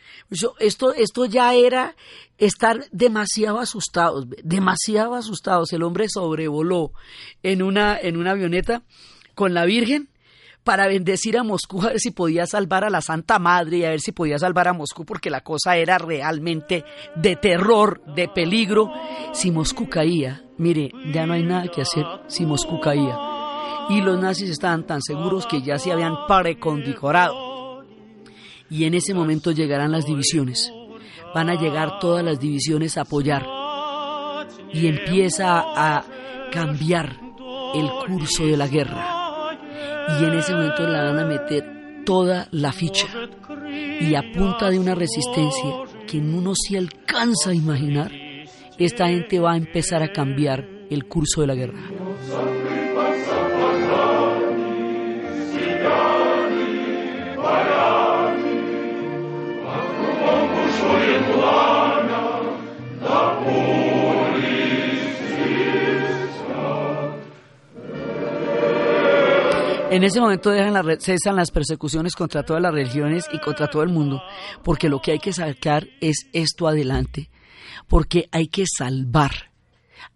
Esto, 0.59 0.94
esto 0.94 1.24
ya 1.26 1.55
era 1.55 1.94
estar 2.38 2.86
demasiado 2.90 3.59
asustados, 3.59 4.26
demasiado 4.42 5.14
asustados. 5.14 5.72
El 5.72 5.82
hombre 5.82 6.09
sobrevoló 6.09 6.92
en 7.42 7.62
una, 7.62 7.98
en 7.98 8.16
una 8.16 8.30
avioneta 8.30 8.82
con 9.34 9.52
la 9.52 9.64
Virgen 9.64 10.09
para 10.65 10.89
bendecir 10.89 11.37
a 11.37 11.45
Moscú, 11.45 11.83
a 11.83 11.89
ver 11.89 12.01
si 12.01 12.11
podía 12.11 12.47
salvar 12.47 12.85
a 12.85 12.91
la 12.91 13.03
Santa 13.03 13.39
Madre 13.39 13.79
y 13.79 13.85
a 13.85 13.91
ver 13.91 14.01
si 14.01 14.12
podía 14.12 14.39
salvar 14.39 14.67
a 14.67 14.73
Moscú, 14.73 15.05
porque 15.05 15.29
la 15.31 15.43
cosa 15.43 15.77
era 15.77 15.99
realmente 15.99 16.85
de 17.15 17.37
terror, 17.37 18.03
de 18.15 18.29
peligro. 18.29 18.91
Si 19.33 19.51
Moscú 19.51 19.89
caía, 19.89 20.43
mire, 20.57 20.91
ya 21.12 21.27
no 21.27 21.35
hay 21.35 21.43
nada 21.43 21.69
que 21.69 21.83
hacer 21.83 22.07
si 22.27 22.47
Moscú 22.47 22.81
caía. 22.81 23.17
Y 23.91 24.01
los 24.01 24.19
nazis 24.19 24.49
estaban 24.49 24.87
tan 24.87 25.03
seguros 25.03 25.47
que 25.47 25.61
ya 25.61 25.79
se 25.79 25.93
habían 25.93 26.27
precondicorado. 26.27 27.85
Y 28.71 28.85
en 28.85 28.95
ese 28.95 29.12
momento 29.12 29.51
llegarán 29.51 29.93
las 29.93 30.07
divisiones. 30.07 30.73
Van 31.35 31.51
a 31.51 31.61
llegar 31.61 31.99
todas 32.01 32.25
las 32.25 32.41
divisiones 32.41 32.97
a 32.97 33.03
apoyar. 33.03 33.47
Y 34.73 34.87
empieza 34.87 35.61
a 35.61 36.05
cambiar 36.51 37.21
el 37.75 37.91
curso 38.07 38.47
de 38.47 38.57
la 38.57 38.67
guerra 38.67 39.24
y 40.20 40.24
en 40.24 40.34
ese 40.34 40.52
momento 40.52 40.86
la 40.86 41.05
van 41.05 41.18
a 41.18 41.24
meter 41.24 42.02
toda 42.05 42.48
la 42.50 42.72
ficha 42.72 43.07
y 44.00 44.14
a 44.14 44.22
punta 44.32 44.70
de 44.70 44.78
una 44.78 44.94
resistencia 44.94 45.70
que 46.07 46.18
uno 46.18 46.52
se 46.55 46.78
alcanza 46.78 47.50
a 47.50 47.55
imaginar, 47.55 48.12
esta 48.78 49.09
gente 49.09 49.38
va 49.40 49.52
a 49.52 49.57
empezar 49.57 50.02
a 50.02 50.12
cambiar 50.12 50.68
el 50.90 51.07
curso 51.07 51.40
de 51.40 51.46
la 51.46 51.55
guerra. 51.55 51.80
En 69.95 70.03
ese 70.03 70.20
momento 70.20 70.51
dejan 70.51 70.74
cesan 70.99 71.36
las 71.36 71.53
persecuciones 71.53 72.16
contra 72.16 72.42
todas 72.42 72.61
las 72.61 72.74
religiones 72.74 73.26
y 73.32 73.38
contra 73.38 73.68
todo 73.68 73.84
el 73.84 73.90
mundo, 73.90 74.20
porque 74.64 74.88
lo 74.88 75.01
que 75.01 75.12
hay 75.12 75.20
que 75.20 75.32
sacar 75.32 75.86
es 76.01 76.26
esto 76.32 76.66
adelante, 76.66 77.30
porque 77.86 78.28
hay 78.32 78.49
que 78.49 78.64
salvar 78.66 79.53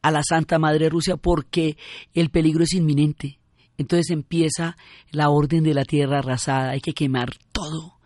a 0.03 0.11
la 0.11 0.25
Santa 0.25 0.59
Madre 0.59 0.89
Rusia, 0.89 1.17
porque 1.17 1.77
el 2.13 2.31
peligro 2.31 2.65
es 2.65 2.73
inminente. 2.73 3.39
Entonces 3.77 4.11
empieza 4.11 4.77
la 5.13 5.31
orden 5.31 5.63
de 5.63 5.75
la 5.75 5.85
tierra 5.85 6.19
arrasada, 6.19 6.71
hay 6.71 6.81
que 6.81 6.93
quemar 6.93 7.37
todo, 7.53 8.01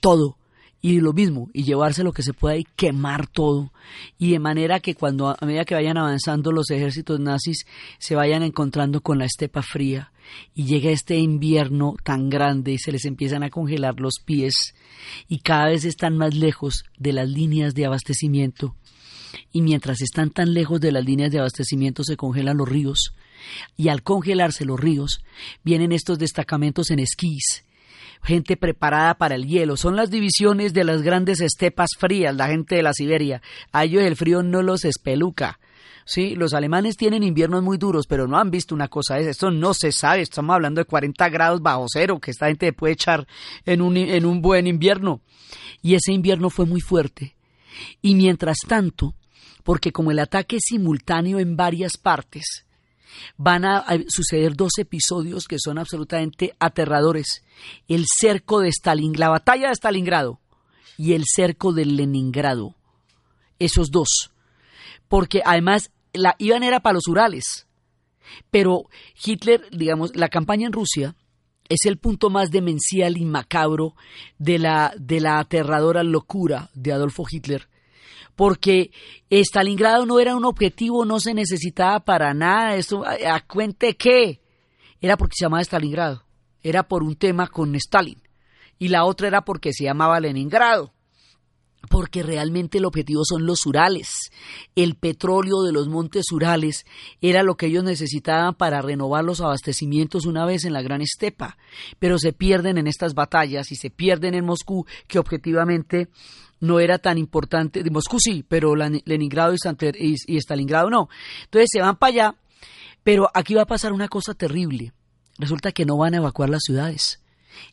todo 0.00 0.36
y 0.82 1.00
lo 1.00 1.14
mismo, 1.14 1.48
y 1.54 1.64
llevarse 1.64 2.04
lo 2.04 2.12
que 2.12 2.22
se 2.22 2.34
pueda 2.34 2.58
y 2.58 2.64
quemar 2.64 3.28
todo. 3.28 3.72
Y 4.18 4.32
de 4.32 4.40
manera 4.40 4.78
que 4.78 4.94
cuando 4.94 5.30
a 5.30 5.46
medida 5.46 5.64
que 5.64 5.74
vayan 5.74 5.96
avanzando 5.96 6.52
los 6.52 6.70
ejércitos 6.70 7.18
nazis 7.18 7.64
se 7.98 8.14
vayan 8.14 8.42
encontrando 8.42 9.00
con 9.00 9.18
la 9.18 9.24
estepa 9.24 9.62
fría 9.62 10.10
y 10.54 10.64
llega 10.64 10.90
este 10.90 11.16
invierno 11.16 11.96
tan 12.02 12.30
grande 12.30 12.72
y 12.72 12.78
se 12.78 12.92
les 12.92 13.04
empiezan 13.04 13.42
a 13.42 13.50
congelar 13.50 14.00
los 14.00 14.14
pies 14.24 14.74
y 15.28 15.38
cada 15.38 15.68
vez 15.68 15.84
están 15.84 16.16
más 16.16 16.34
lejos 16.34 16.84
de 16.98 17.12
las 17.12 17.28
líneas 17.28 17.74
de 17.74 17.86
abastecimiento. 17.86 18.74
Y 19.52 19.62
mientras 19.62 20.00
están 20.00 20.30
tan 20.30 20.54
lejos 20.54 20.80
de 20.80 20.92
las 20.92 21.04
líneas 21.04 21.30
de 21.32 21.38
abastecimiento 21.40 22.04
se 22.04 22.16
congelan 22.16 22.56
los 22.56 22.68
ríos. 22.68 23.14
Y 23.76 23.88
al 23.88 24.02
congelarse 24.02 24.64
los 24.64 24.78
ríos, 24.78 25.24
vienen 25.64 25.92
estos 25.92 26.18
destacamentos 26.18 26.90
en 26.90 27.00
esquís 27.00 27.64
gente 28.24 28.56
preparada 28.56 29.14
para 29.14 29.34
el 29.34 29.46
hielo. 29.46 29.76
Son 29.76 29.96
las 29.96 30.10
divisiones 30.10 30.72
de 30.72 30.84
las 30.84 31.02
grandes 31.02 31.40
estepas 31.40 31.90
frías, 31.98 32.34
la 32.34 32.48
gente 32.48 32.76
de 32.76 32.82
la 32.82 32.92
Siberia. 32.92 33.42
A 33.70 33.84
ellos 33.84 34.02
el 34.02 34.16
frío 34.16 34.42
no 34.42 34.62
los 34.62 34.84
espeluca. 34.84 35.60
Sí, 36.04 36.34
los 36.34 36.52
alemanes 36.52 36.96
tienen 36.96 37.22
inviernos 37.22 37.62
muy 37.62 37.78
duros, 37.78 38.06
pero 38.06 38.28
no 38.28 38.38
han 38.38 38.50
visto 38.50 38.74
una 38.74 38.88
cosa 38.88 39.14
de 39.14 39.30
Esto 39.30 39.50
no 39.50 39.72
se 39.72 39.90
sabe. 39.90 40.20
Estamos 40.20 40.54
hablando 40.54 40.80
de 40.80 40.84
40 40.84 41.28
grados 41.30 41.62
bajo 41.62 41.86
cero 41.88 42.20
que 42.20 42.30
esta 42.30 42.46
gente 42.48 42.72
puede 42.72 42.92
echar 42.92 43.26
en 43.64 43.80
un, 43.80 43.96
en 43.96 44.26
un 44.26 44.42
buen 44.42 44.66
invierno. 44.66 45.20
Y 45.82 45.94
ese 45.94 46.12
invierno 46.12 46.50
fue 46.50 46.66
muy 46.66 46.80
fuerte. 46.80 47.34
Y 48.02 48.14
mientras 48.14 48.58
tanto, 48.68 49.14
porque 49.62 49.92
como 49.92 50.10
el 50.10 50.18
ataque 50.18 50.56
es 50.56 50.62
simultáneo 50.66 51.38
en 51.38 51.56
varias 51.56 51.96
partes, 51.96 52.64
van 53.36 53.64
a 53.64 53.84
suceder 54.08 54.56
dos 54.56 54.72
episodios 54.78 55.46
que 55.46 55.58
son 55.58 55.78
absolutamente 55.78 56.54
aterradores. 56.58 57.42
El 57.88 58.04
cerco 58.06 58.60
de 58.60 58.70
Stalingrado, 58.70 59.30
la 59.32 59.38
batalla 59.38 59.68
de 59.68 59.74
Stalingrado 59.74 60.40
y 60.98 61.14
el 61.14 61.24
cerco 61.26 61.72
de 61.72 61.86
Leningrado. 61.86 62.74
Esos 63.58 63.90
dos. 63.90 64.30
Porque 65.14 65.42
además 65.44 65.92
la 66.12 66.34
iban 66.38 66.64
era 66.64 66.80
para 66.80 66.94
los 66.94 67.06
Urales. 67.06 67.68
Pero 68.50 68.88
Hitler, 69.24 69.62
digamos, 69.70 70.16
la 70.16 70.28
campaña 70.28 70.66
en 70.66 70.72
Rusia 70.72 71.14
es 71.68 71.84
el 71.84 71.98
punto 71.98 72.30
más 72.30 72.50
demencial 72.50 73.16
y 73.16 73.24
macabro 73.24 73.94
de 74.38 74.58
la, 74.58 74.92
de 74.98 75.20
la 75.20 75.38
aterradora 75.38 76.02
locura 76.02 76.68
de 76.74 76.92
Adolfo 76.92 77.22
Hitler 77.30 77.68
porque 78.34 78.90
Stalingrado 79.30 80.04
no 80.04 80.18
era 80.18 80.34
un 80.34 80.44
objetivo, 80.44 81.04
no 81.04 81.20
se 81.20 81.32
necesitaba 81.32 82.00
para 82.00 82.34
nada, 82.34 82.74
esto, 82.74 83.04
a, 83.06 83.40
cuente 83.46 83.96
qué, 83.96 84.40
era 85.00 85.16
porque 85.16 85.36
se 85.38 85.44
llamaba 85.44 85.62
Stalingrado, 85.62 86.24
era 86.60 86.88
por 86.88 87.04
un 87.04 87.14
tema 87.14 87.46
con 87.46 87.72
Stalin, 87.76 88.20
y 88.80 88.88
la 88.88 89.04
otra 89.04 89.28
era 89.28 89.44
porque 89.44 89.72
se 89.72 89.84
llamaba 89.84 90.18
Leningrado, 90.18 90.93
porque 91.88 92.22
realmente 92.22 92.78
el 92.78 92.84
objetivo 92.84 93.22
son 93.24 93.46
los 93.46 93.66
Urales. 93.66 94.08
El 94.74 94.94
petróleo 94.94 95.62
de 95.62 95.72
los 95.72 95.88
montes 95.88 96.30
Urales 96.32 96.84
era 97.20 97.42
lo 97.42 97.56
que 97.56 97.66
ellos 97.66 97.84
necesitaban 97.84 98.54
para 98.54 98.82
renovar 98.82 99.24
los 99.24 99.40
abastecimientos 99.40 100.26
una 100.26 100.44
vez 100.44 100.64
en 100.64 100.72
la 100.72 100.82
gran 100.82 101.00
estepa, 101.00 101.56
pero 101.98 102.18
se 102.18 102.32
pierden 102.32 102.78
en 102.78 102.86
estas 102.86 103.14
batallas 103.14 103.70
y 103.72 103.76
se 103.76 103.90
pierden 103.90 104.34
en 104.34 104.44
Moscú, 104.44 104.86
que 105.06 105.18
objetivamente 105.18 106.08
no 106.60 106.80
era 106.80 106.98
tan 106.98 107.18
importante. 107.18 107.82
De 107.82 107.90
Moscú 107.90 108.18
sí, 108.18 108.44
pero 108.46 108.74
Leningrado 108.74 109.54
y, 109.54 110.14
y, 110.26 110.36
Stalingrado 110.38 110.90
no. 110.90 111.08
Entonces 111.44 111.68
se 111.72 111.80
van 111.80 111.96
para 111.96 112.12
allá, 112.12 112.34
pero 113.02 113.30
aquí 113.34 113.54
va 113.54 113.62
a 113.62 113.66
pasar 113.66 113.92
una 113.92 114.08
cosa 114.08 114.34
terrible. 114.34 114.92
Resulta 115.38 115.72
que 115.72 115.84
no 115.84 115.96
van 115.96 116.14
a 116.14 116.18
evacuar 116.18 116.48
las 116.48 116.62
ciudades. 116.64 117.20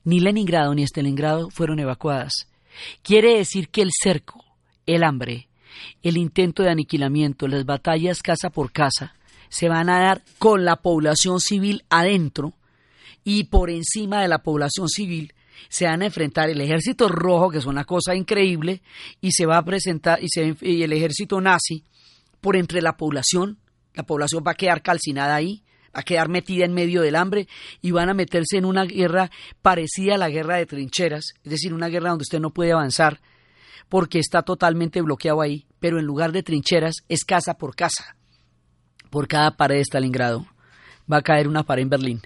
Ni 0.04 0.20
Leningrado 0.20 0.74
ni 0.74 0.84
Stalingrado 0.84 1.50
fueron 1.50 1.80
evacuadas. 1.80 2.48
Quiere 3.02 3.38
decir 3.38 3.70
que 3.70 3.82
el 3.82 3.92
cerco, 3.92 4.44
el 4.86 5.04
hambre, 5.04 5.48
el 6.04 6.18
intento 6.18 6.64
de 6.64 6.70
aniquilamiento, 6.70 7.48
las 7.48 7.66
batallas 7.66 8.22
casa 8.22 8.50
por 8.50 8.72
casa, 8.72 9.16
se 9.50 9.70
van 9.70 9.90
a 9.90 10.00
dar 10.00 10.24
con 10.40 10.66
la 10.66 10.78
población 10.78 11.40
civil 11.40 11.84
adentro 11.90 12.54
y 13.24 13.46
por 13.46 13.70
encima 13.70 14.22
de 14.22 14.28
la 14.28 14.40
población 14.40 14.88
civil 14.88 15.34
se 15.70 15.86
van 15.86 16.02
a 16.02 16.06
enfrentar 16.06 16.50
el 16.50 16.60
ejército 16.62 17.08
rojo, 17.08 17.50
que 17.50 17.60
es 17.60 17.66
una 17.66 17.84
cosa 17.84 18.16
increíble, 18.16 18.82
y 19.22 19.32
se 19.32 19.46
va 19.46 19.58
a 19.58 19.66
presentar, 19.66 20.20
y, 20.22 20.28
y 20.62 20.84
el 20.84 20.92
ejército 20.94 21.40
nazi, 21.40 21.84
por 22.40 22.56
entre 22.56 22.82
la 22.82 22.98
población, 22.98 23.60
la 23.94 24.04
población 24.04 24.44
va 24.46 24.52
a 24.52 24.56
quedar 24.56 24.82
calcinada 24.82 25.36
ahí, 25.36 25.64
a 25.94 26.04
quedar 26.04 26.30
metida 26.30 26.66
en 26.66 26.74
medio 26.74 27.02
del 27.02 27.16
hambre 27.16 27.48
y 27.82 27.92
van 27.92 28.10
a 28.10 28.14
meterse 28.14 28.58
en 28.58 28.66
una 28.66 28.86
guerra 28.86 29.30
parecida 29.62 30.16
a 30.16 30.18
la 30.18 30.30
guerra 30.30 30.58
de 30.58 30.66
trincheras, 30.66 31.34
es 31.44 31.52
decir, 31.52 31.74
una 31.74 31.90
guerra 31.90 32.10
donde 32.10 32.24
usted 32.24 32.40
no 32.40 32.52
puede 32.52 32.72
avanzar 32.72 33.20
porque 33.92 34.20
está 34.20 34.42
totalmente 34.44 35.02
bloqueado 35.02 35.42
ahí, 35.42 35.66
pero 35.82 36.00
en 36.00 36.06
lugar 36.06 36.32
de 36.32 36.44
trincheras 36.44 37.04
es 37.10 37.26
casa 37.26 37.56
por 37.56 37.76
casa. 37.76 38.16
Por 39.10 39.28
cada 39.28 39.58
pared 39.58 39.76
de 39.76 39.84
Stalingrado 39.84 40.48
va 41.12 41.18
a 41.18 41.22
caer 41.22 41.50
una 41.50 41.64
pared 41.64 41.84
en 41.84 41.90
Berlín. 41.90 42.22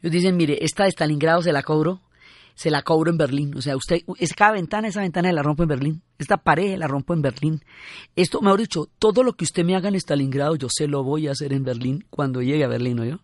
Ellos 0.00 0.12
dicen, 0.12 0.36
mire, 0.36 0.64
esta 0.64 0.84
de 0.84 0.92
Stalingrado 0.92 1.42
se 1.42 1.52
la 1.52 1.62
cobro 1.62 2.00
se 2.54 2.70
la 2.70 2.82
cobro 2.82 3.10
en 3.10 3.18
Berlín. 3.18 3.56
O 3.56 3.62
sea, 3.62 3.76
usted, 3.76 4.02
es 4.18 4.32
cada 4.32 4.52
ventana, 4.52 4.88
esa 4.88 5.00
ventana 5.00 5.32
la 5.32 5.42
rompo 5.42 5.62
en 5.62 5.68
Berlín. 5.68 6.02
Esta 6.18 6.36
pared 6.36 6.76
la 6.78 6.86
rompo 6.86 7.14
en 7.14 7.22
Berlín. 7.22 7.62
Esto, 8.16 8.40
mejor 8.40 8.60
dicho, 8.60 8.88
todo 8.98 9.22
lo 9.22 9.34
que 9.34 9.44
usted 9.44 9.64
me 9.64 9.76
haga 9.76 9.88
en 9.88 9.96
Stalingrado, 9.96 10.56
yo 10.56 10.68
se 10.70 10.86
lo 10.86 11.02
voy 11.02 11.28
a 11.28 11.32
hacer 11.32 11.52
en 11.52 11.64
Berlín 11.64 12.04
cuando 12.10 12.42
llegue 12.42 12.64
a 12.64 12.68
Berlín, 12.68 12.96
¿no 12.96 13.04
yo? 13.04 13.18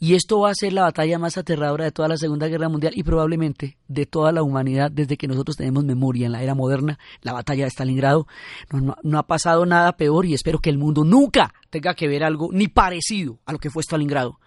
Y 0.00 0.14
esto 0.14 0.40
va 0.40 0.50
a 0.50 0.54
ser 0.54 0.72
la 0.72 0.82
batalla 0.82 1.18
más 1.18 1.38
aterradora 1.38 1.84
de 1.84 1.92
toda 1.92 2.08
la 2.08 2.16
Segunda 2.16 2.48
Guerra 2.48 2.68
Mundial 2.68 2.92
y 2.96 3.02
probablemente 3.04 3.78
de 3.88 4.06
toda 4.06 4.32
la 4.32 4.42
humanidad 4.42 4.90
desde 4.90 5.16
que 5.16 5.28
nosotros 5.28 5.56
tenemos 5.56 5.84
memoria 5.84 6.26
en 6.26 6.32
la 6.32 6.42
era 6.42 6.54
moderna, 6.54 6.98
la 7.22 7.32
batalla 7.32 7.64
de 7.64 7.70
Stalingrado. 7.70 8.26
No, 8.70 8.96
no, 9.02 9.18
ha 9.18 9.26
pasado 9.26 9.64
nada 9.66 9.96
peor 9.96 10.26
y 10.26 10.34
espero 10.34 10.58
que 10.58 10.68
el 10.68 10.78
mundo 10.78 11.04
nunca 11.04 11.54
tenga 11.70 11.94
que 11.94 12.08
ver 12.08 12.24
algo 12.24 12.50
ni 12.52 12.68
parecido 12.68 13.38
a 13.46 13.52
lo 13.52 13.58
que 13.58 13.70
fue 13.70 13.82
Stalingrado. 13.82 14.40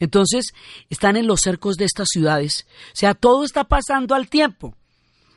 Entonces, 0.00 0.52
están 0.90 1.16
en 1.16 1.26
los 1.26 1.40
cercos 1.40 1.76
de 1.76 1.84
estas 1.84 2.08
ciudades. 2.10 2.66
O 2.92 2.96
sea, 2.96 3.14
todo 3.14 3.44
está 3.44 3.64
pasando 3.64 4.14
al 4.14 4.28
tiempo. 4.28 4.74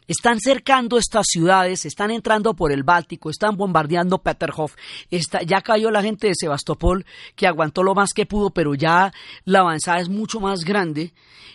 Están 0.07 0.39
cercando 0.41 0.97
estas 0.97 1.27
ciudades, 1.29 1.85
están 1.85 2.11
entrando 2.11 2.53
por 2.53 2.73
el 2.73 2.83
Báltico, 2.83 3.29
están 3.29 3.55
bombardeando 3.55 4.17
Peterhof. 4.17 4.75
Está, 5.09 5.41
ya 5.43 5.61
cayó 5.61 5.89
la 5.89 6.01
gente 6.01 6.27
de 6.27 6.33
Sebastopol, 6.35 7.05
que 7.35 7.47
aguantó 7.47 7.81
lo 7.81 7.95
más 7.95 8.11
que 8.13 8.25
pudo, 8.25 8.49
pero 8.49 8.75
ya 8.75 9.13
la 9.45 9.59
avanzada 9.59 10.01
es 10.01 10.09
mucho 10.09 10.41
más 10.41 10.65
grande. 10.65 11.13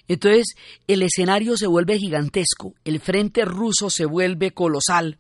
Entonces, 0.09 0.55
el 0.87 1.03
escenario 1.03 1.57
se 1.57 1.67
vuelve 1.67 1.99
gigantesco, 1.99 2.75
el 2.85 3.01
frente 3.01 3.45
ruso 3.45 3.91
se 3.91 4.07
vuelve 4.07 4.53
colosal. 4.53 5.19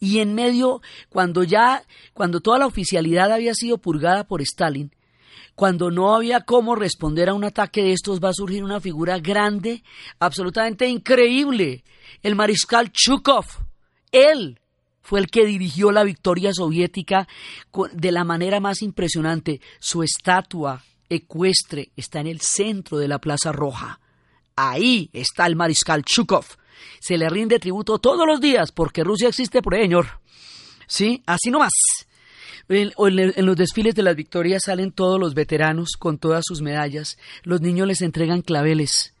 Y 0.00 0.20
en 0.20 0.34
medio, 0.34 0.80
cuando 1.10 1.44
ya, 1.44 1.82
cuando 2.14 2.40
toda 2.40 2.58
la 2.58 2.66
oficialidad 2.66 3.32
había 3.32 3.52
sido 3.54 3.78
purgada 3.78 4.24
por 4.24 4.40
Stalin, 4.40 4.90
cuando 5.54 5.90
no 5.90 6.14
había 6.14 6.40
cómo 6.40 6.74
responder 6.74 7.28
a 7.28 7.34
un 7.34 7.44
ataque 7.44 7.82
de 7.82 7.92
estos, 7.92 8.20
va 8.22 8.30
a 8.30 8.34
surgir 8.34 8.64
una 8.64 8.80
figura 8.80 9.18
grande, 9.18 9.82
absolutamente 10.18 10.88
increíble, 10.88 11.84
el 12.22 12.34
mariscal 12.34 12.90
Chukov. 12.90 13.46
Él 14.10 14.60
fue 15.00 15.20
el 15.20 15.28
que 15.28 15.44
dirigió 15.44 15.92
la 15.92 16.02
victoria 16.02 16.52
soviética 16.52 17.28
de 17.92 18.12
la 18.12 18.24
manera 18.24 18.58
más 18.58 18.82
impresionante. 18.82 19.60
Su 19.78 20.02
estatua 20.02 20.82
ecuestre 21.08 21.92
está 21.94 22.20
en 22.20 22.26
el 22.26 22.40
centro 22.40 22.98
de 22.98 23.08
la 23.08 23.18
Plaza 23.20 23.52
Roja. 23.52 24.00
Ahí 24.56 25.10
está 25.12 25.46
el 25.46 25.56
mariscal 25.56 26.04
Chukov. 26.04 26.46
Se 27.00 27.16
le 27.16 27.28
rinde 27.28 27.58
tributo 27.58 27.98
todos 27.98 28.26
los 28.26 28.40
días 28.40 28.72
porque 28.72 29.04
Rusia 29.04 29.28
existe 29.28 29.62
por 29.62 29.74
ello, 29.74 29.84
señor. 29.84 30.06
Sí, 30.86 31.22
así 31.26 31.50
nomás. 31.50 31.72
En, 32.68 33.46
los 33.46 33.56
desfiles 33.56 33.94
de 33.94 34.02
las 34.02 34.16
victorias 34.16 34.64
salen 34.64 34.92
todos 34.92 35.20
los 35.20 35.34
veteranos 35.34 35.92
con 35.98 36.18
todas 36.18 36.44
sus 36.46 36.62
medallas. 36.62 37.18
Los 37.42 37.60
niños 37.60 37.86
les 37.86 38.02
entregan 38.02 38.42
claveles. 38.42 39.14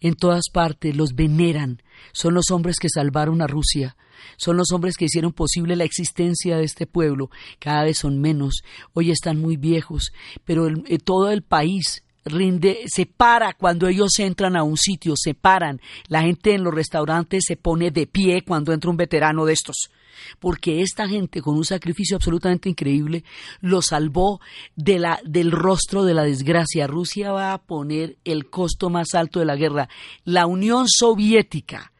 En 0.00 0.14
todas 0.14 0.50
partes 0.52 0.96
los 0.96 1.14
veneran. 1.14 1.82
Son 2.12 2.34
los 2.34 2.50
hombres 2.50 2.76
que 2.78 2.88
salvaron 2.88 3.42
a 3.42 3.46
Rusia. 3.46 3.96
Son 4.36 4.56
los 4.56 4.72
hombres 4.72 4.96
que 4.96 5.06
hicieron 5.06 5.32
posible 5.32 5.76
la 5.76 5.84
existencia 5.84 6.56
de 6.56 6.64
este 6.64 6.86
pueblo. 6.86 7.30
Cada 7.58 7.84
vez 7.84 7.98
son 7.98 8.20
menos. 8.20 8.62
Hoy 8.92 9.10
están 9.10 9.40
muy 9.40 9.56
viejos. 9.56 10.12
Pero 10.44 10.68
eh, 10.68 10.98
todo 10.98 11.30
el 11.30 11.42
país 11.42 12.02
rinde, 12.24 12.80
se 12.86 13.06
para 13.06 13.54
cuando 13.54 13.88
ellos 13.88 14.18
entran 14.18 14.56
a 14.56 14.62
un 14.62 14.76
sitio, 14.76 15.14
se 15.16 15.34
paran. 15.34 15.80
La 16.08 16.22
gente 16.22 16.54
en 16.54 16.64
los 16.64 16.74
restaurantes 16.74 17.44
se 17.46 17.56
pone 17.56 17.90
de 17.90 18.06
pie 18.06 18.42
cuando 18.42 18.72
entra 18.72 18.90
un 18.90 18.96
veterano 18.96 19.44
de 19.44 19.54
estos. 19.54 19.90
Porque 20.38 20.82
esta 20.82 21.08
gente, 21.08 21.42
con 21.42 21.56
un 21.56 21.64
sacrificio 21.64 22.16
absolutamente 22.16 22.68
increíble, 22.68 23.24
lo 23.60 23.82
salvó 23.82 24.40
de 24.76 24.98
la, 24.98 25.20
del 25.24 25.52
rostro 25.52 26.04
de 26.04 26.14
la 26.14 26.22
desgracia. 26.22 26.86
Rusia 26.86 27.32
va 27.32 27.52
a 27.52 27.62
poner 27.62 28.16
el 28.24 28.48
costo 28.48 28.90
más 28.90 29.14
alto 29.14 29.38
de 29.38 29.46
la 29.46 29.56
guerra. 29.56 29.88
La 30.24 30.46
Unión 30.46 30.86
Soviética 30.88 31.92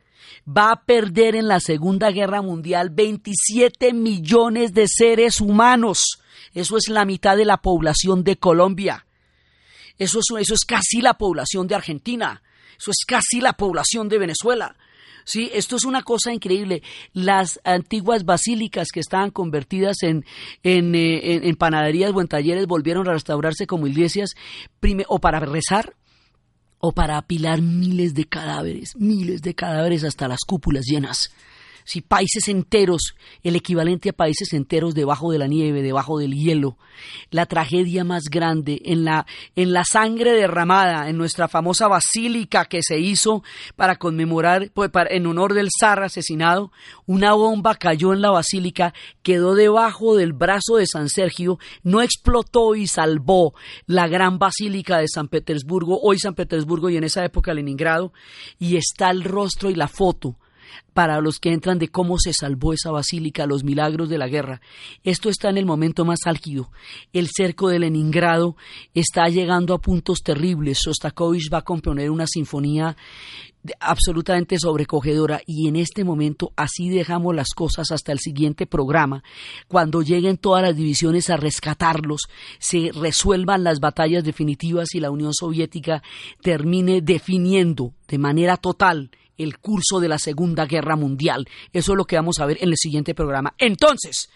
va 0.47 0.73
a 0.73 0.85
perder 0.85 1.37
en 1.37 1.49
la 1.49 1.61
Segunda 1.61 2.11
Guerra 2.11 2.43
Mundial 2.43 2.91
27 2.91 3.93
millones 3.93 4.73
de 4.73 4.87
seres 4.89 5.41
humanos. 5.41 6.21
Eso 6.55 6.77
es 6.77 6.89
la 6.89 7.05
mitad 7.05 7.37
de 7.37 7.45
la 7.45 7.59
población 7.59 8.25
de 8.25 8.37
Colombia. 8.37 9.07
Eso 9.99 10.21
es, 10.21 10.25
eso 10.41 10.55
es 10.55 10.65
casi 10.65 11.01
la 11.01 11.15
población 11.15 11.67
de 11.67 11.75
Argentina. 11.75 12.43
Eso 12.79 12.91
es 12.91 13.05
casi 13.07 13.41
la 13.41 13.53
población 13.53 14.09
de 14.09 14.19
Venezuela. 14.19 14.77
Sí, 15.31 15.49
esto 15.55 15.77
es 15.77 15.85
una 15.85 16.03
cosa 16.03 16.33
increíble. 16.33 16.83
Las 17.13 17.61
antiguas 17.63 18.25
basílicas 18.25 18.89
que 18.93 18.99
estaban 18.99 19.31
convertidas 19.31 20.03
en, 20.03 20.25
en, 20.65 20.93
eh, 20.97 21.47
en, 21.47 21.55
panaderías 21.55 22.11
o 22.13 22.21
en 22.21 22.27
talleres 22.27 22.67
volvieron 22.67 23.09
a 23.09 23.13
restaurarse 23.13 23.69
como 23.69 23.87
iglesias 23.87 24.31
o 25.07 25.21
para 25.21 25.39
rezar 25.39 25.95
o 26.81 26.91
para 26.91 27.17
apilar 27.17 27.63
miles 27.63 28.13
de 28.15 28.25
cadáveres, 28.25 28.97
miles 28.97 29.41
de 29.41 29.55
cadáveres 29.55 30.03
hasta 30.03 30.27
las 30.27 30.41
cúpulas 30.45 30.85
llenas 30.85 31.31
si 31.91 32.03
países 32.03 32.47
enteros, 32.47 33.17
el 33.43 33.57
equivalente 33.57 34.11
a 34.11 34.13
países 34.13 34.53
enteros 34.53 34.95
debajo 34.95 35.33
de 35.33 35.39
la 35.39 35.49
nieve, 35.49 35.83
debajo 35.83 36.21
del 36.21 36.35
hielo, 36.35 36.77
la 37.33 37.47
tragedia 37.47 38.05
más 38.05 38.25
grande 38.31 38.81
en 38.85 39.05
la, 39.05 39.27
en 39.57 39.73
la 39.73 39.83
sangre 39.85 40.31
derramada, 40.35 41.09
en 41.09 41.19
nuestra 41.19 41.49
famosa 41.49 41.89
basílica 41.89 42.67
que 42.67 42.81
se 42.83 43.01
hizo 43.01 43.43
para 43.75 43.97
conmemorar, 43.97 44.71
pues, 44.73 44.91
en 45.11 45.27
honor 45.27 45.53
del 45.53 45.69
zar 45.81 46.05
asesinado, 46.05 46.71
una 47.07 47.33
bomba 47.33 47.75
cayó 47.75 48.13
en 48.13 48.21
la 48.21 48.31
basílica, 48.31 48.95
quedó 49.23 49.57
debajo 49.57 50.15
del 50.15 50.33
brazo 50.33 50.77
de 50.77 50.87
San 50.87 51.09
Sergio, 51.09 51.59
no 51.83 52.03
explotó 52.03 52.77
y 52.77 52.87
salvó 52.87 53.53
la 53.87 54.07
gran 54.07 54.39
basílica 54.39 54.99
de 54.99 55.09
San 55.09 55.27
Petersburgo, 55.27 55.99
hoy 56.01 56.21
San 56.21 56.37
Petersburgo 56.37 56.89
y 56.89 56.97
en 56.97 57.03
esa 57.03 57.25
época 57.25 57.53
Leningrado, 57.53 58.13
y 58.61 58.77
está 58.77 59.11
el 59.11 59.25
rostro 59.25 59.71
y 59.71 59.75
la 59.75 59.89
foto 59.89 60.37
para 60.93 61.21
los 61.21 61.39
que 61.39 61.53
entran 61.53 61.79
de 61.79 61.89
cómo 61.89 62.19
se 62.19 62.33
salvó 62.33 62.73
esa 62.73 62.91
basílica, 62.91 63.47
los 63.47 63.65
milagros 63.65 64.09
de 64.09 64.19
la 64.19 64.29
guerra. 64.29 64.61
Esto 65.05 65.29
está 65.29 65.51
en 65.51 65.59
el 65.59 65.67
momento 65.67 66.05
más 66.05 66.21
álgido. 66.27 66.71
El 67.13 67.29
cerco 67.35 67.69
de 67.69 67.79
Leningrado 67.79 68.57
está 68.95 69.29
llegando 69.29 69.75
a 69.75 69.81
puntos 69.81 70.23
terribles. 70.23 70.79
Sostakovich 70.83 71.53
va 71.53 71.59
a 71.59 71.63
componer 71.63 72.11
una 72.11 72.27
sinfonía 72.27 72.97
absolutamente 73.79 74.59
sobrecogedora 74.59 75.43
y 75.47 75.69
en 75.69 75.77
este 75.77 76.05
momento 76.05 76.53
así 76.57 76.89
dejamos 76.89 77.35
las 77.35 77.51
cosas 77.55 77.91
hasta 77.91 78.13
el 78.13 78.19
siguiente 78.19 78.67
programa 78.67 79.23
cuando 79.69 80.03
lleguen 80.03 80.39
todas 80.39 80.63
las 80.63 80.77
divisiones 80.77 81.29
a 81.29 81.37
rescatarlos 81.37 82.23
se 82.59 82.91
resuelvan 82.95 83.65
las 83.65 83.81
batallas 83.81 84.25
definitivas 84.25 84.95
y 84.95 85.01
la 85.01 85.11
Unión 85.11 85.35
Soviética 85.35 86.03
termine 86.41 87.03
definiendo 87.03 87.93
de 88.09 88.19
manera 88.19 88.57
total 88.57 89.11
el 89.43 89.59
curso 89.59 90.01
de 90.01 90.09
la 90.09 90.19
Segunda 90.19 90.67
Guerra 90.67 90.97
Mundial. 90.97 91.49
Eso 91.73 91.93
es 91.93 91.97
lo 91.97 92.05
que 92.05 92.17
vamos 92.17 92.39
a 92.39 92.47
ver 92.47 92.59
en 92.61 92.69
el 92.69 92.77
siguiente 92.77 93.15
programa. 93.15 93.55
Entonces, 93.59 94.31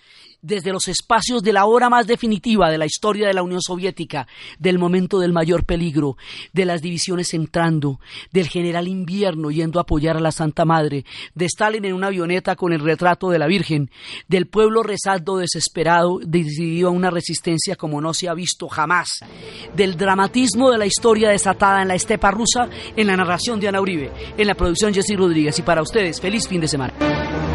desde 0.45 0.72
los 0.72 0.88
espacios 0.88 1.42
de 1.42 1.53
la 1.53 1.64
hora 1.64 1.88
más 1.88 2.07
definitiva 2.07 2.70
de 2.70 2.78
la 2.78 2.84
historia 2.84 3.26
de 3.26 3.34
la 3.34 3.42
Unión 3.42 3.62
Soviética, 3.62 4.28
del 4.59 4.78
momento 4.78 5.18
del 5.18 5.32
mayor 5.32 5.64
peligro, 5.64 6.16
de 6.53 6.66
las 6.66 6.82
divisiones 6.82 7.32
entrando, 7.32 7.99
del 8.30 8.49
general 8.49 8.86
invierno 8.86 9.51
yendo 9.51 9.78
a 9.78 9.82
apoyar 9.82 10.18
a 10.18 10.20
la 10.20 10.32
Santa 10.32 10.64
Madre, 10.64 11.05
de 11.34 11.47
Stalin 11.47 11.84
en 11.86 11.95
una 11.95 12.09
avioneta 12.09 12.57
con 12.57 12.72
el 12.72 12.80
retrato 12.80 13.30
de 13.30 13.38
la 13.38 13.47
Virgen, 13.47 13.90
del 14.28 14.47
pueblo 14.47 14.82
rezando 14.82 15.38
desesperado, 15.38 16.20
decidido 16.22 16.88
a 16.88 16.92
una 16.92 17.11
resistencia 17.11 17.76
como 17.76 18.01
no 18.03 18.12
se 18.12 18.28
ha 18.28 18.34
visto 18.34 18.68
jamás, 18.68 19.20
del 19.74 19.97
dramatismo 19.97 20.70
de 20.70 20.78
la 20.78 20.86
historia 20.86 21.30
desatada 21.30 21.80
en 21.80 21.88
la 21.88 21.95
estepa 21.95 22.30
rusa, 22.30 22.68
en 22.97 23.07
la 23.07 23.16
narración 23.16 23.59
de 23.61 23.68
Ana 23.68 23.80
Uribe, 23.80 24.12
en 24.36 24.47
la 24.47 24.55
producción 24.55 24.92
Jessy 24.92 25.16
Rodríguez 25.16 25.59
y 25.59 25.62
para 25.62 25.82
ustedes, 25.82 26.20
feliz 26.20 26.47
fin 26.47 26.61
de 26.61 26.68
semana. 26.68 27.53